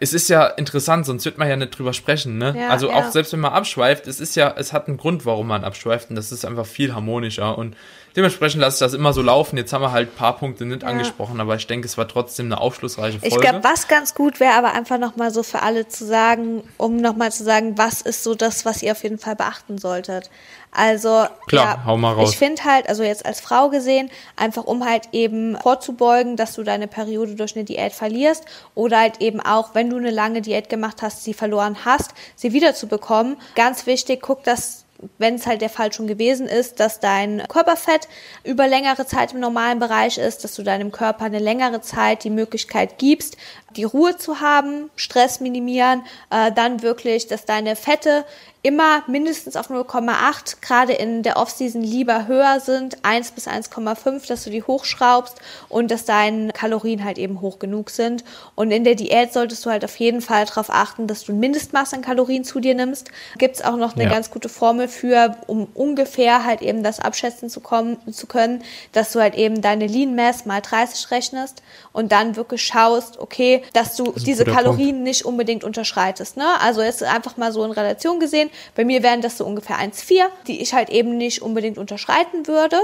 [0.00, 2.54] es ist ja interessant, sonst wird man ja nicht drüber sprechen, ne?
[2.56, 3.10] Ja, also auch ja.
[3.10, 6.16] selbst wenn man abschweift, es ist ja, es hat einen Grund, warum man abschweift und
[6.16, 7.76] das ist einfach viel harmonischer und
[8.14, 9.56] dementsprechend lasse ich das immer so laufen.
[9.56, 10.88] Jetzt haben wir halt ein paar Punkte nicht ja.
[10.88, 13.34] angesprochen, aber ich denke, es war trotzdem eine aufschlussreiche Folge.
[13.34, 16.96] Ich glaube, was ganz gut wäre, aber einfach nochmal so für alle zu sagen, um
[16.96, 20.30] nochmal zu sagen, was ist so das, was ihr auf jeden Fall beachten solltet.
[20.70, 22.30] Also, Klar, ja, hau mal raus.
[22.30, 26.62] ich finde halt, also jetzt als Frau gesehen, einfach um halt eben vorzubeugen, dass du
[26.62, 28.44] deine Periode durch eine Diät verlierst
[28.74, 32.52] oder halt eben auch, wenn du eine lange Diät gemacht hast, sie verloren hast, sie
[32.52, 33.36] wiederzubekommen.
[33.54, 34.84] Ganz wichtig, guck, dass
[35.18, 38.08] wenn es halt der Fall schon gewesen ist, dass dein Körperfett
[38.44, 42.30] über längere Zeit im normalen Bereich ist, dass du deinem Körper eine längere Zeit die
[42.30, 43.36] Möglichkeit gibst,
[43.78, 48.24] die Ruhe zu haben, Stress minimieren, äh, dann wirklich, dass deine Fette
[48.62, 54.44] immer mindestens auf 0,8, gerade in der Offseason lieber höher sind, 1 bis 1,5, dass
[54.44, 55.36] du die hochschraubst
[55.68, 58.24] und dass deine Kalorien halt eben hoch genug sind.
[58.56, 61.38] Und in der Diät solltest du halt auf jeden Fall darauf achten, dass du ein
[61.38, 63.10] Mindestmaß an Kalorien zu dir nimmst.
[63.38, 64.10] Gibt es auch noch eine ja.
[64.10, 69.12] ganz gute Formel für, um ungefähr halt eben das abschätzen zu, kommen, zu können, dass
[69.12, 71.62] du halt eben deine Lean Mass mal 30 rechnest
[71.92, 75.04] und dann wirklich schaust, okay, dass du das diese Kalorien Punkt.
[75.04, 76.36] nicht unbedingt unterschreitest.
[76.36, 76.46] Ne?
[76.60, 78.50] Also jetzt einfach mal so in Relation gesehen.
[78.74, 82.78] Bei mir wären das so ungefähr 1,4, die ich halt eben nicht unbedingt unterschreiten würde.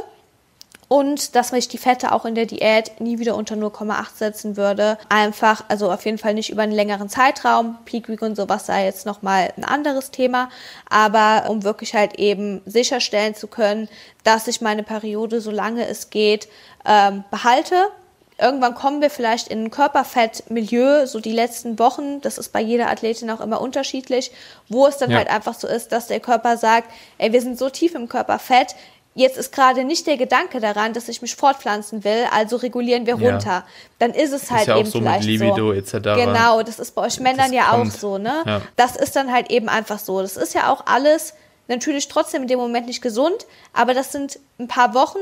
[0.89, 4.99] Und dass ich die Fette auch in der Diät nie wieder unter 0,8 setzen würde.
[5.09, 7.79] Einfach, also auf jeden Fall nicht über einen längeren Zeitraum.
[7.85, 10.51] Peak Week und sowas sei jetzt nochmal ein anderes Thema.
[10.89, 13.89] Aber um wirklich halt eben sicherstellen zu können,
[14.25, 16.49] dass ich meine Periode, solange es geht,
[16.85, 17.89] ähm, behalte
[18.37, 22.91] Irgendwann kommen wir vielleicht in ein Körperfettmilieu, so die letzten Wochen, das ist bei jeder
[22.91, 24.33] Athletin auch immer unterschiedlich,
[24.69, 25.19] wo es dann ja.
[25.19, 28.75] halt einfach so ist, dass der Körper sagt, ey, wir sind so tief im Körperfett,
[29.15, 33.15] jetzt ist gerade nicht der Gedanke daran, dass ich mich fortpflanzen will, also regulieren wir
[33.15, 33.47] runter.
[33.47, 33.67] Ja.
[34.01, 35.73] Dann ist es halt ist ja eben so vielleicht Libido, so.
[35.73, 35.93] Etc.
[35.93, 37.93] Genau, das ist bei euch Männern ja kommt.
[37.93, 38.43] auch so, ne?
[38.45, 38.63] Ja.
[38.77, 40.21] Das ist dann halt eben einfach so.
[40.21, 41.35] Das ist ja auch alles
[41.69, 45.19] natürlich trotzdem in dem Moment nicht gesund, aber das sind ein paar Wochen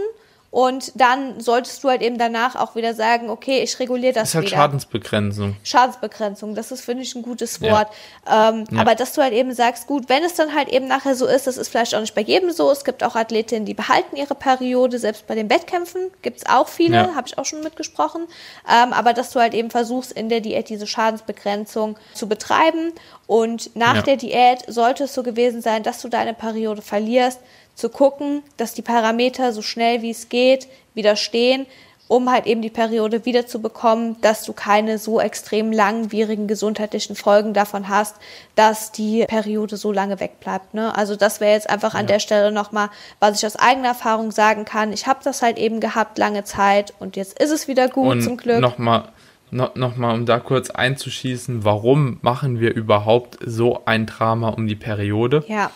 [0.52, 4.28] Und dann solltest du halt eben danach auch wieder sagen, okay, ich reguliere das, das
[4.28, 4.56] ist halt wieder.
[4.58, 5.56] Schadensbegrenzung.
[5.62, 7.88] Schadensbegrenzung, das ist, finde ich, ein gutes Wort.
[8.26, 8.50] Ja.
[8.50, 8.82] Ähm, ja.
[8.82, 11.46] Aber dass du halt eben sagst, gut, wenn es dann halt eben nachher so ist,
[11.46, 12.70] das ist vielleicht auch nicht bei jedem so.
[12.70, 16.68] Es gibt auch Athletinnen, die behalten ihre Periode, selbst bei den Wettkämpfen gibt es auch
[16.68, 17.14] viele, ja.
[17.14, 18.26] habe ich auch schon mitgesprochen.
[18.70, 22.92] Ähm, aber dass du halt eben versuchst, in der Diät diese Schadensbegrenzung zu betreiben.
[23.26, 27.40] Und nach der Diät sollte es so gewesen sein, dass du deine Periode verlierst,
[27.74, 31.66] zu gucken, dass die Parameter so schnell wie es geht wieder stehen,
[32.08, 37.16] um halt eben die Periode wieder zu bekommen, dass du keine so extrem langwierigen gesundheitlichen
[37.16, 38.16] Folgen davon hast,
[38.54, 40.74] dass die Periode so lange wegbleibt.
[40.74, 40.94] Ne?
[40.94, 42.08] Also das wäre jetzt einfach an ja.
[42.08, 44.92] der Stelle nochmal, was ich aus eigener Erfahrung sagen kann.
[44.92, 48.22] Ich habe das halt eben gehabt lange Zeit und jetzt ist es wieder gut und
[48.22, 48.60] zum Glück.
[48.60, 49.08] Nochmal
[49.50, 54.76] no, nochmal, um da kurz einzuschießen, warum machen wir überhaupt so ein Drama um die
[54.76, 55.44] Periode?
[55.46, 55.70] Ja.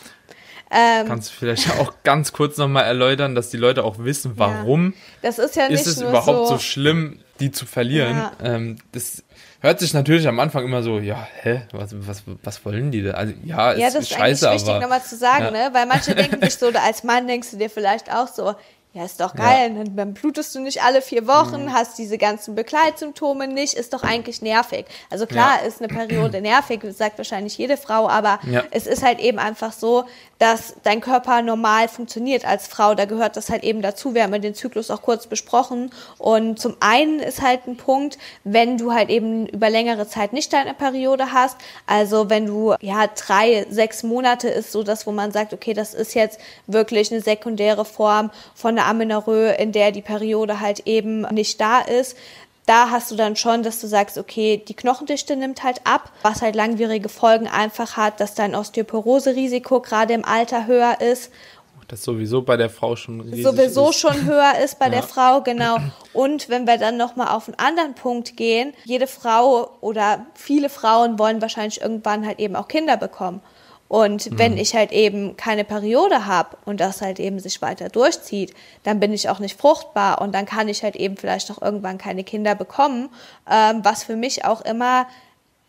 [0.71, 4.93] Ähm, Kannst du vielleicht auch ganz kurz nochmal erläutern, dass die Leute auch wissen, warum
[4.93, 8.17] ja, das ist, ja nicht ist es überhaupt so, so, schlimm, die zu verlieren?
[8.17, 8.33] Ja.
[8.43, 9.23] Ähm, das
[9.61, 13.13] hört sich natürlich am Anfang immer so, ja, hä, was, was, was wollen die da?
[13.13, 15.71] Also ja, ja, ist, das ist scheiße, eigentlich wichtig nochmal zu sagen, ne?
[15.73, 18.57] Weil manche denken sich so, als Mann denkst du dir vielleicht auch so,
[18.97, 19.85] ja, ist doch geil, ja.
[19.85, 21.73] dann blutest du nicht alle vier Wochen, mhm.
[21.75, 24.87] hast diese ganzen Begleitsymptome nicht, ist doch eigentlich nervig.
[25.11, 25.69] Also klar ja.
[25.69, 28.65] ist eine Periode nervig, sagt wahrscheinlich jede Frau, aber ja.
[28.71, 30.07] es ist halt eben einfach so,
[30.39, 32.95] dass dein Körper normal funktioniert als Frau.
[32.95, 34.15] Da gehört das halt eben dazu.
[34.15, 35.91] Wir haben ja den Zyklus auch kurz besprochen.
[36.19, 40.53] Und zum einen ist halt ein Punkt, wenn du halt eben über längere Zeit nicht
[40.53, 41.57] deine Periode hast.
[41.87, 45.95] Also wenn du ja drei, sechs Monate ist so das, wo man sagt, okay, das
[45.95, 51.23] ist jetzt wirklich eine sekundäre Form von der Amenorrhoe, in der die Periode halt eben
[51.33, 52.17] nicht da ist
[52.67, 56.43] da hast du dann schon, dass du sagst, okay, die Knochendichte nimmt halt ab, was
[56.43, 61.31] halt langwierige Folgen einfach hat, dass dein Osteoporose-Risiko gerade im Alter höher ist.
[61.89, 64.01] Das sowieso bei der Frau schon riesig sowieso ist.
[64.01, 64.91] schon höher ist bei ja.
[64.91, 65.77] der Frau, genau.
[66.13, 71.21] Und wenn wir dann nochmal auf einen anderen Punkt gehen, jede Frau oder viele Frauen
[71.21, 73.41] wollen wahrscheinlich irgendwann halt eben auch Kinder bekommen.
[73.89, 74.59] Und wenn mhm.
[74.59, 78.53] ich halt eben keine Periode habe und das halt eben sich weiter durchzieht,
[78.83, 81.99] dann bin ich auch nicht fruchtbar und dann kann ich halt eben vielleicht auch irgendwann
[81.99, 83.11] keine Kinder bekommen,
[83.51, 85.07] ähm, was für mich auch immer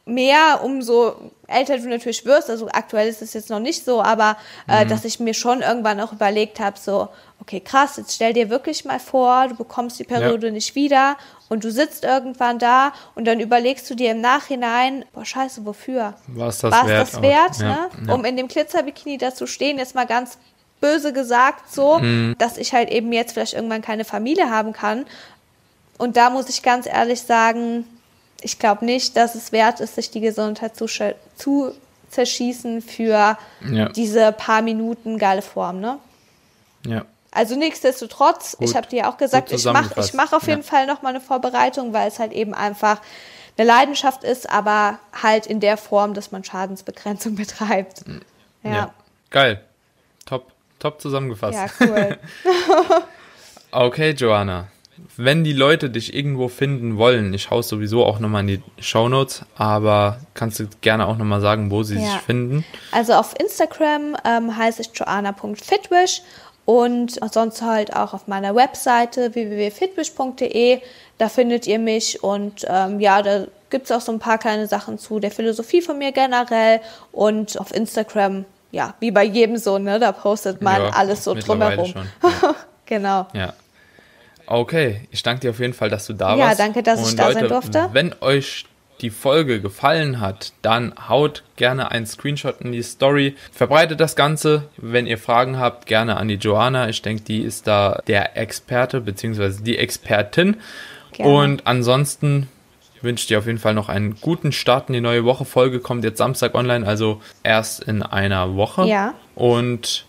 [0.08, 1.16] mehr, umso
[1.48, 4.90] älter du natürlich wirst, also aktuell ist es jetzt noch nicht so, aber äh, mhm.
[4.90, 7.10] dass ich mir schon irgendwann auch überlegt habe, so,
[7.42, 10.54] okay, krass, jetzt stell dir wirklich mal vor, du bekommst die Periode ja.
[10.54, 11.18] nicht wieder
[11.50, 16.16] und du sitzt irgendwann da und dann überlegst du dir im Nachhinein, boah, scheiße, wofür?
[16.28, 17.08] Was das War's wert?
[17.08, 17.90] das wert, ne?
[18.08, 18.14] Ja.
[18.14, 20.38] Um in dem Glitzerbikini da zu stehen, jetzt mal ganz
[20.82, 22.36] böse gesagt so, mhm.
[22.38, 25.06] dass ich halt eben jetzt vielleicht irgendwann keine Familie haben kann.
[25.98, 27.86] Und da muss ich ganz ehrlich sagen,
[28.42, 30.88] ich glaube nicht, dass es wert ist, sich die Gesundheit zu,
[31.36, 31.74] zu
[32.10, 33.38] zerschießen für
[33.70, 33.90] ja.
[33.90, 36.00] diese paar Minuten geile Form, ne?
[36.86, 37.06] Ja.
[37.32, 38.70] Also nichtsdestotrotz, Gut.
[38.70, 40.68] ich habe dir auch gesagt, ich mache ich mach auf jeden ja.
[40.68, 43.02] Fall nochmal eine Vorbereitung, weil es halt eben einfach
[43.58, 48.04] eine Leidenschaft ist, aber halt in der Form, dass man Schadensbegrenzung betreibt.
[48.64, 48.72] Ja.
[48.72, 48.94] ja.
[49.30, 49.64] Geil.
[50.26, 50.52] Top.
[50.80, 51.58] Top zusammengefasst.
[51.58, 52.18] Ja, cool.
[53.72, 54.68] okay, Joanna
[55.16, 59.44] wenn die Leute dich irgendwo finden wollen, ich hau's sowieso auch nochmal in die Shownotes,
[59.56, 62.02] aber kannst du gerne auch nochmal sagen, wo sie ja.
[62.02, 62.66] sich finden?
[62.92, 66.22] Also auf Instagram ähm, heiße ich joanna.fitwish
[66.66, 70.82] und sonst halt auch auf meiner Webseite www.fitwish.de.
[71.18, 74.68] Da findet ihr mich und ähm, ja, da gibt es auch so ein paar kleine
[74.68, 79.78] Sachen zu der Philosophie von mir generell und auf Instagram, ja, wie bei jedem so,
[79.78, 81.88] ne, da postet man ja, alles so drumherum.
[81.88, 82.56] Schon, ja.
[82.86, 83.28] genau.
[83.34, 83.54] Ja.
[84.48, 86.60] Okay, ich danke dir auf jeden Fall, dass du da ja, warst.
[86.60, 87.90] Ja, danke, dass Und ich da Leute, sein durfte.
[87.92, 88.66] Wenn euch
[89.02, 93.36] die Folge gefallen hat, dann haut gerne einen Screenshot in die Story.
[93.52, 94.70] Verbreitet das Ganze.
[94.78, 96.90] Wenn ihr Fragen habt, gerne an die Joanna.
[96.90, 99.62] Ich denke, die ist da der Experte bzw.
[99.62, 100.58] die Expertin.
[101.12, 101.32] Gerne.
[101.32, 102.50] Und ansonsten
[103.02, 105.46] wünsche ich dir auf jeden Fall noch einen guten Start in die neue Woche.
[105.46, 108.86] Folge kommt jetzt Samstag online, also erst in einer Woche.
[108.86, 109.14] Ja.
[109.36, 110.06] Und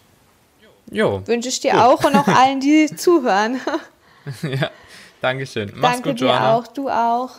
[0.90, 1.22] jo.
[1.26, 1.80] Wünsche ich dir gut.
[1.80, 3.60] auch und auch allen, die zuhören.
[4.42, 4.70] ja,
[5.20, 5.72] Dankeschön.
[5.74, 6.38] Mach's Danke gut, Joanna.
[6.38, 7.30] Dir auch, du auch.